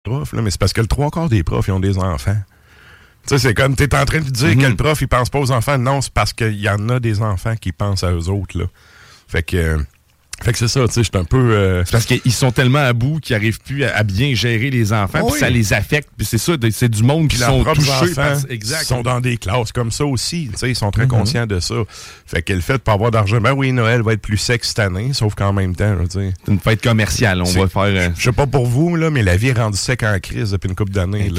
[0.06, 2.36] profs, là, mais c'est parce que le trois quarts des profs, ils ont des enfants.
[3.26, 5.38] Tu sais, c'est comme, t'es en train de dire que le prof, il pense pas
[5.40, 5.78] aux enfants.
[5.78, 8.64] Non, c'est parce qu'il y en a des enfants qui pensent à eux autres, là.
[9.28, 9.78] Fait que, euh,
[10.42, 11.36] fait que c'est ça, tu sais, je suis un peu...
[11.54, 14.70] euh, C'est parce qu'ils sont tellement à bout qu'ils n'arrivent plus à, à bien gérer
[14.70, 16.10] les enfants, puis ça les affecte.
[16.16, 18.84] Puis c'est ça, c'est du monde qui sont touchés par exact.
[18.84, 20.48] sont dans des classes comme ça aussi.
[20.52, 21.08] Tu sais, ils sont très Mhm.
[21.08, 21.74] conscients de ça.
[22.26, 24.62] Fait que le fait de pas avoir d'argent, ben oui, Noël va être plus sec
[24.64, 26.32] cette année, sauf qu'en même temps, je veux dire...
[26.44, 27.82] C'est une fête commerciale, on va faire...
[27.82, 30.50] euh, Je sais pas pour vous, là, mais la vie est rendue sec en crise
[30.52, 31.32] depuis une couple d'années.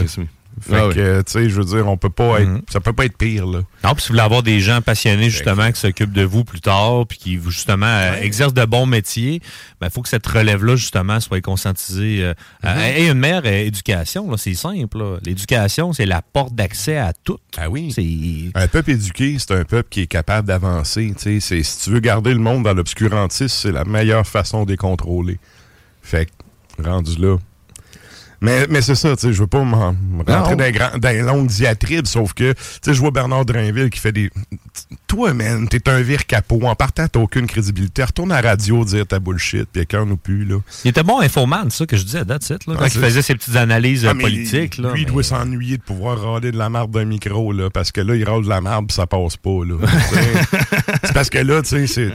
[0.59, 0.95] Fait Ah oui.
[0.95, 2.47] que, tu sais, je veux dire, on peut pas être...
[2.49, 2.61] Mhm.
[2.69, 3.59] Ça peut pas être pire, là.
[3.83, 6.61] Non, puis si vous voulez avoir des gens passionnés justement qui s'occupent de vous plus
[6.61, 9.41] tard, puis qui justement euh, exercent de bons métiers,
[9.81, 12.23] il faut que cette relève-là justement soit conscientisée.
[12.23, 12.33] euh,
[12.63, 12.79] Mhm.
[12.97, 15.19] et une meilleure euh, éducation, là, c'est simple.
[15.23, 17.37] L'éducation, c'est la porte d'accès à tout.
[17.57, 17.91] Ah oui.
[17.93, 21.13] C'est Un peuple éduqué, c'est un peuple qui est capable d'avancer.
[21.17, 21.63] tu sais.
[21.63, 25.37] Si tu veux garder le monde dans l'obscurantisme, c'est la meilleure façon de les contrôler.
[26.01, 27.37] Fait que, rendu là.
[28.41, 30.97] Mais, mais c'est ça, tu sais, je veux pas m'en- me rentrer dans, les grands-
[30.97, 34.29] dans les longues diatribes, sauf que, tu sais, je vois Bernard Drainville qui fait des...
[35.07, 36.59] Toi, man, t'es un vire capot.
[36.63, 38.03] En partant, t'as aucune crédibilité.
[38.03, 40.57] Retourne à la radio dire ta bullshit, puis quelqu'un nous pue, là.
[40.85, 43.21] Il était bon infoman, ça que je disais, that's it, là, Ah, quand il faisait
[43.23, 44.77] ses petites analyses euh, Ah, mais politiques.
[44.77, 47.91] Là, lui, il doit s'ennuyer de pouvoir râler de la marde d'un micro, là, parce
[47.91, 49.75] que là, il râle de la marde, puis ça passe pas, là.
[51.03, 52.11] C'est parce que là, tu sais,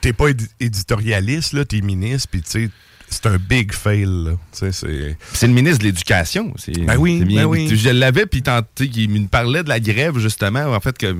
[0.00, 2.70] t'es- pas édi- éditorialiste, là, t'es ministre, puis tu sais,
[3.08, 4.70] c'est un big fail, c'est...
[4.72, 6.52] Le ministre de l'Éducation.
[6.86, 7.74] Ben oui, bien- ben oui.
[7.76, 8.42] Je l'avais, puis
[8.80, 10.64] il me parlait de la grève, justement.
[10.74, 11.14] En fait, que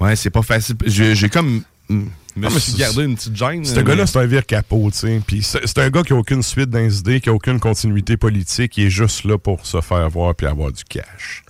[0.00, 0.76] ouais, c'est pas facile.
[0.86, 1.62] J'ai comme.
[1.88, 2.06] me
[2.46, 3.64] Ah, mais suis gardé une petite gêne.
[3.64, 5.20] Ce gars-là, c'est un vire capot, tu sais.
[5.26, 8.16] Puis c'est un gars qui a aucune suite dans les idées, qui a aucune continuité
[8.16, 11.43] politique, il est juste là pour se faire voir puis avoir du cash.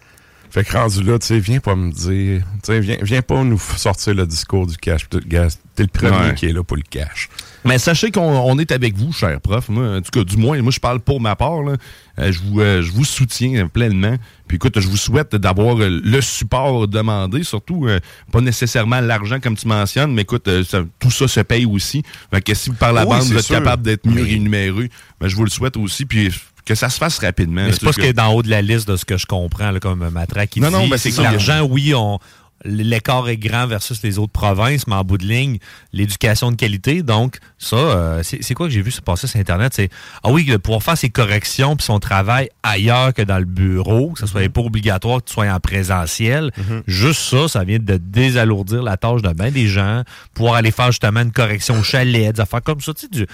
[0.54, 3.42] Fait que rendu là, tu sais, viens pas me dire, tu sais, viens, viens pas
[3.42, 5.08] nous sortir le discours du cash.
[5.10, 6.34] T'es le premier Ouais.
[6.36, 7.28] qui est là pour le cash.
[7.64, 9.68] Mais sachez qu'on on est avec vous, cher prof.
[9.68, 11.62] Moi, en tout cas, du moins, moi, je parle pour ma part.
[11.64, 11.72] là.
[12.20, 14.14] Euh, je, vous, euh, je vous soutiens pleinement.
[14.46, 17.88] Puis écoute, je vous souhaite d'avoir euh, le support demandé, surtout
[18.30, 22.04] pas nécessairement l'argent comme tu mentionnes, mais écoute, ça- tout ça se paye aussi.
[22.32, 23.56] Fait que si par la Oui, bande vous êtes sûr.
[23.56, 24.88] capable d'être mieux Mais- rémunéré,
[25.20, 26.04] ben, je vous le souhaite aussi.
[26.04, 26.30] Puis
[26.64, 27.64] que ça se fasse rapidement.
[27.64, 29.26] Mais c'est pas ce qui est d'en haut de la liste de ce que je
[29.26, 30.74] comprends, là, comme Matra qui Non, dit.
[30.74, 32.18] non, ben, c'est que l'argent, oui, on,
[32.64, 35.58] l'écart est grand versus les autres provinces, mais en bout de ligne,
[35.92, 39.72] l'éducation de qualité, donc ça, euh, c'est quoi que j'ai vu se passer sur Internet?
[39.74, 39.90] C'est,
[40.22, 44.12] ah oui, de pouvoir faire ses corrections puis son travail ailleurs que dans le bureau,
[44.12, 44.30] que ce Mhm.
[44.30, 46.50] soit pas obligatoire que tu sois en présentiel.
[46.86, 50.02] Juste ça, ça vient de désalourdir la tâche de bien des gens,
[50.32, 53.26] pouvoir aller faire justement une correction au chalet, des affaires comme ça, tu sais, du,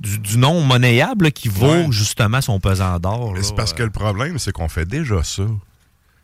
[0.00, 1.86] du, du non monnayable là, qui vaut Ouais.
[1.90, 3.32] justement son pesant d'or.
[3.34, 3.42] Mais.
[3.42, 5.42] C'est parce que le problème, c'est qu'on fait déjà ça.
[5.44, 5.54] Tu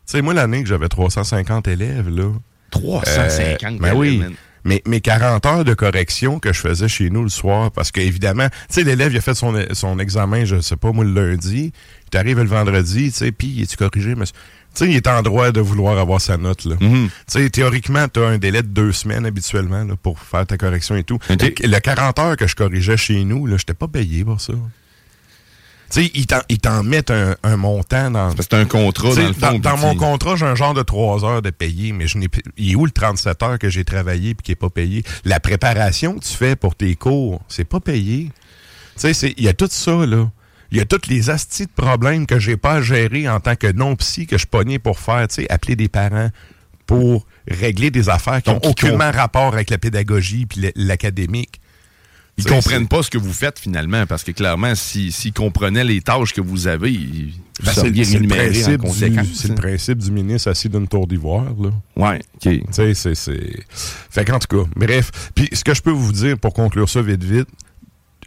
[0.05, 2.31] sais, moi, l'année que j'avais 350 élèves, là.
[2.71, 4.23] 350 ben oui.
[4.67, 8.49] Mais, mes 40 heures de correction que je faisais chez nous le soir, parce qu'évidemment,
[8.49, 11.71] tu sais, l'élève, il a fait son, son examen, je sais pas, moi, le lundi.
[12.11, 14.35] Tu arrives le vendredi, tu sais, puis es-tu corrigé, monsieur?
[14.75, 16.75] Sais, il est en droit de vouloir avoir sa note, là.
[16.81, 17.49] Mhm.
[17.51, 21.03] Théoriquement, tu as un délai de deux semaines habituellement, là, pour faire ta correction et
[21.03, 21.17] tout.
[21.63, 24.53] Le 40 heures que je corrigeais chez nous, là, j'étais pas payé pour ça.
[25.91, 26.11] Tu sais,
[26.49, 28.31] ils t'en- mettent un, un montant dans.
[28.31, 31.41] C'est un contrat, dans le fond, Dans, mon contrat, j'ai un genre de 3 heures
[31.43, 34.43] de payé, mais je n'ai il est où le 37 heures que j'ai travaillé puis
[34.43, 35.03] qui n'est pas payé?
[35.25, 38.31] La préparation que tu fais pour tes cours, c'est pas payé.
[39.03, 40.29] Il y a tout ça, là.
[40.71, 43.55] Il y a tous les astis de problèmes que j'ai pas à gérer en tant
[43.55, 46.29] que non-psy que je pognais pour faire, tu sais, appeler des parents
[46.85, 51.59] pour régler des affaires qui n'ont aucunement rapport avec la pédagogie puis l'académique.
[52.37, 55.85] Ils sais, comprennent pas ce que vous faites finalement, parce que clairement, si- s'ils comprenaient
[55.85, 57.89] les tâches que vous avez, ils Ben, c'est-
[58.19, 58.81] le en principe
[59.23, 59.35] du-.
[59.35, 61.69] C'est le principe du ministre assis d'une tour d'ivoire, là.
[61.95, 62.41] Ouais, OK.
[62.41, 63.63] Tu sais, c'est, c'est...
[64.09, 65.11] Fait qu'en tout cas, bref.
[65.33, 67.47] Puis ce que je peux vous dire pour conclure ça vite, vite,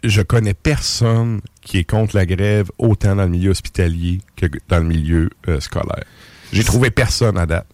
[0.03, 4.79] je connais personne qui est contre la grève autant dans le milieu hospitalier que dans
[4.79, 6.05] le milieu euh, scolaire.
[6.51, 7.67] J'ai trouvé personne à date.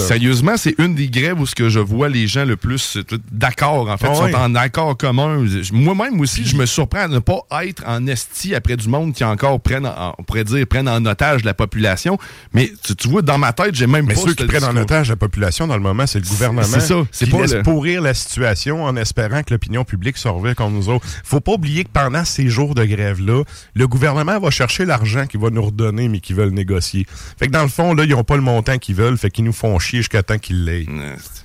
[0.00, 3.02] Sérieusement, c'est une des grèves où ce que je vois les gens le plus euh,
[3.32, 5.44] d'accord, en fait, Ah sont en accord commun.
[5.72, 9.24] Moi-même aussi, je me surprends à ne pas être en esti après du monde qui
[9.24, 12.18] encore prennent, en- on pourrait dire, prennent en otage la population.
[12.52, 14.64] Mais tu, tu vois, dans ma tête, j'ai même Mais pas ceux ce qui prennent
[14.64, 16.62] en otage la population dans le moment, c'est le gouvernement.
[16.66, 20.16] c'est ça, c'est qui pas laisse le- pourrir la situation en espérant que l'opinion publique
[20.16, 21.06] se revient contre nous autres.
[21.24, 23.42] Faut pas oublier que pendant ces jours de grève-là,
[23.74, 27.06] le gouvernement va chercher l'argent qu'il va nous redonner, mais qu'ils veulent négocier.
[27.38, 29.44] Fait que dans le fond, là, ils ont pas le montant qu'ils veulent, fait qu'ils
[29.44, 30.86] nous font chier jusqu'à temps qu'ils l'aient.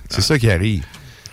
[0.08, 0.84] C'est ça qui arrive.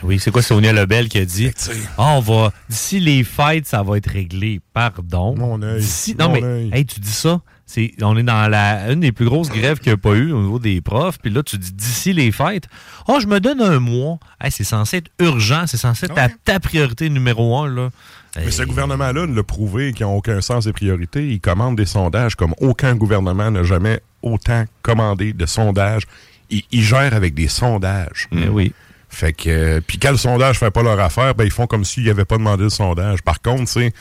[0.01, 1.51] Oui, c'est quoi Sonia Lebel qui a dit?
[1.97, 4.61] Ah, on va d'ici les fêtes, ça va être réglé.
[4.73, 5.35] Pardon.
[5.35, 5.81] Mon œil.
[5.81, 6.69] D'ici- non Mon mais œil.
[6.71, 9.91] hey, tu dis ça, c'est on est dans la une des plus grosses grèves qu'il
[9.91, 12.69] n'y a pas eu au niveau des profs, puis là tu dis d'ici les fêtes.
[13.09, 14.19] Oh, je me donne un mois.
[14.39, 17.89] Hey, c'est censé être urgent, c'est censé être ta, ta priorité numéro un là.
[18.37, 21.27] Mais ce gouvernement-là l'a prouvé qu'ils n'ont aucun sens des priorités.
[21.27, 26.03] Ils commandent des sondages comme aucun gouvernement n'a jamais autant commandé de sondages.
[26.49, 28.27] Ils, ils gèrent avec des sondages.
[28.31, 28.73] Eh oui.
[29.09, 31.83] Fait que, euh, puis quand le sondage fait pas leur affaire, ben ils font comme
[31.83, 33.23] s'ils n'avaient pas demandé le sondage.
[33.23, 33.91] Par contre, sais,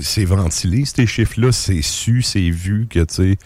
[0.00, 3.38] c'est ventilé, ces chiffres-là, c'est su, c'est vu que, tu sais,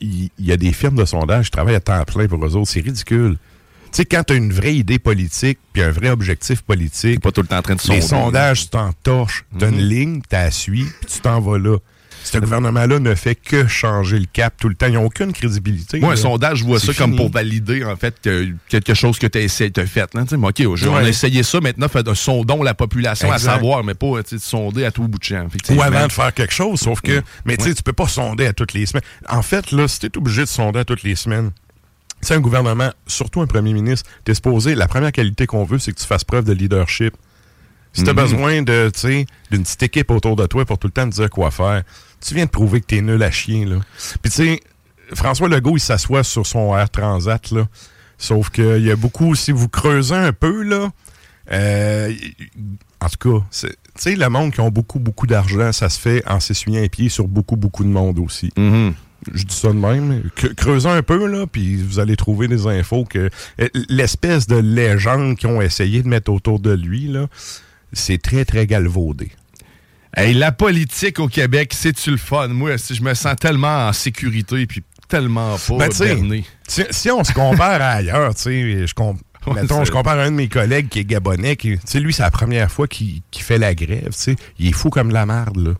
[0.00, 2.70] il y, a des firmes de sondage qui travaillent à temps plein pour eux autres.
[2.70, 3.36] C'est ridicule.
[3.86, 7.32] Tu sais, quand tu as une vraie idée politique puis un vrai objectif politique, pas
[7.32, 8.00] tout le temps en train de les sonder.
[8.00, 9.44] sondages, tu t'en torches.
[9.58, 11.78] Tu as une ligne, tu la suis, puis tu t'en vas là.
[12.24, 14.86] Ce gouvernement-là ne fait que changer le cap tout le temps.
[14.86, 16.00] Ils n'ont aucune crédibilité.
[16.00, 19.26] Moi, un sondage, je vois ça comme pour valider, en fait, que quelque chose que
[19.26, 20.12] tu as essayé, t'as fait.
[20.14, 23.48] Là, Tu sais, mais OK, on a essayé ça, maintenant, fait, sondons la population Exact.
[23.48, 25.46] à savoir, mais pas tu sais, sonder à tout bout de champ.
[25.70, 28.46] Ou avant de faire quelque chose, sauf que, mais tu sais, tu peux pas sonder
[28.46, 29.04] à toutes les semaines.
[29.28, 31.50] En fait, là, si t'es obligé de sonder à toutes les semaines,
[32.20, 35.92] c'est un gouvernement, surtout un premier ministre, t'es supposé, la première qualité qu'on veut, c'est
[35.92, 37.14] que tu fasses preuve de leadership.
[37.92, 38.16] Si t'as Mhm.
[38.18, 41.14] besoin de, tu sais, d'une petite équipe autour de toi pour tout le temps te
[41.14, 41.82] dire quoi faire,
[42.20, 43.76] tu viens de prouver que t'es nul à chier, là.
[44.22, 44.60] Puis tu sais,
[45.14, 47.66] François Legault, il s'assoit sur son Air Transat, là.
[48.18, 50.90] Sauf qu'il y a beaucoup, si vous creusez un peu, là,
[51.52, 52.12] euh,
[53.00, 56.22] en tout cas, tu sais, le monde qui ont beaucoup, beaucoup d'argent, ça se fait
[56.28, 58.50] en s'essuyant les pieds sur beaucoup, beaucoup de monde aussi.
[58.56, 60.22] Je dis ça de même.
[60.36, 63.30] Que- creusez un peu, là, puis vous allez trouver des infos que
[63.60, 67.26] euh, l'espèce de légende qu'ils ont essayé de mettre autour de lui, là,
[67.92, 69.30] c'est très, très galvaudé.
[70.16, 72.48] Hey, la politique au Québec, c'est-tu le fun?
[72.48, 77.24] Moi, si je me sens tellement en sécurité, puis tellement pas Ben, si, si on
[77.24, 78.94] se compare à ailleurs, tu sais, je,
[79.46, 82.22] Ouais, mettons, je compare à un de mes collègues qui est gabonais, qui, lui, c'est
[82.22, 85.56] la première fois qu'il fait la grève, tu sais, il est fou comme la marde,
[85.56, 85.70] là.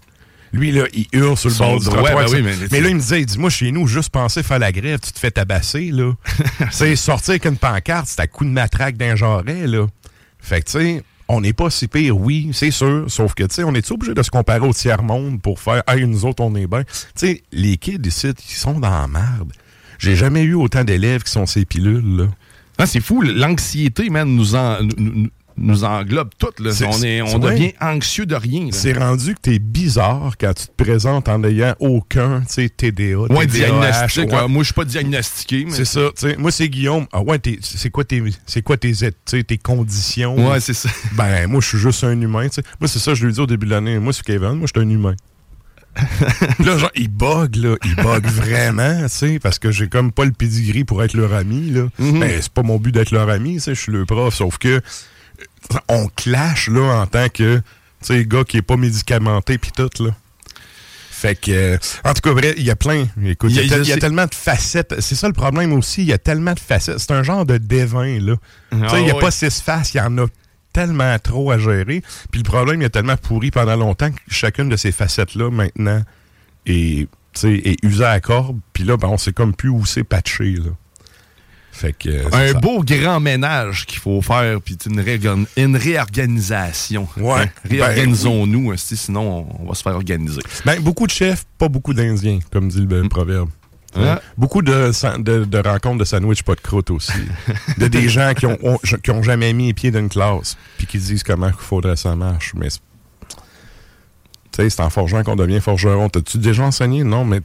[0.52, 2.24] Lui, là, il hurle sur le Son bord du droit, trottoir.
[2.24, 4.42] ben oui, mais, mais- là, il me disait, il dit, moi, chez nous, juste penser
[4.42, 6.12] faire la grève, tu te fais tabasser, là.
[6.70, 9.86] c'est sortir avec une pancarte, c'est à coup de matraque d'un jarret, là.
[10.38, 13.04] Fait que, tu sais, on n'est pas si pire, oui, c'est sûr.
[13.08, 16.06] Sauf que, tu sais, on est obligé de se comparer au tiers-monde pour faire, hey,
[16.06, 16.84] nous autres, on est bien.
[16.84, 19.52] Tu sais, les kids ici, ils sont dans la merde.
[19.98, 22.28] J'ai jamais eu autant d'élèves qui sont ces pilules, là.
[22.78, 24.78] Ah, c'est fou, l'anxiété, man, nous, en-
[25.58, 26.60] nous- englobe toutes.
[26.60, 26.70] Là.
[26.90, 28.68] On, est, on devient anxieux de rien.
[28.72, 33.46] C'est rendu que t'es bizarre quand tu te présentes en ayant aucun, TDA, Ouais, TDAH,
[33.46, 34.28] diagnostic.
[34.30, 34.34] ouais.
[34.34, 34.48] ouais.
[34.48, 35.64] Moi, je suis pas diagnostiqué.
[35.66, 36.36] mais- C'est ça, tu sais.
[36.36, 37.06] Moi, c'est Guillaume.
[37.12, 38.92] Ah ouais, c'est quoi tes, c'est quoi tes,
[39.44, 40.48] tes conditions?
[40.50, 40.88] Ouais, c'est ça.
[41.16, 42.46] Ben, moi, je suis juste un humain.
[42.80, 43.98] Moi, c'est ça, je lui dis au début de l'année.
[43.98, 45.14] Moi, c'est Kevin, moi, je suis un humain.
[46.64, 47.74] là, genre, il bug, là.
[47.84, 51.32] Il bug vraiment, tu sais, parce que j'ai comme pas le pedigree pour être leur
[51.34, 51.88] ami, là.
[51.98, 54.58] Ben, c'est pas mon but d'être leur ami, tu sais, je suis le prof, sauf
[54.58, 54.80] que
[55.88, 57.62] on clash, là, en tant que, tu
[58.02, 60.10] sais, gars qui est pas médicamenté pis tout, là.
[61.10, 63.08] Fait que, euh, en tout cas, vrai, il y a plein.
[63.24, 64.94] Écoute, il y a, y y tellement de facettes.
[65.00, 66.02] C'est ça le problème aussi.
[66.02, 66.98] Il y a tellement de facettes.
[66.98, 68.36] C'est un genre de dévin, là.
[68.70, 69.94] tu sais, il n'y a pas six faces.
[69.94, 70.26] Il y en a
[70.72, 72.04] tellement trop à gérer.
[72.30, 76.02] Puis le problème, il a tellement pourri pendant longtemps que chacune de ces facettes-là, maintenant,
[76.66, 78.60] est, tu sais, est usée à la corde.
[78.72, 80.70] Puis là, ben, on sait comme plus où c'est patché, là.
[81.78, 82.08] Fait que.
[82.08, 82.58] euh, Un ça.
[82.58, 87.06] beau grand ménage qu'il faut faire, puis une, réorgan- une réorganisation.
[87.16, 87.42] Ouais.
[87.42, 87.46] Hein?
[87.70, 90.40] Réorganisons-nous, esti, sinon on, va se faire organiser.
[90.64, 93.48] Ben, beaucoup de chefs, pas beaucoup d'Indiens, comme dit le, le proverbe.
[93.96, 94.00] Mm.
[94.02, 94.14] Ouais.
[94.36, 97.12] Beaucoup de, sa- de, de rencontres de sandwich pas de croûte aussi.
[97.78, 100.86] de des gens qui ont, ont- qui ont jamais mis les pieds d'une classe, puis
[100.88, 102.54] qui disent comment il faudrait que ça marche.
[102.56, 102.80] Mais c'est-
[103.30, 103.36] tu
[104.64, 106.08] sais, c'est en forgeant qu'on devient forgeron.
[106.08, 107.04] T'as-tu déjà enseigné?
[107.04, 107.40] Non, mais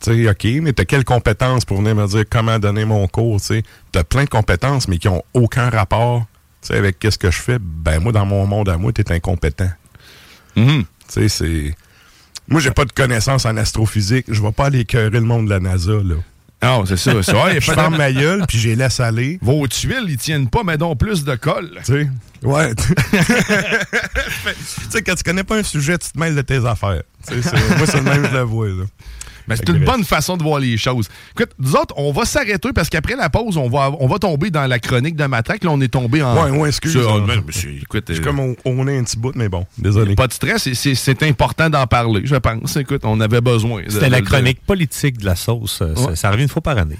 [0.00, 3.46] sais, OK, mais t'as quelles compétences pour venir me dire comment donner mon cours, tu
[3.46, 3.62] sais?
[3.92, 6.26] T'as plein de compétences, mais qui ont aucun rapport,
[6.62, 7.58] tu sais, avec qu'est-ce que je fais.
[7.60, 9.70] Ben, moi, dans mon monde à moi, t'es incompétent.
[10.56, 10.84] Mhm.
[10.84, 11.74] Tu sais, c'est...
[12.48, 14.26] Moi, j'ai pas de connaissances en astrophysique.
[14.28, 16.16] Je vais pas aller écœurer le monde de la NASA, là.
[16.62, 17.22] Non, c'est ça.
[17.22, 19.38] c'est vrai, je ferme ma gueule, puis j'ai laisse aller.
[19.40, 21.70] Vos tuiles, ils tiennent pas, mais donc plus de colle.
[21.84, 22.08] Tu sais,
[22.42, 22.74] ouais.
[22.74, 22.84] tu
[24.90, 27.02] sais, quand tu connais pas un sujet, tu te mêles de tes affaires.
[27.30, 28.84] Moi, c'est le même, je le vois, là.
[29.50, 31.08] Mais c'est une bonne façon de voir les choses.
[31.34, 34.50] Écoute, nous autres, on va s'arrêter parce qu'après la pause, on va, on va tomber
[34.50, 35.64] dans la chronique de Matraque.
[35.64, 36.42] Là, on est tombé en.
[36.42, 36.92] Ouais, ouais, excuse.
[36.92, 39.66] sur- monsieur, écoute, Je suis euh, comme on, on est un petit bout, mais bon,
[39.76, 40.14] désolé.
[40.14, 42.76] Pas de stress, c'est- c'est c'est important d'en parler, je pense.
[42.76, 43.82] Écoute, on avait besoin.
[43.82, 45.80] de- C'était la de- chronique politique de la sauce.
[45.82, 46.96] euh, Ça, ça revient une fois par année.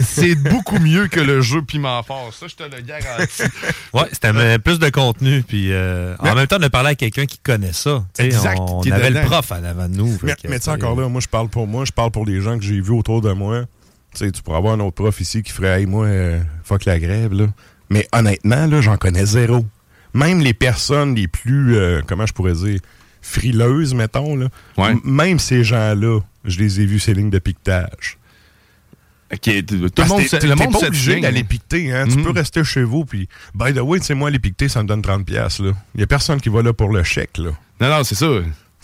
[0.00, 2.30] C'est beaucoup mieux que le jeu piment fort.
[2.38, 3.42] Ça, je te le garantis.
[3.92, 5.42] Ouais, c'était plus de contenu.
[5.42, 8.04] Puis euh, en même temps, a parlé à quelqu'un qui connaît ça.
[8.18, 9.20] Exact, On, qui est avait dedans.
[9.22, 10.18] le prof en avant de nous.
[10.22, 12.64] Mais, mais encore là, moi, je parle pour moi, je parle pour les gens que
[12.64, 13.62] j'ai vus autour de moi.
[14.14, 16.84] Tu sais, tu pourrais avoir un autre prof ici qui ferait, hey, moi, euh, fuck
[16.84, 17.46] la grève, là.
[17.90, 19.64] Mais honnêtement, là, j'en connais zéro.
[20.14, 22.80] Même les personnes les plus, euh, comment je pourrais dire,
[23.22, 24.48] frileuses, mettons, là.
[25.04, 28.18] Même ces gens-là, je les ai vus ces lignes de piquetage.
[29.32, 32.04] OK, tout le monde, t'es- le monde pas obligé d'aller piqueter, hein.
[32.06, 32.24] Tu Mhm.
[32.24, 34.88] peux rester chez vous, puis, by the way, tu sais, moi, les piqueter, ça me
[34.88, 35.72] donne 30$, piastres, là.
[35.94, 37.50] Il y a personne qui va là pour le chèque, là.
[37.80, 38.26] Non, non, c'est ça.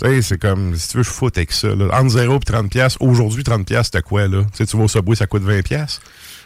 [0.03, 1.69] Tu sais, c'est comme, si tu veux, je foute avec ça.
[1.75, 1.89] Là.
[1.99, 4.43] Entre 0 et 30 pièces Aujourd'hui, 30 pièces c'était quoi, là?
[4.53, 6.01] Tu sais, tu vas au Subway, ça coûte 20 pièces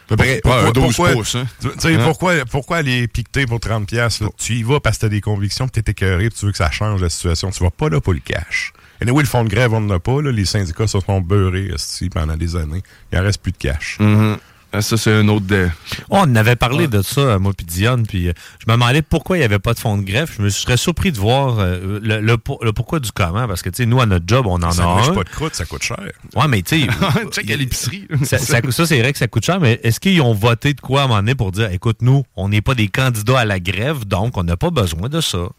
[0.07, 1.45] Pourquoi- ouais, un 12 pourquoi- pouces, hein.
[1.79, 1.99] Tu Hein?
[2.03, 4.21] pourquoi, pourquoi aller piqueter pour 30 pièces?
[4.37, 6.71] Tu y vas parce que t'as des convictions, puis t'es écœuré, tu veux que ça
[6.71, 7.51] change la situation.
[7.51, 8.73] Tu vas pas là pour le cash.
[9.05, 10.21] Et oui, le fonds de grève, on n'en a pas.
[10.21, 10.31] Là.
[10.31, 11.71] Les syndicats se sont beurrés
[12.13, 12.81] pendant des années.
[13.11, 13.97] Il en reste plus de cash.
[13.99, 14.37] Mhm.
[14.37, 14.39] Ah,
[14.81, 15.45] Ça, c'est un autre.
[15.45, 15.69] De...
[16.09, 19.41] On avait parlé de ça, moi puis Diane, puis euh, je me demandais pourquoi il
[19.41, 20.35] n'y avait pas de fonds de greffe.
[20.37, 23.61] Je me serais surpris de voir euh, le, le pour- le pourquoi du comment, parce
[23.61, 25.13] que, tu sais, nous, à notre job, on en Ça a un.
[25.13, 25.99] pas de croûte, ça coûte cher.
[26.35, 26.87] Ouais, mais tu sais...
[27.31, 28.07] Check à l'épicerie.
[28.23, 30.81] ça, ça- ça, c'est vrai que ça coûte cher, mais est-ce qu'ils ont voté de
[30.81, 33.45] quoi à un moment donné pour dire, écoute, nous, on n'est pas des candidats à
[33.45, 35.49] la grève, donc on n'a pas besoin de ça?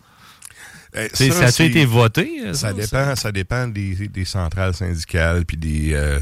[0.96, 2.40] Eh, ça a-tu c'est- été voté?
[2.52, 6.20] Ça, ça, dépend, ça dépend des, des centrales syndicales puis des, euh,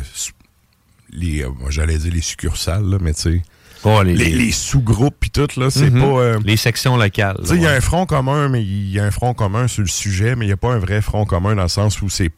[1.13, 3.43] les, euh, j'allais dire les succursales, là, mais tu sais,
[3.85, 6.01] Oh, les, les, les sous-groupes puis tout, là, c'est Mhm.
[6.01, 6.07] pas...
[6.21, 7.39] euh, Les sections locales.
[7.43, 9.67] Tu sais, il y a un front commun, mais il y a un front commun
[9.67, 12.01] sur le sujet, mais il n'y a pas un vrai front commun dans le sens
[12.01, 12.31] où c'est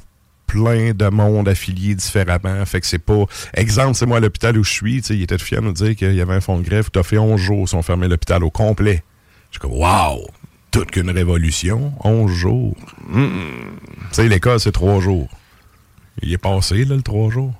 [0.46, 2.64] plein de monde affilié différemment.
[2.64, 3.24] Fait que c'est pas.
[3.52, 5.72] Exemple, c'est moi à l'hôpital où je suis, tu sais, il était fier de nous
[5.74, 6.88] dire qu'il y avait un fonds de grève.
[6.90, 9.02] Tu as fait 11 jours, ils ont fermé l'hôpital au complet.
[9.50, 10.26] Je suis comme, waouh!
[10.70, 12.74] Toute qu'une révolution, 11 jours.
[13.12, 13.20] Tu
[14.12, 15.28] sais, l'école, c'est 3 jours.
[16.22, 17.52] Il est passé, là, le 3 jours.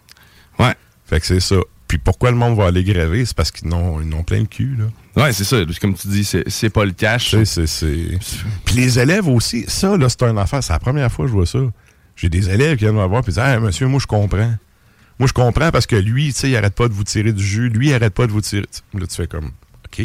[0.58, 0.74] Ouais.
[1.06, 1.56] Fait que c'est ça.
[1.86, 3.24] Puis pourquoi le monde va aller gréver?
[3.26, 5.22] C'est parce qu'ils n'ont ils n'ont plein le cul, là.
[5.22, 5.58] Ouais, c'est ça.
[5.80, 7.36] Comme tu dis, c'est pas le cash.
[7.44, 8.18] C'est- c'est.
[8.64, 10.62] Puis les élèves aussi, ça, là, c'est un affaire.
[10.64, 11.58] C'est la première fois que je vois ça.
[12.16, 14.54] J'ai des élèves qui viennent me voir et disent Ah, monsieur, moi, je comprends.
[15.18, 17.44] Moi, je comprends parce que lui, tu sais, il arrête pas de vous tirer du
[17.44, 17.68] jus.
[17.68, 18.66] Lui, il arrête pas de vous tirer.
[18.94, 19.50] Là, tu fais comme
[19.86, 20.04] OK.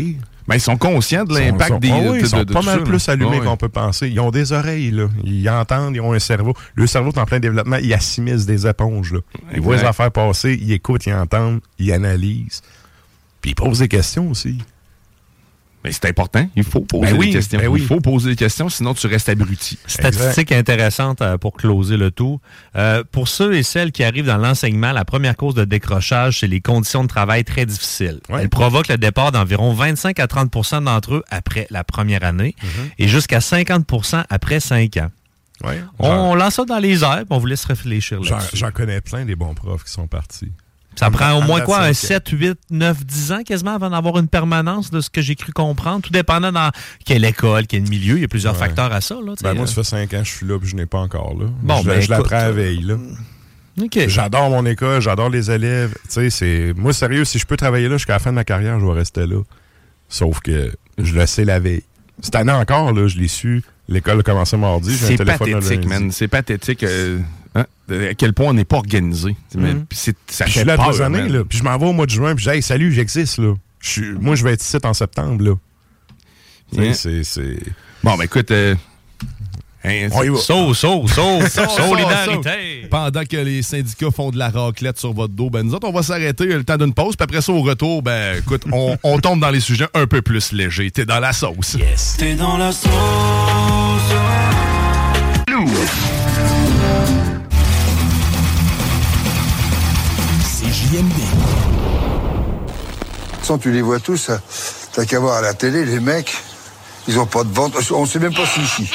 [0.50, 1.92] Ben, ils sont conscients de l'impact sont- des.
[1.92, 4.10] Ah oui, ils sont de- de pas mal ça, plus allumés Ah qu'on peut penser.
[4.10, 5.08] Ils ont des oreilles, là.
[5.24, 6.54] Ils entendent, ils ont un cerveau.
[6.76, 7.78] Le cerveau est en plein développement.
[7.78, 9.20] Ils assimilent des éponges, là.
[9.54, 12.62] Ils voient les affaires passer, ils écoutent, ils entendent, ils analysent.
[13.42, 14.58] Puis ils posent des questions aussi.
[15.86, 16.46] Mais c'est important.
[16.58, 17.58] Il faut poser Ben oui, des questions.
[17.60, 17.80] ben oui.
[17.82, 19.78] Il faut poser des questions, sinon tu restes abruti.
[19.88, 22.42] Statistique intéressante euh, pour closer le tout.
[22.76, 26.48] Euh, pour ceux et celles qui arrivent dans l'enseignement, la première cause de décrochage, c'est
[26.48, 28.20] les conditions de travail très difficiles.
[28.30, 32.92] Elle provoque le départ d'environ 25 à 30% d'entre eux après la première année Mm-hmm.
[33.00, 35.10] et jusqu'à 50% après 5 ans.
[35.64, 35.82] Ouais.
[36.00, 38.58] On lance ça dans les airs, on vous laisse réfléchir là-dessus.
[38.58, 40.52] j'en connais plein des bons profs qui sont partis.
[40.96, 42.22] Ça prend au moins quoi, un cinq ans.
[42.26, 45.54] 7, 8, 9, 10 ans quasiment avant d'avoir une permanence de ce que j'ai cru
[45.54, 46.72] comprendre, tout dépendant dans
[47.06, 48.16] quelle école, quel milieu.
[48.18, 48.60] Il y a plusieurs Ouais.
[48.60, 49.16] facteurs à ça.
[49.16, 49.68] Là, Ben moi, euh.
[49.68, 51.46] ça fait 5 ans que je suis là puis je n'ai pas encore là.
[51.62, 52.96] Bon, je ben, je l'apprends écoute, à veille, là.
[53.82, 53.98] OK.
[54.08, 55.94] J'adore mon école, j'adore les élèves.
[56.04, 56.74] Tu sais, c'est.
[56.76, 58.92] Moi, sérieux, si je peux travailler là jusqu'à la fin de ma carrière, je vais
[58.94, 59.42] rester là.
[60.10, 61.84] Sauf que je le sais la veille.
[62.22, 63.64] Cette année encore, là, je l'ai su.
[63.88, 64.94] L'école a commencé mardi.
[64.94, 66.12] j'ai un C'est téléphone le pathétique, man.
[66.12, 67.20] C'est pathétique euh,
[67.56, 69.36] hein, à quel point on n'est pas organisé.
[69.56, 69.86] Mais- Mhm.
[69.86, 70.12] puis ça
[70.46, 71.32] Puis je suis là peur, trois années, man.
[71.32, 71.44] là.
[71.44, 73.54] Puis je m'en vais au mois de juin, puis je dis, hey, salut, j'existe, là.
[73.82, 75.54] Je moi, je vais être ici en septembre, là.
[76.78, 76.94] Hein?
[76.94, 77.58] c'est- c'est.
[78.04, 78.52] Bon, ben écoute.
[78.52, 78.76] euh,
[79.84, 80.38] hein, On y va.
[80.38, 81.40] Saut, saut, saut,
[81.78, 82.88] solidarité.
[82.92, 85.92] Pendant que les syndicats font de la raclette sur votre dos, ben nous autres, on
[85.92, 87.16] va s'arrêter le temps d'une pause.
[87.16, 90.22] Puis après ça, au retour, ben écoute, on, on tombe dans les sujets un peu
[90.22, 90.92] plus légers.
[90.92, 91.76] T'es dans la sauce.
[91.80, 92.16] Yes.
[92.20, 93.89] T'es dans la sauce.
[103.58, 104.30] Tu les vois tous,
[104.94, 106.38] t'as qu'à voir à la télé, les mecs,
[107.08, 108.92] ils ont pas de ventre, on sait même pas si ici.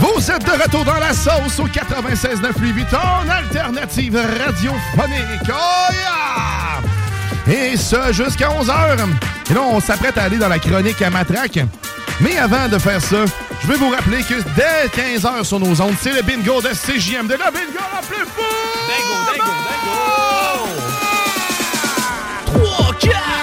[0.00, 2.96] Vous êtes de retour dans la sauce au 96.9 Louis Vuitton,
[3.30, 5.50] alternative radiophonique.
[5.50, 5.92] Oh!
[7.50, 8.96] Et ce, jusqu'à 11h.
[9.50, 11.60] Et là, on s'apprête à aller dans la chronique à Matraque.
[12.20, 13.24] Mais avant de faire ça,
[13.62, 17.28] je vais vous rappeler que dès 15h sur nos ondes, c'est le bingo de CJM.
[17.28, 18.42] De la bingo la plus fou!
[18.88, 19.52] Bingo, bingo,
[22.54, 22.74] bingo!
[22.76, 23.38] 3, 4!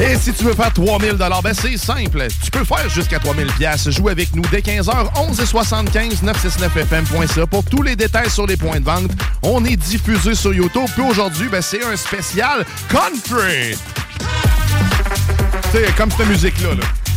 [0.00, 2.26] Et si tu veux faire 3000 ben c'est simple.
[2.42, 3.90] Tu peux faire jusqu'à 3000 pièces.
[3.90, 8.56] Joue avec nous dès 15h, 11 et 75 969fm.ca pour tous les détails sur les
[8.56, 9.10] points de vente.
[9.42, 10.88] On est diffusé sur YouTube.
[10.94, 13.76] Puis aujourd'hui, ben, c'est un spécial country.
[15.70, 16.74] C'est comme cette musique-là.
[16.76, 17.09] Là.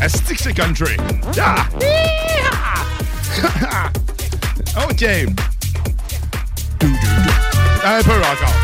[0.00, 0.96] Asti que c'est country.
[1.40, 1.66] Ah!
[4.88, 5.04] OK.
[7.84, 8.54] Un peu encore.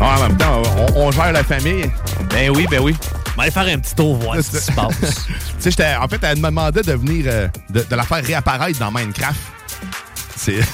[0.00, 0.62] Ah, en même temps,
[0.96, 1.90] on, on gère la famille.
[2.30, 2.96] Ben oui, ben oui.
[3.34, 5.26] On va aller faire un petit tour voir ce qui se passe.
[5.62, 8.78] tu sais, en fait, elle me demandait de venir, euh, de, de la faire réapparaître
[8.78, 9.38] dans Minecraft.
[10.36, 10.60] C'est.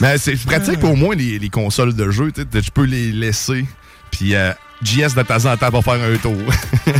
[0.00, 2.32] Mais c'est pratique au moins les, les consoles de jeu.
[2.32, 3.64] tu Je peux les laisser.
[4.10, 6.36] Puis euh, JS de temps en temps va faire un tour.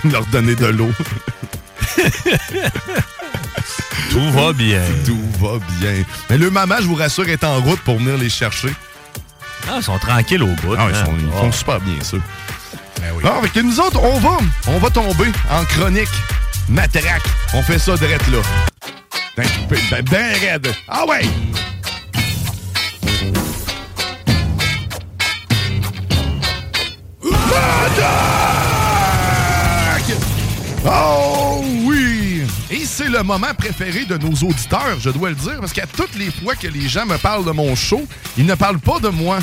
[0.13, 0.91] Leur donner de l'eau.
[4.11, 4.83] Tout va bien.
[5.05, 6.05] Tout va bien.
[6.31, 8.73] Mais le maman, je vous rassure, est en route pour venir les chercher.
[9.69, 10.75] Ah, ils sont tranquilles au bout.
[10.79, 11.05] Ah, ils, hein.
[11.05, 11.39] sont, ils Ah.
[11.41, 12.17] font super bien ça.
[13.23, 16.09] Non, avec nous autres, on va, on va tomber en chronique
[16.69, 17.23] matraque.
[17.53, 18.39] On fait ça direct là.
[19.37, 20.73] Ben, ben, ben, ben raide.
[20.89, 21.23] Ah ouais!
[30.87, 32.43] Oh oui!
[32.71, 36.15] Et c'est le moment préféré de nos auditeurs, je dois le dire, parce qu'à toutes
[36.17, 39.09] les fois que les gens me parlent de mon show, ils ne parlent pas de
[39.09, 39.39] moi.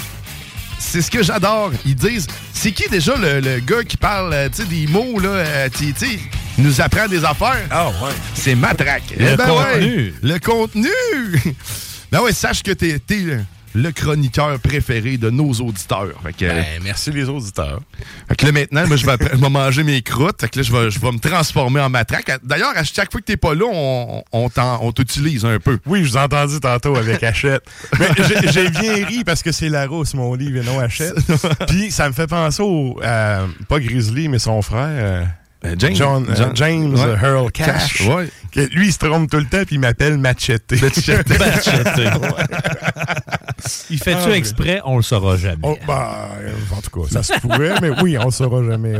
[0.78, 1.72] C'est ce que j'adore.
[1.86, 5.70] Ils disent, c'est qui déjà le, le gars qui parle, euh, des mots, là, euh,
[5.76, 6.20] tu tu sais,
[6.58, 7.66] il nous apprend des affaires?
[7.72, 8.12] Ah ouais.
[8.36, 9.04] C'est Matraque.
[9.18, 9.95] Le Eh ben contenu.
[9.95, 10.89] ouais, le contenu.
[12.12, 13.38] ben ouais, sache que t'es t'es
[13.74, 16.09] le, chroniqueur préféré de nos auditeurs.
[16.23, 17.81] Fait que, Ben, merci les auditeurs.
[18.27, 20.41] fait que là, maintenant, moi, je vais, je vais manger mes croûtes.
[20.41, 22.39] Fait que là, je vais, je vais me transformer en matraque.
[22.43, 25.80] D'ailleurs, à chaque fois que t'es pas là, on, on, t'utilise un peu.
[25.85, 27.64] Oui, je vous ai entendu tantôt avec Hachette.
[27.99, 28.07] Mais
[28.52, 31.15] j'ai- bien ri parce que c'est Larousse, mon livre, et non Hachette.
[31.68, 32.99] Puis ça me fait penser au.
[33.03, 34.88] euh, pas Grizzly, mais son frère.
[34.89, 35.23] euh,
[35.64, 35.95] Euh, James.
[35.95, 37.15] John, euh, James ouais.
[37.22, 37.98] Earl Cash.
[37.99, 38.30] Cash, ouais.
[38.52, 40.73] Que lui, il se trompe tout le temps, puis il m'appelle Machete.
[40.81, 41.27] Machete.
[43.89, 44.81] Il fait-tu Ah, exprès?
[44.85, 45.57] On le saura jamais.
[45.63, 46.29] Oh, bah,
[46.75, 48.93] en tout cas, ça se pourrait, mais oui, on le saura jamais.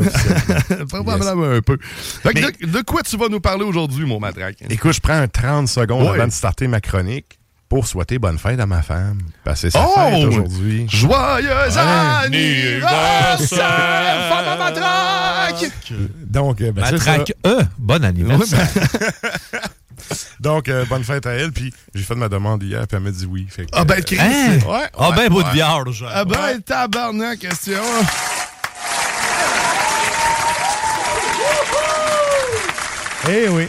[0.90, 1.78] Probablement un peu.
[1.82, 4.58] Fait que de, de quoi tu vas nous parler aujourd'hui, mon matraque?
[4.70, 7.38] Écoute, je prends un 30 secondes avant de starter ma chronique.
[7.70, 9.20] pour souhaiter bonne fête à ma femme.
[9.46, 9.94] Parce que c'est sa Oh!
[10.12, 10.86] fête aujourd'hui.
[10.90, 12.28] Joyeux Parce que c'est sa Oh!
[12.28, 12.82] aujourd'hui.
[12.82, 14.30] Joyeux Anniversaire!
[14.30, 15.72] Femme à matraque!
[16.28, 17.12] Donc, euh, ben, c'est ça.
[17.18, 18.68] Matraque E, bon anniversaire.
[20.40, 21.52] Donc, euh, bonne fête à elle.
[21.52, 23.48] Puis, j'ai fait ma demande hier, puis elle m'a dit oui.
[23.50, 24.18] Fait que, Ah ben, Chris!
[24.20, 24.60] Hein?
[24.68, 25.54] Ouais, Ah ouais, ben, bout de ouais.
[25.54, 26.06] vierge.
[26.08, 27.82] Ah ben, tabarnak, question.
[33.30, 33.68] Eh oui.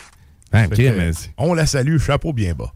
[0.51, 2.73] Ben, que, on la salue, chapeau bien bas.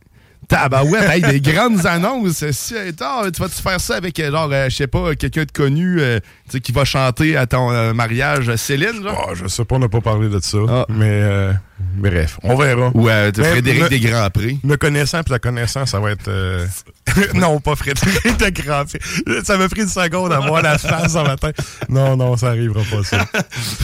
[0.48, 2.48] Tabarouette, hey, des grandes annonces.
[2.52, 5.50] Si, attends, tu vas-tu faire ça avec, euh, genre, euh, je sais pas, quelqu'un de
[5.50, 6.20] connu euh,
[6.62, 9.26] qui va chanter à ton euh, mariage, Céline, genre?
[9.30, 10.86] Ah, je sais pas, on n'a pas parlé de ça.
[10.88, 12.90] Mais, euh, bref, on verra.
[12.94, 14.58] Ou euh, Frédéric me- des Grands Prix.
[14.64, 16.28] Me connaissant, puis la connaissant, ça va être.
[16.28, 16.66] euh,
[17.34, 18.98] non, pas Frédéric de Grand Prix.
[19.44, 21.56] Ça m'a pris une seconde à voir la face dans ma tête.
[21.88, 23.26] Non, non, ça arrivera pas, ça.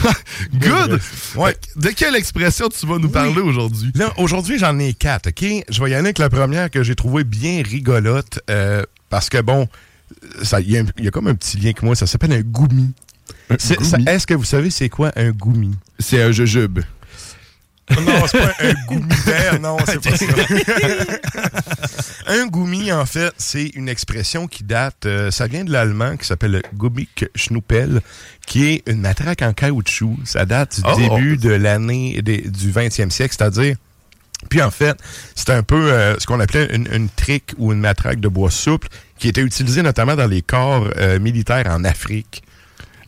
[0.53, 0.99] Good!
[1.35, 1.55] Ouais.
[1.75, 3.91] De quelle expression tu vas nous parler aujourd'hui?
[3.95, 5.43] Là, aujourd'hui, j'en ai quatre, OK?
[5.69, 9.41] Je vais y aller avec la première que j'ai trouvée bien rigolote, euh, parce que,
[9.41, 9.67] bon,
[10.59, 12.91] il y, a y comme un petit lien avec moi, ça s'appelle un goumi?
[13.49, 15.71] Est-ce que vous savez c'est quoi un goumi?
[15.99, 16.79] C'est un jujube.
[17.91, 20.25] Non, c'est pas un goumi vert, non, c'est pas ça.
[22.27, 26.25] un goumi, en fait, c'est une expression qui date, euh, ça vient de l'allemand, qui
[26.25, 28.01] s'appelle le Gummik Schnuppel,
[28.47, 30.17] qui est une matraque en caoutchouc.
[30.23, 30.95] Ça date du Oh.
[30.97, 33.75] début de l'année du 20e siècle, c'est-à-dire
[34.49, 34.97] puis en fait,
[35.35, 38.51] c'est un peu euh, ce qu'on appelait une, une trique ou une matraque de bois
[38.51, 42.43] souple qui était utilisée notamment dans les corps euh, militaires en Afrique.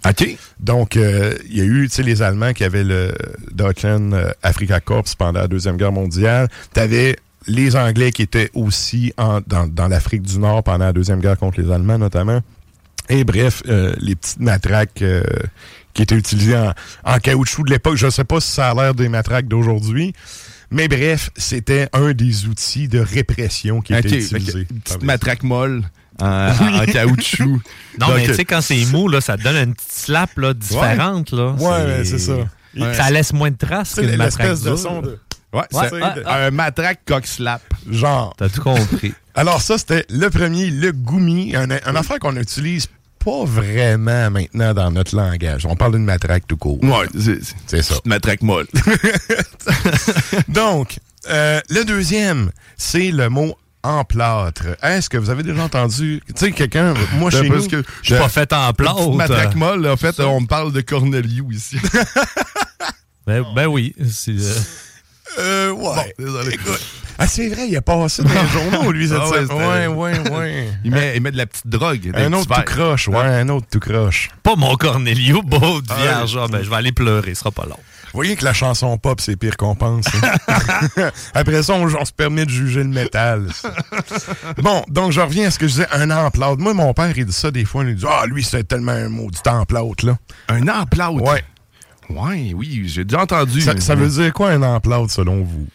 [0.09, 0.37] OK.
[0.59, 3.13] Donc, euh, il y a eu, tu sais, les Allemands qui avaient le
[3.51, 6.47] Deutschland euh, Africa Corps pendant la Deuxième Guerre mondiale.
[6.73, 7.15] Tu avais
[7.47, 11.37] les Anglais qui étaient aussi en- dans, dans l'Afrique du Nord pendant la Deuxième Guerre
[11.37, 12.41] contre les Allemands, notamment.
[13.09, 15.21] Et bref, euh, les petites matraques euh,
[15.93, 16.73] qui étaient utilisées en,
[17.03, 20.13] en caoutchouc de l'époque, je ne sais pas si ça a l'air des matraques d'aujourd'hui,
[20.71, 24.65] mais bref, c'était un des outils de répression qui OK, était utilisé.
[24.71, 25.83] une petite matraque molle
[26.19, 27.61] en, en caoutchouc.
[27.99, 30.53] Non, Donc, mais tu sais, quand c'est mou, là, ça donne une petite slap là,
[30.53, 31.31] différente.
[31.31, 31.51] Là.
[31.51, 32.33] Ouais, c'est ça.
[32.93, 35.19] Ça laisse moins de traces qu'une matraque de son de...
[35.53, 37.61] Ouais, Ouais, c'est ouais, un matraque coq slap.
[37.89, 38.33] Genre.
[38.37, 39.13] T'as tout compris.
[39.35, 42.87] Alors ça, c'était le premier, le goumi, un, un affaire qu'on n'utilise
[43.23, 45.65] pas vraiment maintenant dans notre langage.
[45.65, 46.83] On parle d'une matraque tout court.
[46.83, 47.95] Ouais, c'est c'est ça.
[48.05, 48.67] Matraque molle.
[50.49, 53.55] Donc, euh, le deuxième, c'est le mot
[53.85, 54.65] emplâtre.
[54.83, 58.21] Est-ce que vous avez déjà entendu, tu sais, quelqu'un, moi chez nous, que Je suis
[58.21, 59.11] pas fait en plâtre.
[59.13, 61.77] Matraque molle, en fait, on me parle de Corneliu ici.
[63.27, 63.95] Ben, ben oui.
[64.07, 64.53] c'est, euh,
[65.39, 66.13] euh, ouais.
[66.19, 66.53] désolé.
[66.53, 66.79] Écoute,
[67.17, 70.29] ah, c'est vrai, il a passé dans les journaux, lui, cette Ah ouais, Ouais, ouais,
[70.29, 70.67] ouais.
[70.83, 72.11] Il met, il met de la petite drogue.
[72.13, 74.29] Un autre tout croche, ouais, un autre tout croche.
[74.43, 76.37] pas mon Cornelio, beau de Ah, vierge.
[76.39, 77.79] Ah, ben, je vais aller pleurer, ce sera pas long.
[78.15, 80.05] Vous voyez que la chanson pop, c'est pire qu'on pense.
[80.47, 81.11] hein?
[81.33, 83.49] Après ça, on, on se permet de juger le métal.
[84.59, 86.57] bon, donc je reviens à ce que je disais, un emplâtre.
[86.59, 87.83] Moi, mon père, il dit ça des fois.
[87.83, 90.17] Il dit Ah, lui, c'est tellement un mot du emplâtre, là.
[90.47, 91.21] Un emplâtre?
[91.21, 91.43] Ouais.
[92.09, 93.59] Ouais, oui, j'ai déjà entendu.
[93.59, 95.67] Ça, ça veut dire quoi, un emplâtre, selon vous?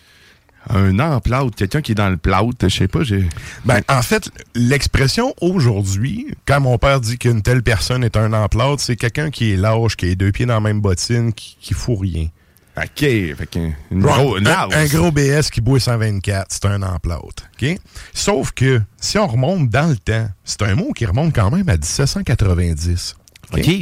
[0.68, 3.26] Un emplâtre, quelqu'un qui est dans le plâtre, je sais pas, j'ai...
[3.64, 8.82] Ben, en fait, l'expression aujourd'hui, quand mon père dit qu'une telle personne est un emplâtre,
[8.82, 11.74] c'est quelqu'un qui est lâche, qui est deux pieds dans la même bottine, qui, qui
[11.74, 12.28] fout rien.
[12.76, 16.82] OK, fait qu'un une Ouais, gros, une un, gros BS qui boit 124, c'est un
[16.82, 17.44] emplâtre.
[17.60, 17.78] OK?
[18.14, 21.68] Sauf que, si on remonte dans le temps, c'est un mot qui remonte quand même
[21.68, 23.16] à 1790.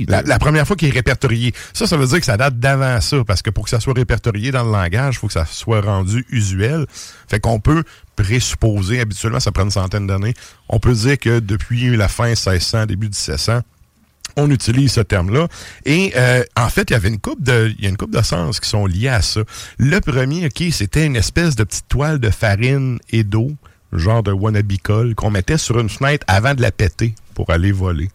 [0.09, 1.53] La, la première fois qu'il est répertorié.
[1.73, 3.95] Ça, ça veut dire que ça date d'avant ça, parce que pour que ça soit
[3.95, 6.87] répertorié dans le langage, il faut que ça soit rendu usuel.
[7.29, 7.85] Fait qu'on peut
[8.17, 10.35] présupposer, habituellement, ça prend une centaine d'années,
[10.69, 13.61] on peut dire que depuis la fin 1600, début 1700,
[14.37, 15.49] on utilise ce terme-là.
[15.85, 18.15] Et euh, en fait, il y avait une coupe de, il y a une coupe
[18.15, 19.41] de sens qui sont liés à ça.
[19.79, 23.53] Le premier, ok, c'était une espèce de petite toile de farine et d'eau,
[23.93, 24.73] genre de wannabe
[25.17, 28.11] qu'on mettait sur une fenêtre avant de la péter pour aller voler.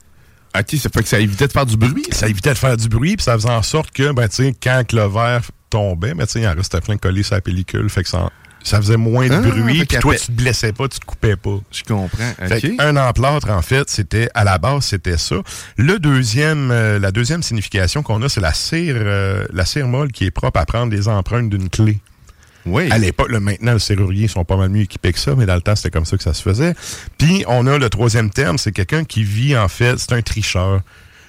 [0.58, 2.06] OK, ça fait que ça évitait de faire du bruit.
[2.12, 4.56] Ça évitait de faire du bruit, puis ça faisait en sorte que, ben, tu sais,
[4.62, 7.42] quand que le verre tombait, ben, tu sais, il en restait plein collé sur la
[7.42, 8.30] pellicule, fait que ça,
[8.64, 11.36] ça faisait moins de Ah, bruit, puis toi, tu te blessais pas, tu te coupais
[11.36, 11.60] pas.
[11.72, 12.34] Je comprends.
[12.48, 15.38] Fait un emplâtre, en fait, c'était à la base, c'était ça.
[15.78, 20.12] Le deuxième, euh, la deuxième signification qu'on a, c'est la cire, euh, la cire molle
[20.12, 22.00] qui est propre à prendre les empreintes d'une clé.
[22.66, 22.90] Oui.
[22.92, 25.62] À l'époque, maintenant, les serruriers sont pas mal mieux équipés que ça, mais dans le
[25.62, 26.74] temps, c'était comme ça que ça se faisait.
[27.18, 30.82] Puis, on a le troisième terme, c'est quelqu'un qui vit, en fait, c'est un tricheur.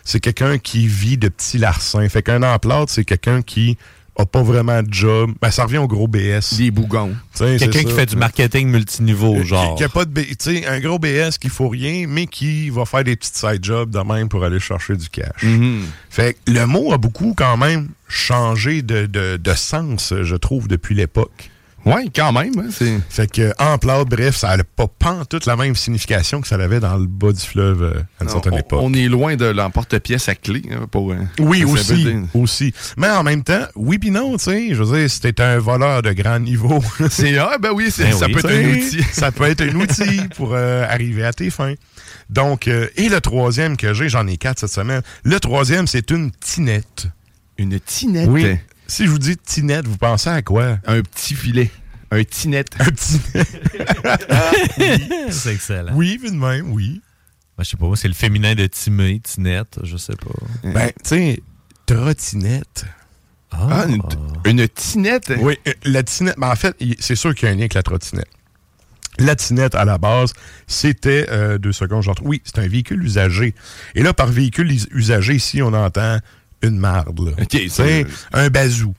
[0.04, 2.06] C'est quelqu'un qui vit de petits larcins.
[2.08, 3.78] Fait qu'un emplâtre, c'est quelqu'un qui
[4.16, 5.32] a pas vraiment de job.
[5.42, 6.54] Ben, ça revient au gros BS.
[6.56, 7.14] Des bougons.
[7.36, 9.70] Quelqu'un qui fait du marketing multiniveau, genre.
[9.74, 12.26] Qui, qui a pas de B- tu sais, un gros BS qui faut rien, mais
[12.26, 15.42] qui va faire des petites side jobs de même pour aller chercher du cash.
[15.42, 15.82] Mhm.
[16.10, 20.68] Fait que le mot a beaucoup quand même changé de, de, de sens, je trouve,
[20.68, 21.50] depuis l'époque.
[21.86, 22.52] Oui, quand même.
[22.58, 22.98] hein, c'est...
[23.10, 24.86] Fait que en plâtre, bref, ça n'a pas,
[25.28, 28.30] toute la même signification que ça avait dans le bas du fleuve euh, à une
[28.30, 28.80] certaine on, époque.
[28.82, 30.62] on est loin de l'emporte-pièce à clé.
[30.70, 32.74] hein, pour, euh, Oui, pour aussi, aussi.
[32.96, 34.68] Mais en même temps, oui puis non, tu sais.
[34.74, 36.82] Je veux dire, si t'es un voleur de grand niveau...
[37.10, 39.02] C'est, ah, ben oui, Ben ça oui, peut être un outil.
[39.12, 41.74] ça peut être un outil pour euh, arriver à tes fins.
[42.30, 45.02] Donc, euh, et le troisième que j'ai, j'en ai quatre cette semaine.
[45.24, 47.08] Le troisième, c'est une tinette.
[47.58, 48.28] Une tinette?
[48.28, 48.56] Oui.
[48.86, 50.78] Si je vous dis tinette, vous pensez à quoi?
[50.86, 51.70] Un petit filet.
[52.10, 52.68] Un tinette.
[52.78, 53.20] Un petit...
[55.30, 55.92] C'est excellent.
[55.94, 57.00] Oui, vu de même, oui.
[57.56, 60.70] Ben, je sais pas, moi, c'est le féminin de Timé, Tinette, je sais pas.
[60.72, 61.42] Ben, tu sais,
[61.86, 62.84] trottinette.
[63.52, 64.02] Ah, une,
[64.44, 65.32] une tinette?
[65.38, 66.34] Oui, euh, la tinette.
[66.36, 68.26] Ben, en fait, c'est sûr qu'il y a un lien avec la trottinette.
[69.18, 70.32] La tinette, à la base,
[70.66, 72.16] c'était, euh, deux secondes, trouve.
[72.28, 73.54] Oui, c'est un véhicule usagé.
[73.94, 76.18] Et là, par véhicule is- usagé, ici, on entend
[76.64, 77.34] une marde.
[77.68, 78.94] Ça- sais, un bazou.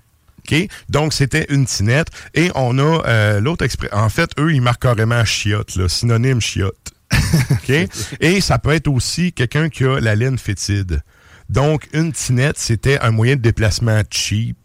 [0.89, 2.07] Donc, c'était une tinette.
[2.33, 3.97] Et on a euh, l'autre expression.
[3.97, 6.93] En fait, eux, ils marquent carrément chiotte, là, synonyme chiotte.
[8.19, 11.01] Et ça peut être aussi quelqu'un qui a la laine fétide.
[11.49, 14.57] Donc, une tinette, c'était un moyen de déplacement cheap,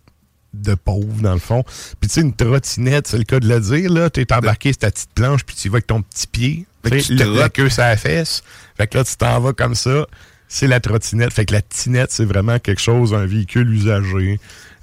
[0.54, 1.62] de pauvre, dans le fond.
[2.00, 4.10] Puis, tu sais, une trottinette, c'est le cas de le dire, là.
[4.10, 6.66] T'es embarqué sur ta petite planche, puis tu vas avec ton petit pied.
[6.82, 8.42] Fait que Tu queue sur la fesse.
[8.76, 10.06] Fait que là, tu t'en vas comme ça.
[10.52, 11.32] C'est la trottinette.
[11.32, 14.40] Fait que la tinette, c'est vraiment quelque chose, un véhicule usagé,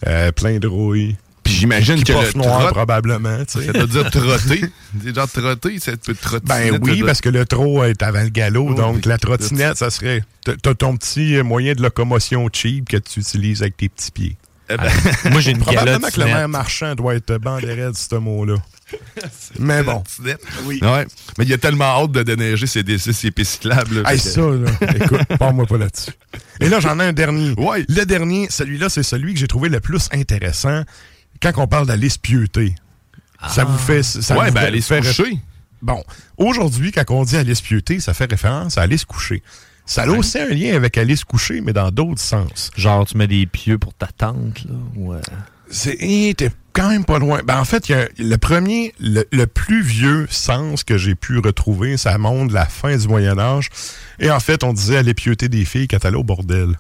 [0.07, 1.18] euh, plein de rouille.
[1.44, 3.38] Puis j'imagine que porte le noir, trotte- probablement.
[3.45, 3.65] tu sais.
[3.68, 4.61] Ça veut dire trotter.
[5.03, 6.45] C'est genre trotter, ça peut trotter.
[6.45, 8.73] Ben oui, parce que le trot est avant le galop.
[8.76, 10.23] donc, la trottinette, ça serait.
[10.45, 14.38] T'as ton petit moyen de locomotion cheap que tu utilises avec tes petits pieds.
[14.69, 14.91] Eh ben,
[15.31, 18.56] Moi, j'ai une Probablement que le maire marchand doit être bandéré de ce mot-là.
[19.59, 20.03] Mais bon.
[20.65, 20.80] Oui.
[20.81, 21.05] Ouais.
[21.38, 24.01] Mais il y a tellement hâte de déneiger ces D6 ces pistes cyclables.
[24.01, 26.11] là, Hey, fait que- ça, là, écoute, parle-moi pas là-dessus.
[26.59, 27.53] Et là, j'en ai un dernier.
[27.57, 30.84] Le dernier, celui-là, c'est celui que j'ai trouvé le plus intéressant
[31.41, 32.76] quand on parle d'aller se pieuter.
[33.47, 34.03] Ça vous fait.
[34.03, 35.39] Ça Ouais, vous ben, fait- aller se coucher.
[35.81, 36.03] Bon,
[36.38, 39.43] aujourd'hui, quand on dit aller se pieuter, ça fait référence à aller se coucher.
[39.85, 42.72] Ça a aussi un lien avec aller se coucher, mais dans d'autres sens.
[42.76, 44.73] Genre, tu mets des pieux pour ta tante, là.
[44.95, 45.19] Ouais.
[45.69, 47.41] C'est, eh, t'es quand même pas loin.
[47.45, 51.15] Ben, en fait, il y a le premier, le, le plus vieux sens que j'ai
[51.15, 53.69] pu retrouver, ça montre la fin du Moyen Âge.
[54.19, 56.77] Et en fait, on disait aller pieuter des filles quand t'allais au bordel.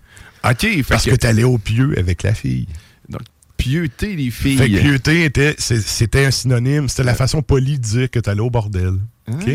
[0.47, 2.67] OK, Parce que, que- t'allais au pieu avec la fille.
[3.09, 3.21] Donc,
[3.57, 4.57] pieuter les filles.
[4.57, 8.41] Fait que pieuter était, c'était un synonyme, c'était la façon polie de dire que t'allais
[8.41, 8.93] au bordel.
[9.27, 9.49] Ah, OK?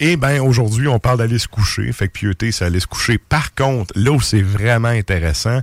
[0.00, 1.90] Et ben aujourd'hui, on parle d'aller se coucher.
[1.92, 3.18] Fait que pieuter, c'est aller se coucher.
[3.18, 5.60] Par contre, là où c'est vraiment intéressant,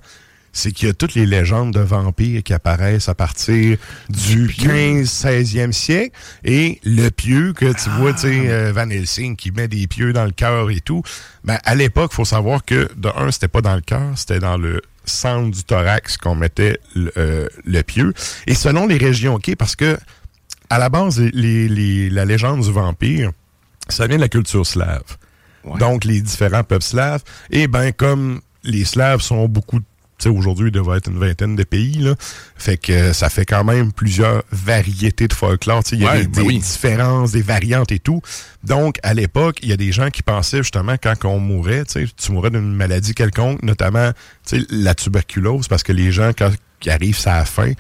[0.58, 3.78] c'est qu'il y a toutes les légendes de vampires qui apparaissent à partir
[4.10, 6.18] du 15-16e siècle.
[6.46, 10.14] Et le pieu que tu vois, tu sais, euh, Van Helsing qui met des pieux
[10.14, 11.04] dans le cœur et tout.
[11.44, 14.40] Ben, à l'époque, il faut savoir que, de un, c'était pas dans le cœur, c'était
[14.40, 18.14] dans le centre du thorax qu'on mettait le, euh, le pieu.
[18.48, 19.98] Et selon les régions, OK, parce que
[20.70, 23.32] à la base, les- les- la légende du vampire,
[23.90, 25.04] ça vient de la culture slave.
[25.80, 27.24] Donc, les différents peuples slaves.
[27.52, 29.80] Et ben comme les Slaves sont beaucoup,
[30.26, 32.16] aujourd'hui, il devrait être une vingtaine de pays, là.
[32.56, 35.84] Fait que euh, ça fait quand même plusieurs variétés de folklore.
[35.84, 36.60] Tu sais, Il y a Ouais, des, ben des oui.
[36.60, 38.22] différences, des variantes et tout.
[38.64, 42.06] Donc, à l'époque, il y a des gens qui pensaient justement quand on mourait, tu
[42.06, 44.12] sais, tu mourais d'une maladie quelconque, notamment
[44.48, 46.52] tu sais, la tuberculose, parce que les gens, quand
[46.84, 47.72] ils arrivent à la fin,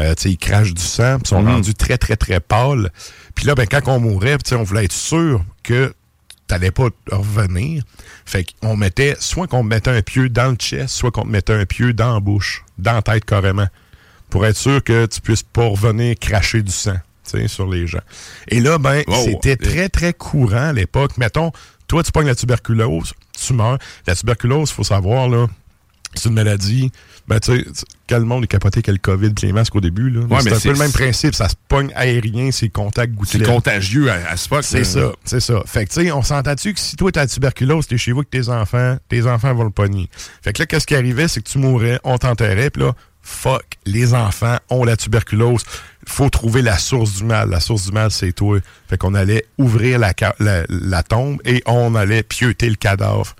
[0.00, 1.48] euh, tu sais, ils crachent du sang, puis sont Mhm.
[1.48, 2.90] rendus très, très, très pâles.
[3.34, 5.92] Puis là, ben, quand on mourait, tu sais, on voulait être sûr que
[6.48, 7.84] t'allais pas revenir.
[8.24, 11.52] Fait qu'on mettait, soit qu'on mettait un pieu dans le chest, soit qu'on te mettait
[11.52, 13.68] un pieu dans la bouche, dans la tête carrément,
[14.30, 17.86] pour être sûr que tu puisses pas revenir cracher du sang, tu sais, sur les
[17.86, 18.02] gens.
[18.48, 21.16] Et là, ben, Oh, c'était très, très courant à l'époque.
[21.18, 21.52] Mettons,
[21.86, 23.78] toi, tu pognes la tuberculose, tu meurs.
[24.06, 25.46] La tuberculose, faut savoir, là,
[26.14, 26.90] c'est une maladie.
[27.28, 30.08] Ben, tu sais, tu- quel monde est capoté quel COVID pis les masques au début,
[30.10, 30.20] là.
[30.20, 31.34] Ouais, c'est un peu le même principe.
[31.34, 35.40] Ça se pogne aérien, c'est contact C'est contagieux à, à ce fuck, C'est ça, c'est
[35.40, 35.62] ça.
[35.66, 38.20] Fait que, tu sais, on s'entend-tu que si toi, t'as la tuberculose, t'es chez vous
[38.20, 40.08] avec tes enfants, tes enfants vont le pogner.
[40.42, 43.64] Fait que là, qu'est-ce qui arrivait, c'est que tu mourrais, on t'enterrait, puis là, fuck,
[43.84, 45.62] les enfants ont la tuberculose.
[46.06, 47.50] Faut trouver la source du mal.
[47.50, 48.58] La source du mal, c'est toi.
[48.88, 53.36] Fait qu'on allait ouvrir la, la, la tombe et on allait pieuter le cadavre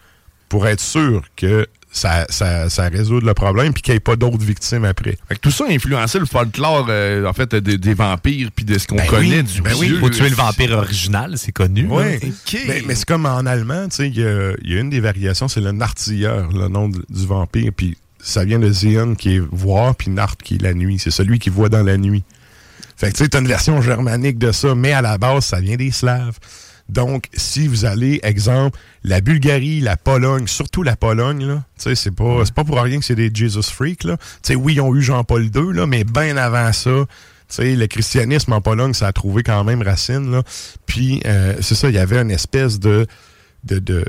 [0.51, 4.17] pour être sûr que ça, ça, ça résout le problème puis qu'il n'y ait pas
[4.17, 5.17] d'autres victimes après.
[5.29, 8.65] Fait que tout ça a influencé le folklore, euh, en fait, des, des vampires puis
[8.65, 9.87] de ce qu'on Ben connaît oui, du ben oui.
[9.89, 9.99] vieux.
[9.99, 11.87] Faut tuer le vampire original, c'est connu.
[11.91, 12.19] Oui.
[12.69, 14.91] Mais, mais c'est comme en allemand, tu sais, il y, a- il y a une
[14.91, 19.15] des variations, c'est le Nartilleur, le nom du, du vampire, puis ça vient de Zion
[19.15, 20.99] qui est voir, puis Nart qui est la nuit.
[20.99, 22.23] C'est celui qui voit dans la nuit.
[22.97, 25.61] Fait que tu sais, t'as une version germanique de ça, mais à la base, ça
[25.61, 26.37] vient des Slaves.
[26.89, 28.79] Donc, si vous allez, exemple,
[29.09, 32.81] la Bulgarie, la Pologne, surtout la Pologne, là, tu sais, c'est pas, c'est pas pour
[32.81, 34.17] rien que c'est des Jesus freaks, là.
[34.17, 37.07] Tu sais, oui, ils ont eu Jean-Paul II, là, mais bien avant ça,
[37.49, 40.31] sais, le christianisme en Pologne, ça a trouvé quand même racine.
[40.31, 40.43] Là.
[40.87, 43.07] Puis, euh, c'est ça, il y avait une espèce de,
[43.65, 44.05] de, de,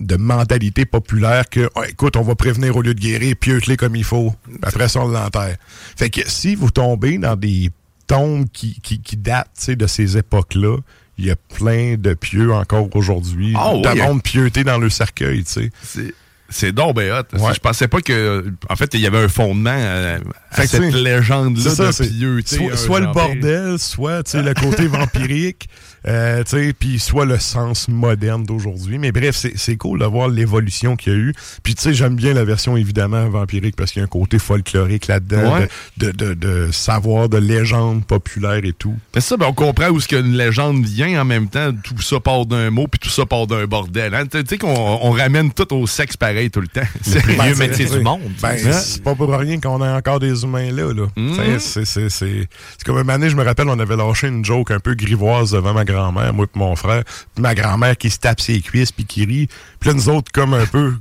[0.00, 3.96] de mentalité populaire que, Ah, écoute, on va prévenir au lieu de guérir, pieux-les comme
[3.96, 4.34] il faut.
[4.62, 5.56] Après ça, on l'enterre.
[5.96, 7.70] Fait que si vous tombez dans des
[8.06, 10.78] tombes qui, qui, qui datent tu sais, de ces époques-là,
[11.18, 13.54] il y a plein de pieux encore aujourd'hui.
[13.56, 14.00] Ah de oui.
[14.02, 16.12] monde pieuté dans le cercueil, tu sais.
[16.48, 17.38] C'est- donc ben hot.
[17.38, 17.54] Ouais.
[17.54, 18.44] Je pensais pas que.
[18.68, 20.18] En fait, il y avait un fondement à,
[20.52, 22.56] à cette c'est- légende-là de pieuté.
[22.56, 25.68] Soit, soit le bordel, soit tu sais, le côté vampirique,
[26.08, 26.42] euh,
[26.78, 28.98] puis soit le sens moderne d'aujourd'hui.
[28.98, 31.34] Mais bref, c'est c'est cool de voir l'évolution qu'il y a eu.
[31.62, 34.38] Puis tu sais, j'aime bien la version évidemment vampirique parce qu'il y a un côté
[34.38, 35.68] folklorique là-dedans, Ouais.
[35.96, 36.34] de, de, de,
[36.66, 38.94] de savoir, de légende populaire et tout.
[39.14, 41.70] Mais ça, ben, on comprend où ce qu'une légende vient en même temps.
[41.82, 44.14] Tout ça part d'un mot, puis tout ça part d'un bordel.
[44.14, 44.24] hein.
[44.26, 46.80] Tu sais qu'on on ramène tout au sexe pareil tout le temps.
[47.02, 48.20] C'est le mieux c'est- métier c'est- du monde.
[48.42, 48.72] Ben, Hein?
[48.72, 50.92] c'est pas pour rien qu'on a encore des humains là.
[50.92, 51.06] là.
[51.32, 54.44] T'sais, C'est c'est- c'est- c'est comme une année, je me rappelle, on avait lâché une
[54.44, 57.04] joke un peu grivoise devant ma moi et mon frère.
[57.04, 59.48] Puis ma grand-mère qui se tape ses cuisses puis qui rit.
[59.80, 60.94] Puis là, nous autres, comme un peu.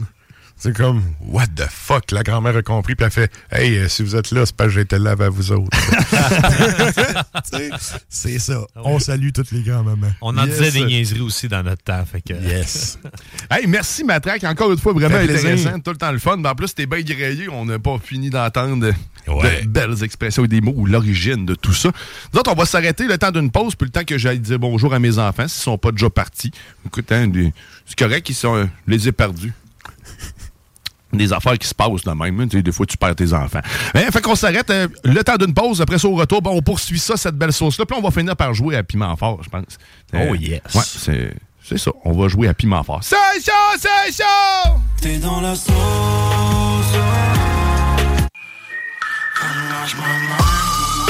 [0.58, 2.12] C'est comme, what the fuck?
[2.12, 4.64] La grand-mère a compris, puis elle fait, hey, euh, si vous êtes là, c'est pas
[4.64, 5.70] que j'étais là avec vous autres.
[8.10, 8.62] C'est ça.
[8.76, 10.12] On salue toutes les grands-mamans.
[10.22, 10.58] On en Yes.
[10.60, 12.04] disait des niaiseries aussi dans notre temps.
[12.06, 12.34] Fait que...
[12.34, 12.98] Yes.
[13.52, 15.52] Hey, merci Matraque, encore une fois vraiment Fait plaisir.
[15.52, 16.38] intéressant, tout le temps le fun.
[16.38, 18.92] Ben, en plus, t'es bien grillé, on n'a pas fini d'entendre
[19.28, 19.62] Ouais.
[19.64, 21.90] de belles expressions et des mots ou l'origine de tout ça.
[22.34, 24.58] Nous autres, on va s'arrêter le temps d'une pause, puis le temps que j'aille dire
[24.60, 26.52] bonjour à mes enfants, s'ils sont pas déjà partis.
[26.86, 27.32] Écoute, hein,
[27.86, 29.54] c'est correct, ils sont, euh, les ai perdus.
[31.18, 32.40] Des affaires qui se passent de même.
[32.40, 33.60] hein, tu sais, des fois, tu perds tes enfants.
[33.94, 35.82] Hein, fait qu'on s'arrête euh, le temps d'une pause.
[35.82, 37.86] Après ça, au retour, ben, on poursuit ça, cette belle sauce-là.
[37.86, 39.64] Puis on va finir par jouer à Piment Fort, je pense.
[40.14, 40.62] Euh, Oh, yes.
[40.74, 41.34] Ouais, c'est,
[41.64, 41.92] c'est ça.
[42.04, 43.00] On va jouer à Piment Fort.
[43.04, 44.72] C'est chaud, c'est chaud!
[45.02, 45.74] T'es dans la sauce.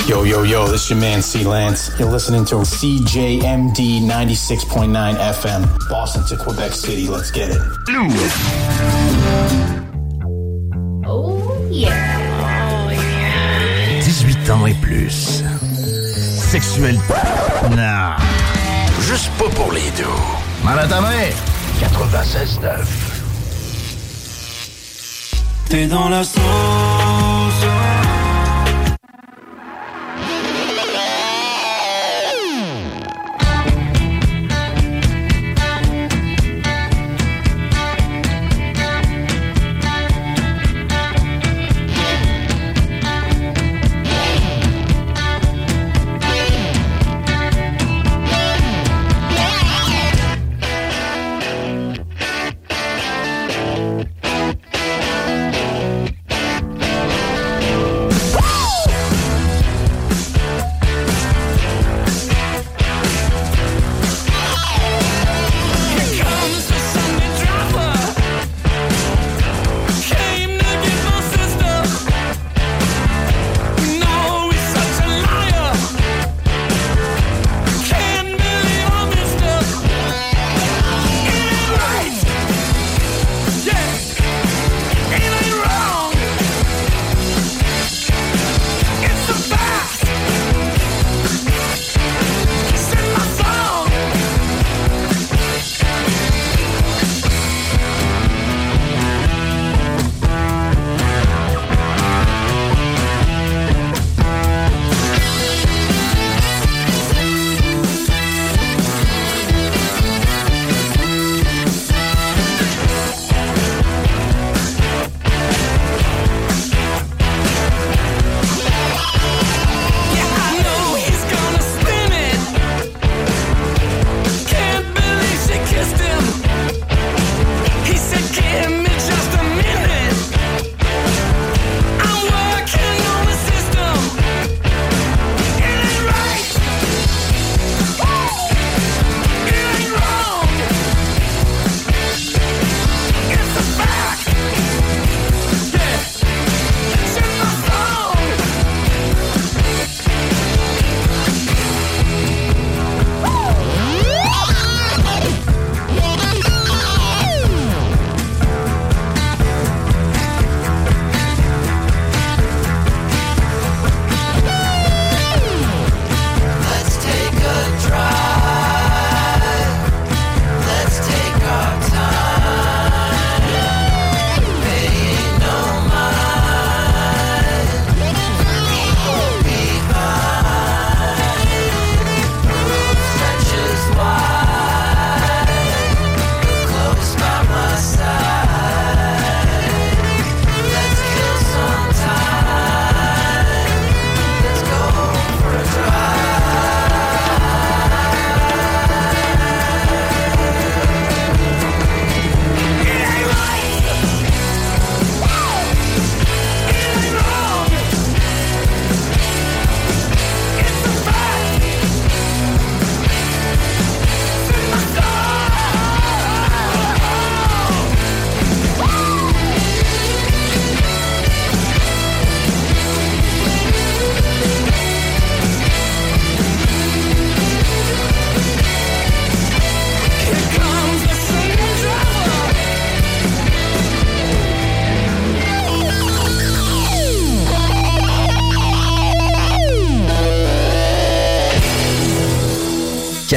[0.07, 1.89] Yo, yo, yo, this your man C Lance.
[1.97, 7.07] You're listening to CJMD 96.9 FM, Boston to Quebec City.
[7.07, 7.59] Let's get it.
[14.45, 15.43] 18 ans et plus.
[16.37, 16.99] Sexuel.
[17.71, 18.11] Non.
[19.01, 20.05] Juste pas pour les deux.
[20.63, 21.33] Mal à ta mère.
[21.81, 22.85] 96.9.
[25.67, 27.14] T'es dans la sauce.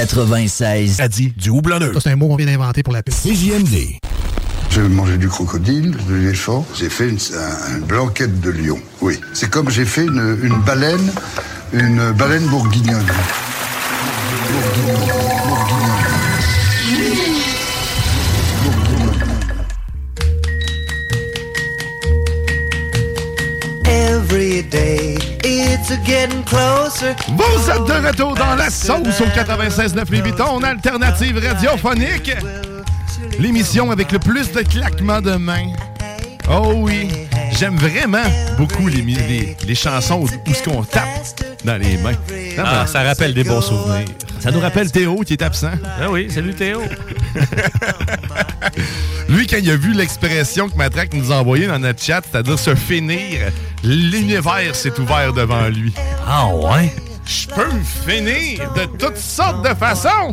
[0.07, 1.01] 96.
[1.01, 1.93] A dit du houblonneux.
[2.01, 3.13] C'est un mot qu'on vient d'inventer pour la pub.
[3.13, 3.97] CJMD.
[4.71, 6.65] J'ai mangé du crocodile, de l'éléphant.
[6.79, 8.79] J'ai fait une, un- une blanquette de lion.
[9.01, 9.19] Oui.
[9.35, 11.11] C'est comme j'ai fait une, une baleine,
[11.73, 13.07] une baleine bourguignonne.
[14.51, 15.18] Every
[27.29, 32.33] Vous êtes de retour dans la sauce au 96.9 Les Vitons, alternative radiophonique.
[33.39, 35.73] L'émission avec le plus de claquements de mains.
[36.51, 37.09] Oh oui,
[37.59, 38.25] j'aime vraiment
[38.59, 41.09] beaucoup les, les, les chansons où, où ce qu'on tape
[41.65, 42.13] dans les mains.
[42.59, 44.09] Ah, ça rappelle des bons souvenirs.
[44.41, 45.73] Ça nous rappelle Théo qui est absent.
[46.01, 46.83] Ah oui, salut Théo.
[49.29, 52.59] Lui, quand il a vu l'expression que Matraque nous a envoyée dans notre chat, c'est-à-dire
[52.59, 53.41] se finir,
[53.83, 55.93] l'univers s'est ouvert devant lui.
[56.27, 56.93] Ah ouais?
[57.25, 60.31] Je peux me finir de toutes sortes de façons.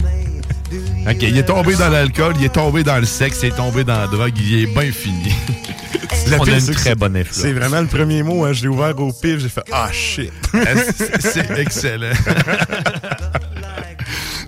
[1.07, 3.83] OK, il est tombé dans l'alcool, il est tombé dans le sexe, il est tombé
[3.83, 5.33] dans la drogue, il est bien fini.
[6.39, 7.41] On a une très bonne influence.
[7.41, 8.45] C'est vraiment le premier mot.
[8.45, 10.31] Hein, je l'ai ouvert au pif, j'ai fait Ah shit.
[11.19, 12.13] C'est excellent.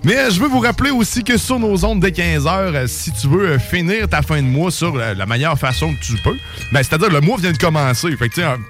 [0.04, 2.86] Mais euh, je veux vous rappeler aussi que sur nos ondes dès 15 heures, euh,
[2.86, 6.12] si tu veux euh, finir ta fin de mois sur la meilleure façon que tu
[6.22, 6.36] peux,
[6.72, 8.08] ben, c'est-à-dire le mois vient de commencer.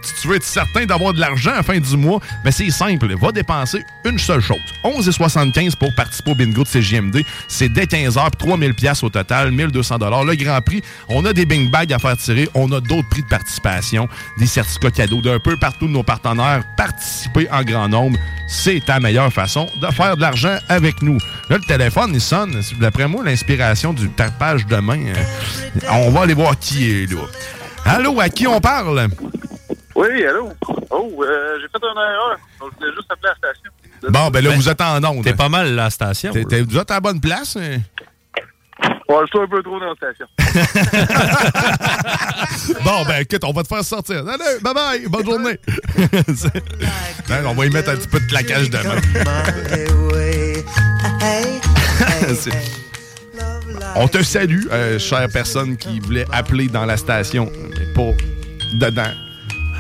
[0.02, 2.70] Si tu veux être certain d'avoir de l'argent à la fin du mois, ben, c'est
[2.70, 3.14] simple.
[3.20, 4.58] Va dépenser une seule chose.
[4.84, 7.22] 11,75 pour participer au bingo de CJMD.
[7.46, 10.24] C'est dès 15 heures, puis 3000 pièces au total, 1200 dollars.
[10.24, 12.48] Le grand prix, on a des bing bags à faire tirer.
[12.54, 16.62] On a d'autres prix de participation, des certificats cadeaux d'un peu partout de nos partenaires.
[16.76, 21.17] Participer en grand nombre, c'est ta meilleure façon de faire de l'argent avec nous.
[21.50, 22.60] Là, le téléphone, il sonne.
[22.80, 25.14] D'après moi, l'inspiration du tapage de main, euh,
[25.90, 27.20] on va aller voir qui est là.
[27.84, 29.08] Allô, à qui on parle?
[29.94, 30.52] Oui, allô?
[30.90, 32.36] Oh, euh, j'ai fait une erreur.
[32.60, 33.70] Donc, je voulais juste appeler la station.
[34.10, 35.24] Bon, ben là, vous êtes en onde.
[35.24, 36.32] T'es pas mal la station.
[36.32, 37.56] T'es- t'es- vous êtes à la bonne place?
[37.56, 37.78] hein?
[39.08, 40.26] Ouais, je suis un peu trop dans la station.
[42.84, 44.22] Bon, ben écoute, on va te faire sortir.
[44.28, 45.58] Allez, bye bye, bonne journée.
[47.28, 49.00] Ben, on va y mettre un petit peu de claquage de main.
[49.68, 49.88] C'est-
[53.96, 58.12] on te salue, euh, chère personne qui voulait appeler dans la station, mais pas
[58.74, 59.10] dedans.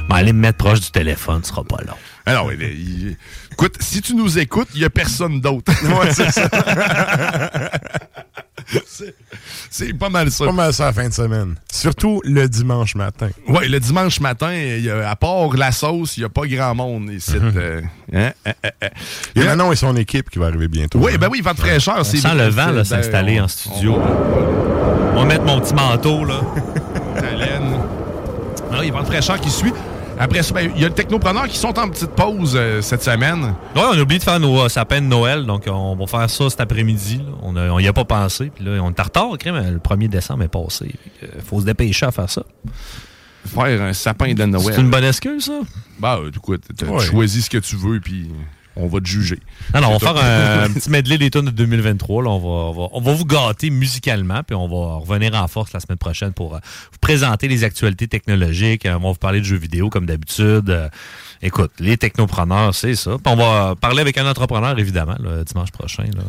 [0.08, 1.94] Ben, allez me mettre proche du téléphone, ce sera pas long.
[2.26, 3.16] Alors, oui, mais, il-
[3.52, 5.72] écoute, si tu nous écoutes, il n'y a personne d'autre.
[5.84, 6.48] Ouais, c'est ça.
[9.70, 10.44] C'est- pas mal ça.
[10.44, 11.54] Pas mal ça la fin de semaine.
[11.72, 13.30] Surtout le dimanche matin.
[13.48, 16.46] Oui, le dimanche matin, il y a- à part la sauce, il n'y a pas
[16.46, 17.32] grand monde ici.
[17.34, 17.80] euh,
[18.12, 18.88] hein, hein, hein, hein.
[19.34, 20.98] Il y a Manon et son équipe qui va arriver bientôt.
[20.98, 21.18] Oui, hein.
[21.18, 21.96] ben oui, vent de fraîcheur.
[22.00, 23.98] On c'est sent le vent là, Ben, s'installer en studio.
[25.14, 26.24] On va mettre mon petit manteau.
[26.24, 26.40] là.
[27.22, 27.74] La laine.
[28.70, 29.72] Ah, il y a vent de fraîcheur qui suit.
[30.18, 33.02] Après ça, ben, il y a le technopreneur qui sont en petite pause euh, cette
[33.02, 33.42] semaine.
[33.76, 36.28] Ouais, on a oublié de faire nos euh, sapins de Noël, donc on va faire
[36.28, 37.22] ça cet après-midi.
[37.42, 38.50] On a- on y a pas pensé.
[38.54, 40.92] Puis là, on est en retard, crème, le 1er décembre est passé.
[41.20, 42.42] Que, faut se dépêcher à faire ça.
[43.46, 44.74] Faire un sapin de Noël.
[44.74, 45.60] C'est une bonne excuse, ça?
[46.00, 47.00] Bah, euh, écoute, tu Ouais.
[47.00, 48.30] choisis ce que tu veux, puis
[48.78, 49.38] on va te juger.
[49.74, 52.22] Non, non, on va faire un, un petit medley des tunes de 2023.
[52.22, 52.30] là.
[52.30, 55.72] On, va, on, va, on va vous gâter musicalement, puis on va revenir en force
[55.72, 56.58] la semaine prochaine pour euh,
[56.92, 58.86] vous présenter les actualités technologiques.
[58.86, 60.70] Euh, On va vous parler de jeux vidéo comme d'habitude.
[60.70, 60.88] Euh,
[61.42, 63.12] écoute, les technopreneurs, c'est ça.
[63.22, 66.04] Puis on va parler avec un entrepreneur, évidemment, dimanche prochain.
[66.04, 66.22] là.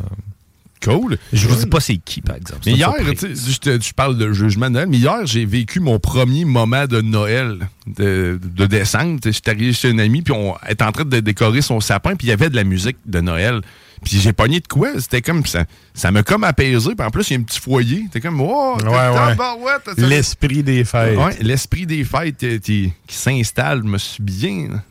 [0.84, 1.18] Cool.
[1.34, 2.62] Je vous dis pas c'est qui, par exemple.
[2.66, 3.60] Mais hier, une surprise.
[3.62, 6.86] tu sais, je, parle de jugement de Noël, mais hier, j'ai vécu mon premier moment
[6.86, 9.20] de Noël de, de décembre.
[9.24, 12.28] J'étais arrivé chez un ami, puis on était en train de décorer son sapin, puis
[12.28, 13.62] il y avait de la musique de Noël.
[14.04, 14.90] Puis j'ai pogné de quoi?
[15.00, 15.66] C'était comme ça.
[15.94, 16.96] Ça m'a comme apaisé.
[16.96, 18.06] Puis en plus, il y a un petit foyer.
[18.12, 19.94] T'es comme, oh, Ouais, ouais.
[19.98, 21.18] L'esprit des fêtes.
[21.18, 23.82] Ouais, l'esprit des fêtes euh, qui, qui s'installe.
[23.84, 24.82] Je me suis bien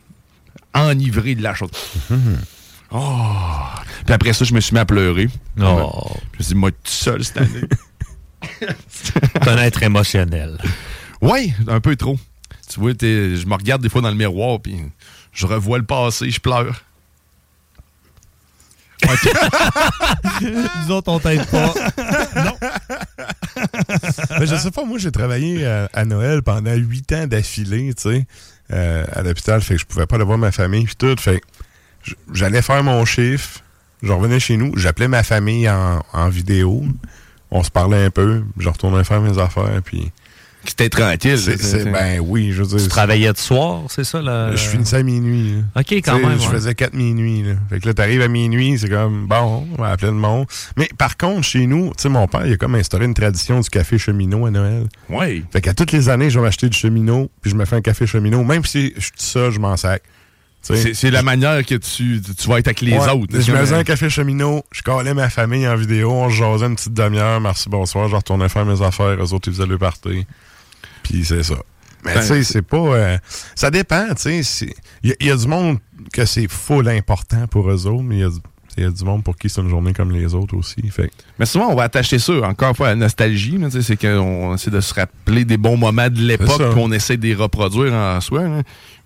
[0.75, 1.71] enivré de la chose.
[2.91, 3.25] Oh.
[4.05, 5.27] Puis après ça, je me suis mis à pleurer.
[5.61, 6.11] Oh.
[6.33, 7.67] Je me suis dit, moi, tout seul cette année.
[8.89, 10.57] C'est un être émotionnel.
[11.21, 12.17] Oui, un peu trop.
[12.69, 14.77] Tu vois, t'es- je me regarde des fois dans le miroir, puis
[15.33, 16.83] je revois le passé, je pleure.
[20.41, 21.73] Nous autres, on t'aide pas.
[24.39, 28.01] Mais je sais pas, moi, j'ai travaillé à, à Noël pendant huit ans d'affilée, tu
[28.03, 28.27] sais,
[28.71, 29.61] euh, à l'hôpital.
[29.61, 31.15] Fait que je pouvais pas aller voir ma famille, puis tout.
[31.19, 31.41] Fait
[32.33, 33.59] j'allais faire mon chiffre,
[34.01, 36.83] je revenais chez nous, j'appelais ma famille en, en vidéo,
[37.51, 40.11] on se parlait un peu, je retournais faire mes affaires, puis...
[40.65, 41.37] C'était tranquille.
[41.39, 42.79] C'est- c'est- ben oui, je veux dire...
[42.83, 44.21] Tu travaillais de soir, c'est ça?
[44.21, 44.51] Là?
[44.57, 45.53] Je finissais à minuit.
[45.73, 45.81] là.
[45.81, 46.51] OK, quand même, Je ouais.
[46.53, 47.43] faisais 4 minuit.
[47.43, 47.53] Là.
[47.69, 50.45] Fait que là, t'arrives à minuit, c'est comme, bon, on va appeler le monde.
[50.75, 53.61] Mais par contre, chez nous, tu sais, mon père, il a comme instauré une tradition
[53.61, 54.87] du café cheminot à Noël.
[55.09, 55.45] Oui.
[55.49, 57.81] Fait qu'à toutes les années, je vais m'acheter du cheminot, puis je me fais un
[57.81, 58.43] café cheminot.
[58.43, 60.03] Même si je suis tout seul, je m'en sac.
[60.61, 63.09] C'est la manière que tu, tu vas être avec les Ouais.
[63.09, 63.39] autres.
[63.41, 66.75] Je me faisais un café cheminot, je collais ma famille en vidéo, on jasait une
[66.75, 70.25] petite demi-heure, merci, bonsoir, je retournais faire mes affaires, eux autres, ils faisaient le party.
[71.03, 71.55] Puis c'est ça.
[72.05, 72.77] Mais Ben, tu sais, c'est pas.
[72.77, 73.17] euh,
[73.55, 74.69] ça dépend, tu sais.
[75.03, 75.79] Il y, a- il y a du monde
[76.13, 78.35] que c'est full important pour eux autres, mais il y a du-
[78.77, 80.75] il y, a du monde pour qui c'est une journée comme les autres aussi.
[80.89, 81.11] Fait.
[81.37, 83.57] Mais souvent, on va attacher ça, encore une fois, à la nostalgie.
[83.57, 86.69] là, tu sais, C'est qu'on essaie de se rappeler des bons moments de l'époque, ça.
[86.69, 88.43] puis on essaie de les reproduire en soi.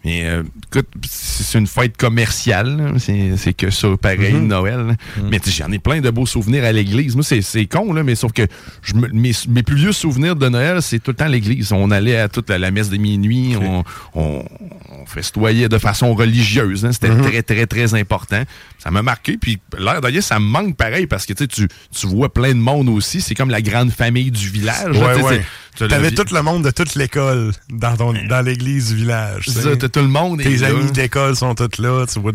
[0.06, 2.94] Mais euh, écoute, c'est une fête commerciale.
[3.38, 4.48] C'est que ça, pareil, Mhm.
[4.48, 4.80] Noël.
[4.88, 4.96] là.
[5.32, 7.16] Mais j'en ai plein de beaux souvenirs à l'église.
[7.16, 8.44] Moi, c'est- c'est con, là, mais sauf que
[8.82, 11.72] je mes, mes plus vieux souvenirs de Noël, c'est tout le temps l'église.
[11.72, 14.44] On allait à toute la, la messe de minuit, on, on,
[14.92, 16.86] on festoyait de façon religieuse.
[16.86, 16.92] hein.
[16.92, 17.22] C'était Mhm.
[17.22, 18.44] très, très, très important.
[18.80, 19.38] Ça m'a marqué.
[19.38, 22.90] Puis l'air d'ailleurs, ça me manque pareil parce que tu tu vois plein de monde
[22.90, 23.22] aussi.
[23.22, 24.98] C'est comme la grande famille du village.
[24.98, 25.42] Ouais, ouais.
[25.78, 29.46] T'avais tout le monde de toute l'école dans, ton, dans l'église du village.
[29.48, 30.68] C'est tu ça, tout le monde Tes là.
[30.68, 32.06] amis d'école sont tous là.
[32.12, 32.32] Tu vois.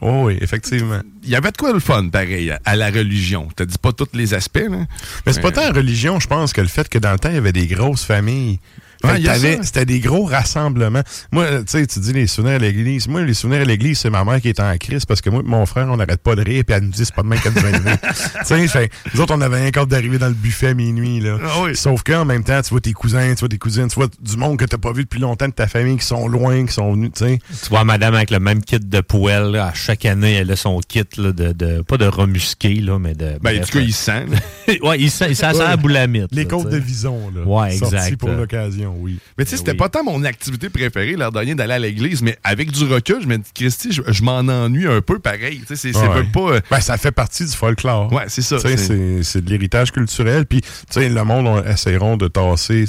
[0.00, 1.00] Oh, oui, effectivement.
[1.22, 3.48] Il y avait de quoi le fun, pareil, à- la religion.
[3.54, 4.64] Te dis pas tous les aspects.
[4.68, 4.86] Là.
[5.26, 7.28] Mais c'est pas tant la religion, je pense, que le fait que dans le temps,
[7.28, 8.60] il y avait des grosses familles.
[9.04, 9.58] Ouais.
[9.62, 11.02] C'était des gros rassemblements.
[11.32, 13.08] Moi, tu sais, tu dis les souvenirs à l'église.
[13.08, 15.42] Moi, les souvenirs à l'église, c'est ma mère qui est en crise parce que moi
[15.44, 17.36] et mon frère, on n'arrête pas de rire puis elle nous dit c'est pas demain
[17.36, 17.96] qu'elle nous va.
[18.46, 21.20] Tu sais, nous autres, on avait un cadre d'arriver dans le buffet à minuit.
[21.20, 21.38] Là.
[21.44, 24.08] Ah Sauf qu'en même temps, tu vois tes cousins, tu vois tes cousines, tu vois
[24.20, 26.72] du monde que t'as pas vu depuis longtemps de ta famille qui sont loin, qui
[26.72, 27.38] sont venus, tu sais.
[27.62, 29.52] Tu vois madame avec le même kit de poêle.
[29.52, 29.66] là.
[29.66, 33.14] À chaque année, elle a son kit là, de, de- Pas de remusqué, là, mais
[33.14, 33.26] de.
[33.26, 34.24] Ben, bref, en tout cas, il sent.
[34.82, 36.28] ouais, il sent, il sent ça à la boulamite.
[36.32, 37.42] Les là, côtes tu de Vison, là.
[37.42, 38.16] Ouais, exact.
[38.16, 39.18] pour l'occasion, oui.
[39.38, 42.36] Mais tu sais, c'était pas tant mon activité préférée l'heure dernière d'aller à l'église, mais
[42.44, 45.60] avec du recul, je me dis, Christy, je, je m'en ennuie un peu pareil.
[45.66, 46.24] Tu sais, c'est Ouais.
[46.32, 46.40] pas.
[46.54, 48.12] euh, Ben, ça fait partie du folklore.
[48.12, 48.58] Ouais, c'est ça.
[48.58, 50.46] C'est- de l'héritage culturel.
[50.46, 52.86] Puis, tu sais, le monde on, essaieront de tasser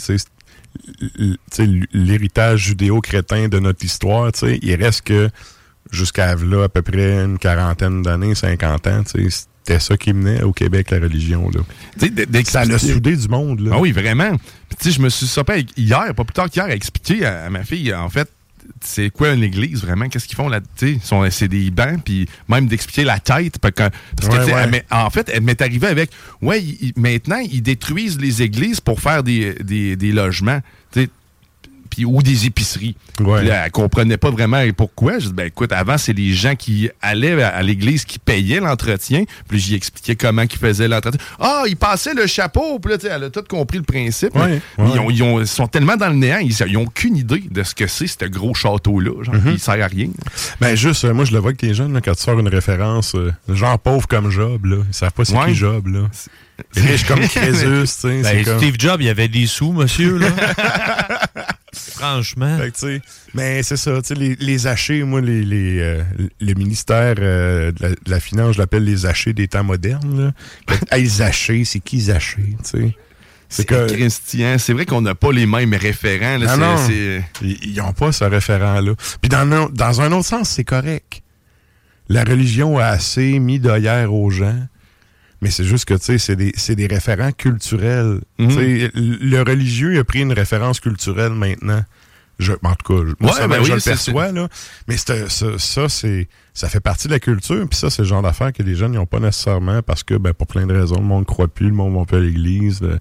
[1.94, 4.32] l'héritage judéo-crétin de notre histoire.
[4.32, 4.60] tu sais.
[4.61, 5.30] Il reste que
[5.91, 10.12] jusqu'à là, à peu près une quarantaine d'années, 50 ans, tu sais, c'était ça qui
[10.14, 11.50] menait au Québec, la religion.
[11.50, 11.62] Là.
[12.00, 13.60] Tu sais, d- Ça l'a d'expliquer- soudé du monde.
[13.62, 13.72] Là.
[13.76, 14.36] Ah oui, vraiment.
[14.38, 17.46] Puis, tu sais, je me suis avec- hier, pas plus tard qu'hier, à expliquer à,
[17.46, 18.28] à ma fille, en fait,
[18.84, 20.08] c'est quoi une église, vraiment?
[20.10, 20.60] Qu'est-ce qu'ils font là?
[21.30, 23.60] C'est des bancs, puis même d'expliquer la tête.
[23.60, 24.84] Parce que, parce que, Ouais, ouais.
[24.90, 26.10] elle en fait, elle m'est arrivée avec,
[26.42, 26.64] ouais,
[26.96, 30.62] maintenant, ils détruisent les églises pour faire des, des, des logements.
[31.91, 32.95] Puis ou des épiceries.
[33.19, 33.39] Ouais.
[33.41, 35.19] Puis là, elle comprenait pas vraiment pourquoi.
[35.19, 39.26] Je dis, ben écoute, avant, c'est les gens qui allaient à, l'église qui payaient l'entretien.
[39.47, 41.19] Puis j'y expliquais comment ils faisaient l'entretien.
[41.39, 42.80] Ah, ils passaient le chapeau.
[42.80, 44.35] Puis là, elle a tout compris le principe.
[44.35, 44.89] Ouais, Mais ouais.
[44.95, 47.43] Ils, ont- ils ont- ils sont tellement dans le néant, ils, ils ont aucune idée
[47.51, 49.23] de ce que c'est, ce gros château-là.
[49.23, 49.51] Genre, Mhm.
[49.53, 50.07] il sert à rien.
[50.59, 52.47] Ben juste, euh, moi je le vois avec les jeunes, là, quand tu sors une
[52.47, 54.77] référence, euh, genre pauvre comme Job, là.
[54.88, 56.01] Ils savent pas c'est qui Job, là.
[56.76, 58.22] Riche comme Crésus, tu sais.
[58.22, 60.27] Ben, c'est comme- Steve Jobs, il avait des sous, monsieur, là.
[61.73, 62.57] Franchement.
[62.57, 62.99] Fait que,
[63.34, 66.03] mais c'est ça, tu sais, les, les hachés, moi, les, les, euh,
[66.39, 70.26] le ministère euh, de, la, de la Finance, je l'appelle les hachés des temps modernes.
[70.26, 70.31] Là.
[70.68, 70.85] Que-
[71.65, 72.02] c'est qui
[72.64, 72.95] tu sais?
[73.49, 74.56] C'est Christian.
[74.60, 76.38] C'est vrai qu'on n'a pas les mêmes référents.
[76.38, 76.56] là.
[76.57, 77.23] Non, C'est- non.
[77.41, 78.93] c'est- Ils n'ont pas ce référent-là.
[79.22, 81.22] Puis dans, un- dans un autre sens, c'est correct.
[82.10, 84.57] La religion a assez mis d'œillère aux gens.
[85.41, 88.19] Mais c'est juste que, tu sais, c'est des, c'est des référents culturels.
[88.38, 88.89] Mhm.
[88.93, 91.84] Le religieux a pris une référence culturelle maintenant.
[92.39, 94.47] Je, en tout cas, je- moi, Ouais, ça, ben je le perçois, là.
[94.88, 97.68] Mais ça, ça, c'est, ça fait partie de la culture.
[97.69, 100.34] Puis ça, c'est le genre d'affaires que les jeunes n'ont pas nécessairement parce que, ben,
[100.34, 102.81] pour plein de raisons, le monde ne croit plus, le monde va pas à l'église.
[102.81, 102.99] le-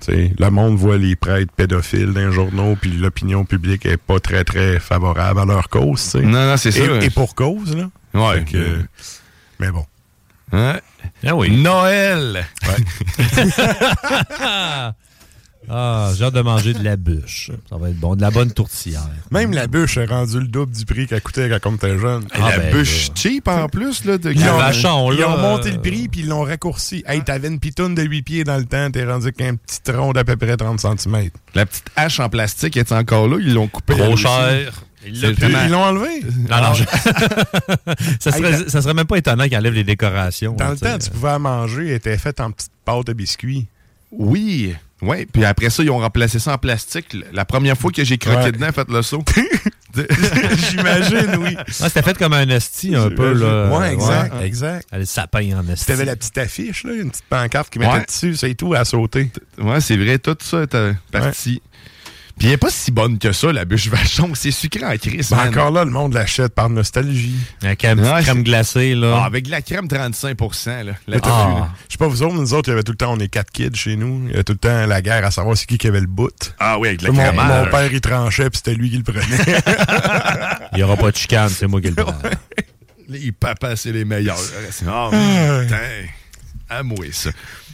[0.00, 3.98] tu sais, le monde voit les prêtres pédophiles dans les journaux, puis l'opinion publique est
[3.98, 6.02] pas très, très favorable à leur cause.
[6.02, 6.20] tu sais.
[6.22, 7.04] Non, non, c'est Et- ça.
[7.04, 7.90] Et, pour cause, là.
[8.14, 8.44] Ouais.
[8.44, 8.80] Que-
[9.58, 9.84] mais bon.
[10.52, 10.78] Hein?
[11.26, 11.50] Ah oui.
[11.50, 12.46] Noël!
[15.68, 17.50] ah, j'ai hâte de manger de la bûche.
[17.68, 18.16] Ça va être bon.
[18.16, 19.06] De la bonne tourtière.
[19.30, 22.24] Même la bûche a rendu le double du prix qu'elle coûtait quand on était jeune.
[22.34, 24.06] Et la bûche cheap en plus.
[24.06, 24.32] Là, de...
[24.32, 27.04] Ils ont, vachon, ils là, ont monté euh, le prix puis ils l'ont raccourci.
[27.06, 30.14] Hey, t'avais une pitoune de 8 pieds dans le temps, t'es rendu qu'un petit tronc
[30.14, 31.28] d'à peu près 30 cm.
[31.54, 33.36] La petite hache en plastique est encore là.
[33.40, 33.94] Ils l'ont coupé.
[33.94, 34.72] Trop cher.
[35.02, 36.22] Vraiment- Ils l'ont enlevé.
[36.48, 36.84] Non, non, je-
[38.20, 40.52] ça, Hey, serait, ça serait même pas étonnant qu'il enlève les décorations.
[40.52, 43.12] Dans là, le temps, tu pouvais la manger, elle était faite en petite pâte de
[43.12, 43.66] biscuits.
[44.10, 44.74] Oui.
[45.02, 45.26] Oui.
[45.32, 47.16] Puis après ça, ils ont remplacé ça en plastique.
[47.32, 48.52] La première fois que j'ai croqué Ouais.
[48.52, 49.24] dedans, faites le saut.
[50.70, 51.56] J'imagine, oui.
[51.56, 53.32] Ouais, c'était fait comme un esti un peu.
[53.32, 54.46] Là, Ouais, exact, Ouais.
[54.46, 54.88] exact.
[54.92, 55.86] Le sapin en esti.
[55.86, 58.04] T'avais la petite affiche, là, une petite pancarte qui mettait Ouais.
[58.04, 59.30] dessus, c'est tout, à sauter.
[59.58, 60.18] Ouais, c'est vrai.
[60.18, 61.62] Tout ça était parti.
[62.38, 64.30] Puis elle est pas si bonne que ça, la bûche vachon.
[64.34, 65.30] C'est sucré en crise.
[65.30, 67.34] Ben, encore là, le monde l'achète par nostalgie.
[67.62, 69.20] Avec une petite Ouais, crème glacée, là.
[69.22, 70.36] Ah, avec de la crème 35
[70.84, 70.92] là.
[71.06, 73.18] Je sais pas vous autres, mais nous autres, il y avait tout le temps, on
[73.20, 74.22] est quatre kids chez nous.
[74.26, 76.06] Il y avait tout le temps la guerre à savoir c'est qui qui avait le
[76.06, 76.54] bout.
[76.58, 77.36] Ah oui, avec la mon, crème.
[77.36, 79.20] mon père, il tranchait, puis c'était lui qui le prenait.
[80.72, 82.14] Il n'y aura pas de chicane, c'est moi qui le prends.
[83.08, 84.38] Les papas, c'est les meilleurs.
[84.38, 85.10] Oh, Ah.
[85.62, 85.76] putain.
[86.68, 87.30] À moi, ça.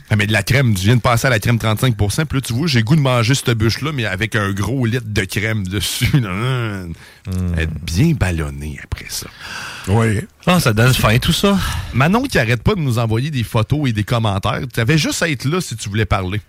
[0.08, 2.40] Ah, mais de la crème, tu viens de passer à la crème 35 puis là,
[2.40, 5.66] tu vois, j'ai goût de manger cette bûche-là, mais avec un gros litre de crème
[5.66, 6.10] dessus.
[6.14, 7.58] Hum.
[7.58, 9.26] Être bien ballonné après ça.
[9.88, 10.20] oui.
[10.46, 11.58] Ah, ça donne faim, tout ça.
[11.92, 15.22] Manon qui arrête pas de nous envoyer des photos et des commentaires, tu avais juste
[15.22, 16.40] à être là si tu voulais parler.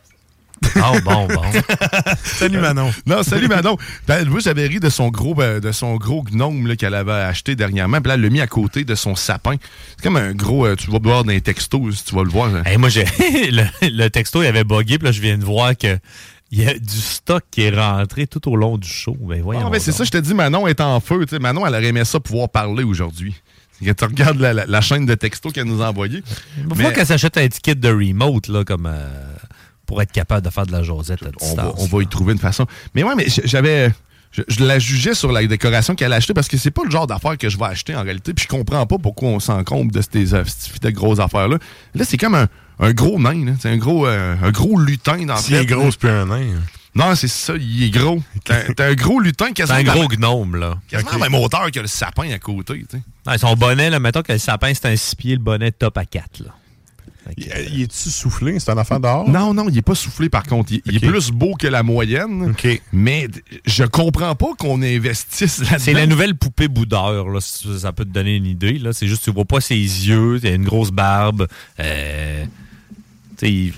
[0.75, 1.41] Ah, bon, bon.
[2.23, 2.91] Salut Manon.
[3.05, 3.77] Non, salut Manon.
[4.07, 7.55] Ben, moi, j'avais ri de son gros, ben, de son gros gnome qu'elle avait acheté
[7.55, 7.99] dernièrement.
[8.01, 9.55] Puis là, elle l'a mis à côté de son sapin.
[9.95, 10.65] C'est comme un gros.
[10.65, 12.53] euh, tu vas voir dans les textos, tu vas le voir.
[12.53, 12.63] hein.
[12.65, 13.05] Hey, moi, j'ai
[13.51, 15.97] le, le texto, il avait bugué, puis là, je viens de voir que
[16.51, 19.17] il y a du stock qui est rentré tout au long du show.
[19.19, 19.63] Ben, voyons.
[19.65, 21.25] Ah, ben, c'est ça, je te dis, Manon est en feu.
[21.41, 23.35] Manon, elle aurait aimé ça pouvoir parler aujourd'hui.
[23.79, 26.23] Tu regardes la, la- la chaîne de textos qu'elle nous a envoyée.
[26.57, 29.07] Il faut qu'elle s'achète un ticket de remote, là, comme euh,
[29.87, 32.33] pour être capable de faire de la josette à on va, on va y trouver
[32.33, 32.67] une façon.
[32.93, 33.91] Mais ouais, mais j'avais.
[34.29, 36.91] Je, je la jugeais sur la décoration qu'elle a achetée parce que c'est pas le
[36.91, 38.33] genre d'affaires que je vais acheter en réalité.
[38.33, 40.43] Puis je comprends pas pourquoi on s'encombre de ces euh,
[40.81, 41.57] de grosses affaires-là.
[41.95, 42.47] Là, c'est comme un,
[42.79, 43.45] un gros nain.
[43.45, 43.53] là.
[43.59, 46.45] C'est un gros, euh, un gros lutin dans S'il est gros, c'est plus un nain.
[46.93, 48.21] Non, c'est ça, il est gros.
[48.43, 49.79] T'as un gros lutin C'est quasiment.
[49.79, 50.77] un dans- gros gnome, là.
[50.89, 52.83] Quasiment la même hauteur que le sapin à côté.
[52.89, 53.03] tu sais.
[53.31, 55.97] Ouais, son bonnet, là, mettons que le sapin, c'est un 6 pieds, le bonnet top
[55.97, 56.41] à 4.
[56.43, 56.51] Là.
[57.35, 58.59] Il, il est-tu soufflé?
[58.59, 59.27] C'est un affaire dehors?
[59.29, 60.71] Non, non, il est pas soufflé par contre.
[60.71, 62.51] Il, il est plus beau que la moyenne.
[62.51, 62.81] OK.
[62.93, 63.27] Mais
[63.65, 65.77] je comprends pas qu'on investisse là-dedans.
[65.79, 68.77] C'est la nouvelle poupée boudeur, là, si ça peut te donner une idée.
[68.79, 68.93] Là.
[68.93, 71.47] C'est juste tu vois pas ses yeux, il a une grosse barbe.
[71.79, 73.73] Euh, tu sais, il-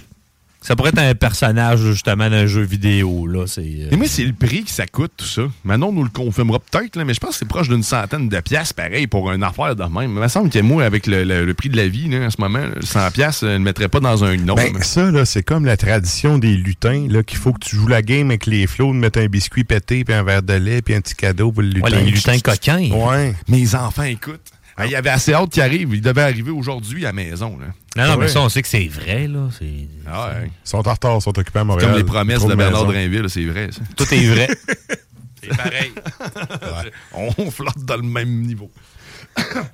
[0.69, 3.25] ça pourrait être un personnage justement d'un jeu vidéo.
[3.25, 3.45] Là.
[3.47, 5.41] C'est, euh, Et moi, c'est le prix que ça coûte, tout ça.
[5.63, 8.39] Manon nous le confirmera peut-être, là, mais je pense que c'est proche d'une centaine de
[8.39, 10.11] piastres, pareil, pour une affaire de même.
[10.11, 12.29] Il me semble que moi, avec le, le- le prix de la vie, là, en
[12.29, 14.57] ce moment, là, 100 piastres, ne mettrait pas dans un gnome.
[14.57, 17.87] Ben, ça, là, c'est comme la tradition des lutins, là, qu'il faut que tu joues
[17.87, 20.83] la game avec les flots, de mettre un biscuit pété, puis un verre de lait,
[20.83, 21.89] puis un petit cadeau pour le lutin.
[21.91, 22.89] ouais, les lutins coquins.
[22.91, 23.33] Ouais.
[23.47, 24.41] Mes enfants, écoute.
[24.79, 25.93] Ah, Il y avait assez hâte qu'il arrive.
[25.93, 27.57] Il devait arriver aujourd'hui à la maison.
[27.59, 27.67] Là.
[27.95, 28.27] Non, non, mais Ouais.
[28.29, 29.27] ça, on sait que c'est vrai.
[29.27, 29.49] Là.
[29.57, 29.65] C'est,
[30.09, 30.47] Ah ouais.
[30.47, 31.89] Ils sont en retard, ils sont occupés à Montréal.
[31.89, 32.85] Comme les promesses de Bernard.
[32.85, 33.69] Drainville, c'est vrai.
[33.71, 33.81] Ça.
[33.97, 34.47] tout est vrai.
[35.43, 35.91] c'est pareil.
[37.37, 38.71] On flotte dans le même niveau.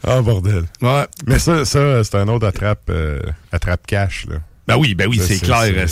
[0.03, 0.63] Ah, bordel.
[0.81, 1.05] Ouais.
[1.25, 3.19] Mais ça, ça c'est un autre attrape, euh,
[3.51, 4.37] attrape cash, là.
[4.67, 5.85] Ben oui, ben oui, c'est clair.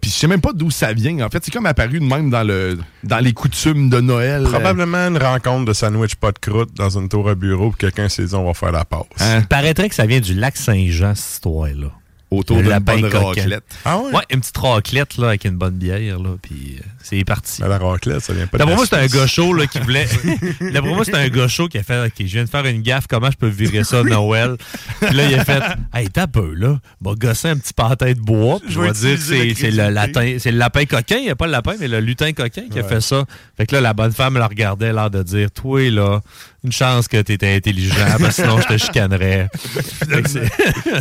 [0.00, 1.24] Puis je sais même pas d'où ça vient.
[1.24, 4.44] En fait, c'est comme apparu de même dans le dans les coutumes de Noël.
[4.44, 8.08] Probablement une rencontre de sandwich pas de croûte dans une tour à bureau, puis quelqu'un
[8.08, 9.06] s'est dit on va faire la passe.
[9.20, 9.40] Hein?
[9.40, 11.92] Il paraîtrait que ça vient du lac Saint-Jean, cette histoire-là.
[12.36, 13.64] Autour Le d'une lapin bonne raclette.
[13.84, 14.12] Ah ouais?
[14.12, 17.62] Ouais, une petite raclette là, avec une bonne bière, là, puis euh, c'est parti.
[17.62, 19.78] Mais la raclette, ça vient pas de D'après la moi, c'est un chaud là, qui
[19.78, 20.06] voulait.
[20.60, 23.06] D'après moi, c'est un chaud qui a fait OK, je viens de faire une gaffe,
[23.08, 24.56] comment je peux virer ça à Noël?
[25.00, 25.62] Puis là, il a fait
[25.94, 26.78] Hey, t'as peu, là.
[27.00, 28.58] Va gosser un petit pâté de bois.
[28.62, 29.18] Puis je vais dire
[29.56, 31.16] c'est la le, latin, c'est le lapin coquin.
[31.16, 33.24] Il n'y a pas le lapin, mais le lutin coquin qui a fait ça.
[33.56, 36.20] Fait que là, la bonne femme la regardait, l'air de dire Toi, là,
[36.66, 39.48] une chance que t'étais intelligent, parce que sinon, je te chicanerais.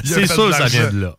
[0.04, 1.16] C'est sûr ça vient de là.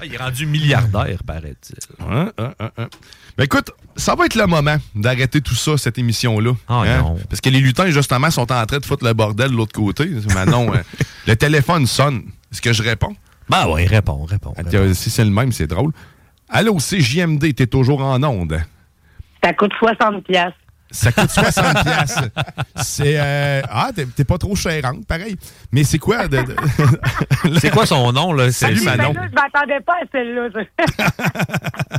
[0.00, 1.76] Ah, il est rendu milliardaire, paraît-il.
[2.08, 2.88] Hein, hein, hein, hein.
[3.36, 6.52] Ben écoute, ça va être le moment d'arrêter tout ça, cette émission-là.
[6.68, 6.98] Ah Hein?
[7.02, 7.18] non.
[7.28, 10.08] Parce que les lutins, justement, sont en train de foutre le bordel de l'autre côté.
[10.34, 10.78] Manon, euh,
[11.26, 12.22] le téléphone sonne.
[12.52, 13.14] Est-ce que je réponds?
[13.48, 14.54] Ben ouais, réponds, réponds.
[14.94, 15.92] Si c'est le même, c'est drôle.
[16.48, 18.60] Allô, c'est JMD, t'es toujours en onde.
[19.42, 20.52] Ça coûte 60 pièces.
[20.92, 22.28] Ça coûte 60 piastres.
[22.76, 23.14] C'est...
[23.18, 25.36] euh, Ah, t'es t'es pas trop chérante, pareil.
[25.72, 26.28] Mais c'est quoi?
[26.28, 26.56] de- de-
[27.58, 28.52] C'est quoi son nom, là?
[28.52, 29.12] Salut, C'est- Manon.
[29.14, 30.48] Ben là, je m'attendais pas à celle-là.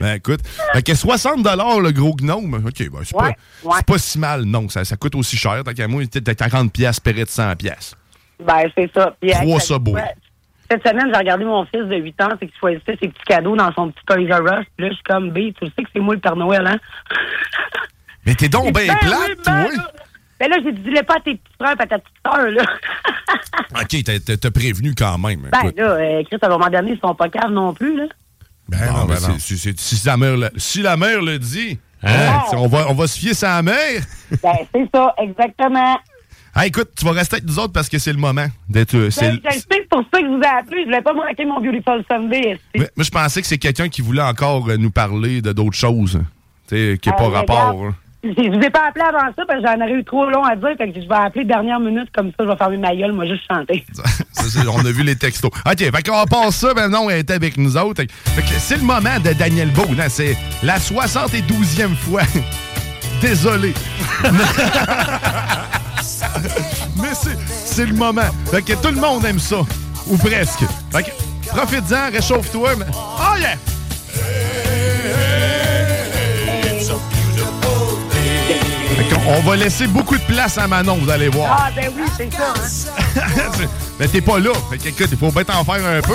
[0.00, 0.40] Ben écoute,
[0.72, 2.54] fait que 60 le gros gnome.
[2.54, 3.74] OK, ben, c'est Ouais, pas, ouais.
[3.76, 4.42] c'est pas si mal.
[4.44, 5.62] Non, ça, ça coûte aussi cher.
[5.62, 7.96] Tant qu'à moi, t'as 40 piastres, péré de 100 piastres.
[8.44, 9.14] ben, c'est ça.
[9.20, 9.60] Puis, Trois
[9.92, 10.02] ouais.
[10.70, 13.56] Cette semaine, j'ai regardé mon fils de 8 ans, c'est qu'il choisissait ses petits cadeaux
[13.56, 14.66] dans son petit Toys R Us.
[14.76, 16.78] Puis là, je suis comme, B, tu sais que c'est moi le Père Noël, hein?
[18.28, 19.76] Mais t'es donc bien Ben oui, plate, ben toi.
[19.76, 19.92] là.
[20.38, 22.50] Ben là, j'ai dit, dis-le pas à tes petits frères et à ta petite soeur,
[22.50, 22.62] là.
[23.82, 25.48] OK, t'as- prévenu quand même.
[25.50, 25.78] ben écoute.
[25.78, 28.04] là, euh, Chris, à un moment donné, ils sont pas caves non plus, là.
[28.68, 29.34] Ben Bon, non, ben, ben non.
[29.38, 32.42] si, la mère le, si la mère le dit, Hein?
[32.52, 34.02] on, va, on va se fier sa mère.
[34.42, 35.98] Ben, c'est ça, exactement.
[36.54, 38.94] Ah, écoute, tu vas rester avec nous autres parce que c'est le moment d'être.
[38.94, 40.80] euh, c'est Ben, le- je le sais, c'est pour ça que je vous ai appelé.
[40.82, 42.58] Je voulais pas manquer mon Beautiful Sunday.
[42.76, 45.76] Ouais, Moi, je pensais que c'est quelqu'un qui voulait encore euh, nous parler de d'autres
[45.76, 46.20] choses.
[46.68, 47.84] Tu sais, qui n'est Euh, pas mais rapport.
[47.86, 47.94] hein.
[48.24, 50.56] Je vous ai pas appelé avant ça parce que j'en aurais eu trop long à
[50.56, 50.70] dire.
[50.78, 53.84] Je vais appeler dernière minute comme ça, je vais fermer ma gueule, moi juste chanter.
[54.72, 55.50] On a vu les textos.
[55.66, 58.02] OK, fait qu'on passe ça, maintenant, elle est avec nous autres.
[58.34, 59.84] Fait que c'est le moment de Daniel Beau.
[60.00, 62.22] hein, C'est la 72e fois.
[63.20, 63.72] Désolé.
[67.00, 68.22] Mais c'est- c'est le moment.
[68.50, 69.58] Fait que tout le monde aime ça.
[70.08, 70.64] Ou presque.
[70.92, 71.10] Fait que
[71.48, 72.70] profite-en, réchauffe-toi.
[72.78, 73.54] mais- Oh yeah!
[79.28, 81.66] On va laisser beaucoup de place à Manon, vous allez voir.
[81.66, 82.54] Ah, ben oui, c'est ça.
[83.16, 83.66] Hein.
[84.00, 84.52] Mais t'es pas là.
[84.70, 86.14] Fait que, écoute, il faut bien t'en faire un peu.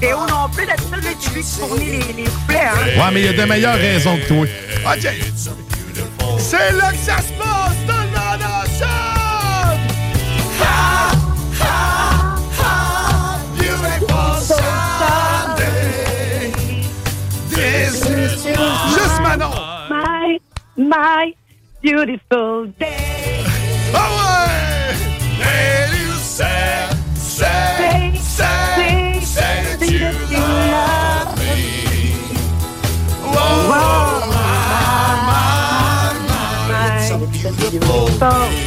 [0.00, 0.90] Théo non plus, d'habitude,
[1.22, 2.58] c'est lui qui fournit les, les couplets.
[2.58, 3.00] Hein.
[3.00, 4.46] Ouais, mais il y a de meilleures raisons que toi.
[4.92, 5.08] OK.
[6.38, 9.80] C'est là que ça se passe, tout le monde ensemble!
[10.60, 11.12] Ha,
[11.60, 15.64] ha, ha, beautiful Sunday.
[17.50, 18.44] This is
[18.94, 19.52] Juste Manon!
[19.88, 20.38] My,
[20.76, 21.34] my
[21.84, 23.44] beautiful day.
[23.92, 24.96] Ah ouais!
[25.44, 30.40] And you say, say, say, say that you
[30.72, 31.52] love me.
[33.22, 34.20] Whoa,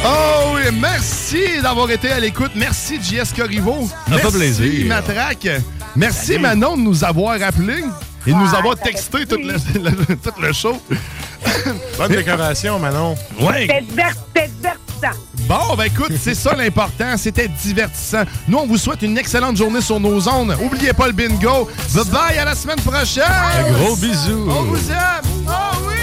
[0.04, 2.52] Oh oui, merci d'avoir été à l'écoute.
[2.54, 3.88] Merci JS Corriveau.
[4.08, 4.86] Ça fait Merci plaisir.
[4.86, 5.48] Matraque.
[5.96, 7.82] Merci Manon de nous avoir appelés
[8.26, 10.80] et de nous avoir texté tout le, le- tout le show.
[11.96, 13.14] Bonne décoration, Manon.
[13.40, 13.62] Ouais.
[13.62, 15.18] C'était divertissant.
[15.48, 17.16] Bon, ben écoute, c'est ça l'important.
[17.16, 18.24] C'était divertissant.
[18.48, 20.56] Nous, on vous souhaite une excellente journée sur nos ondes.
[20.60, 21.68] Oubliez pas le bingo.
[21.94, 23.22] Bye bye, à la semaine prochaine.
[23.26, 24.46] Un gros bisou.
[24.50, 25.22] On vous aime.
[25.46, 25.94] Oh oui,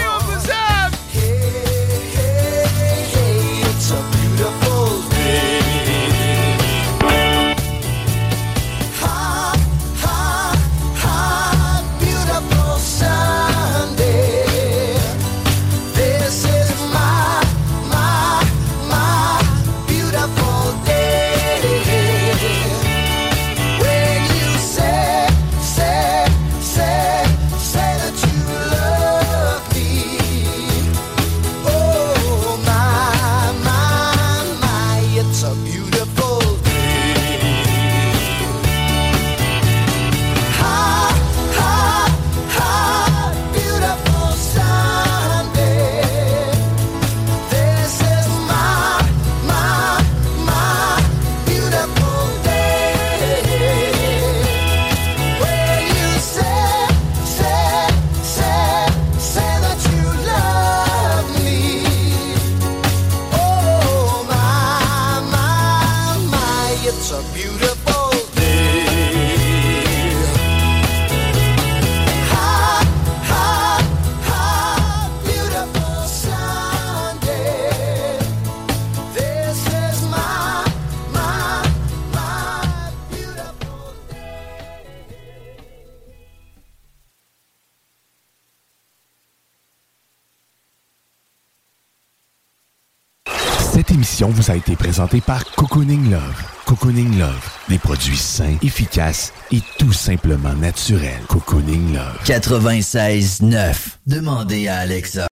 [94.16, 96.42] émission vous a été présentée par Cocooning Love.
[96.64, 101.20] Cocooning Love, des produits sains, efficaces et tout simplement naturels.
[101.28, 102.18] Cocooning Love.
[102.24, 103.98] 96.9.
[104.06, 105.26] Demandez à Alexa.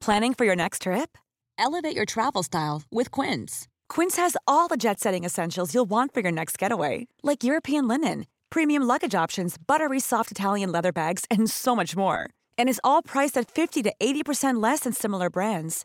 [0.00, 1.16] Planning for your next trip?
[1.56, 3.68] Elevate your travel style with Quince.
[3.88, 7.86] Quince has all the jet setting essentials you'll want for your next getaway, like European
[7.86, 12.26] linen, premium luggage options, buttery soft Italian leather bags, and so much more.
[12.58, 15.84] And is all priced at 50 to 80% less than similar brands.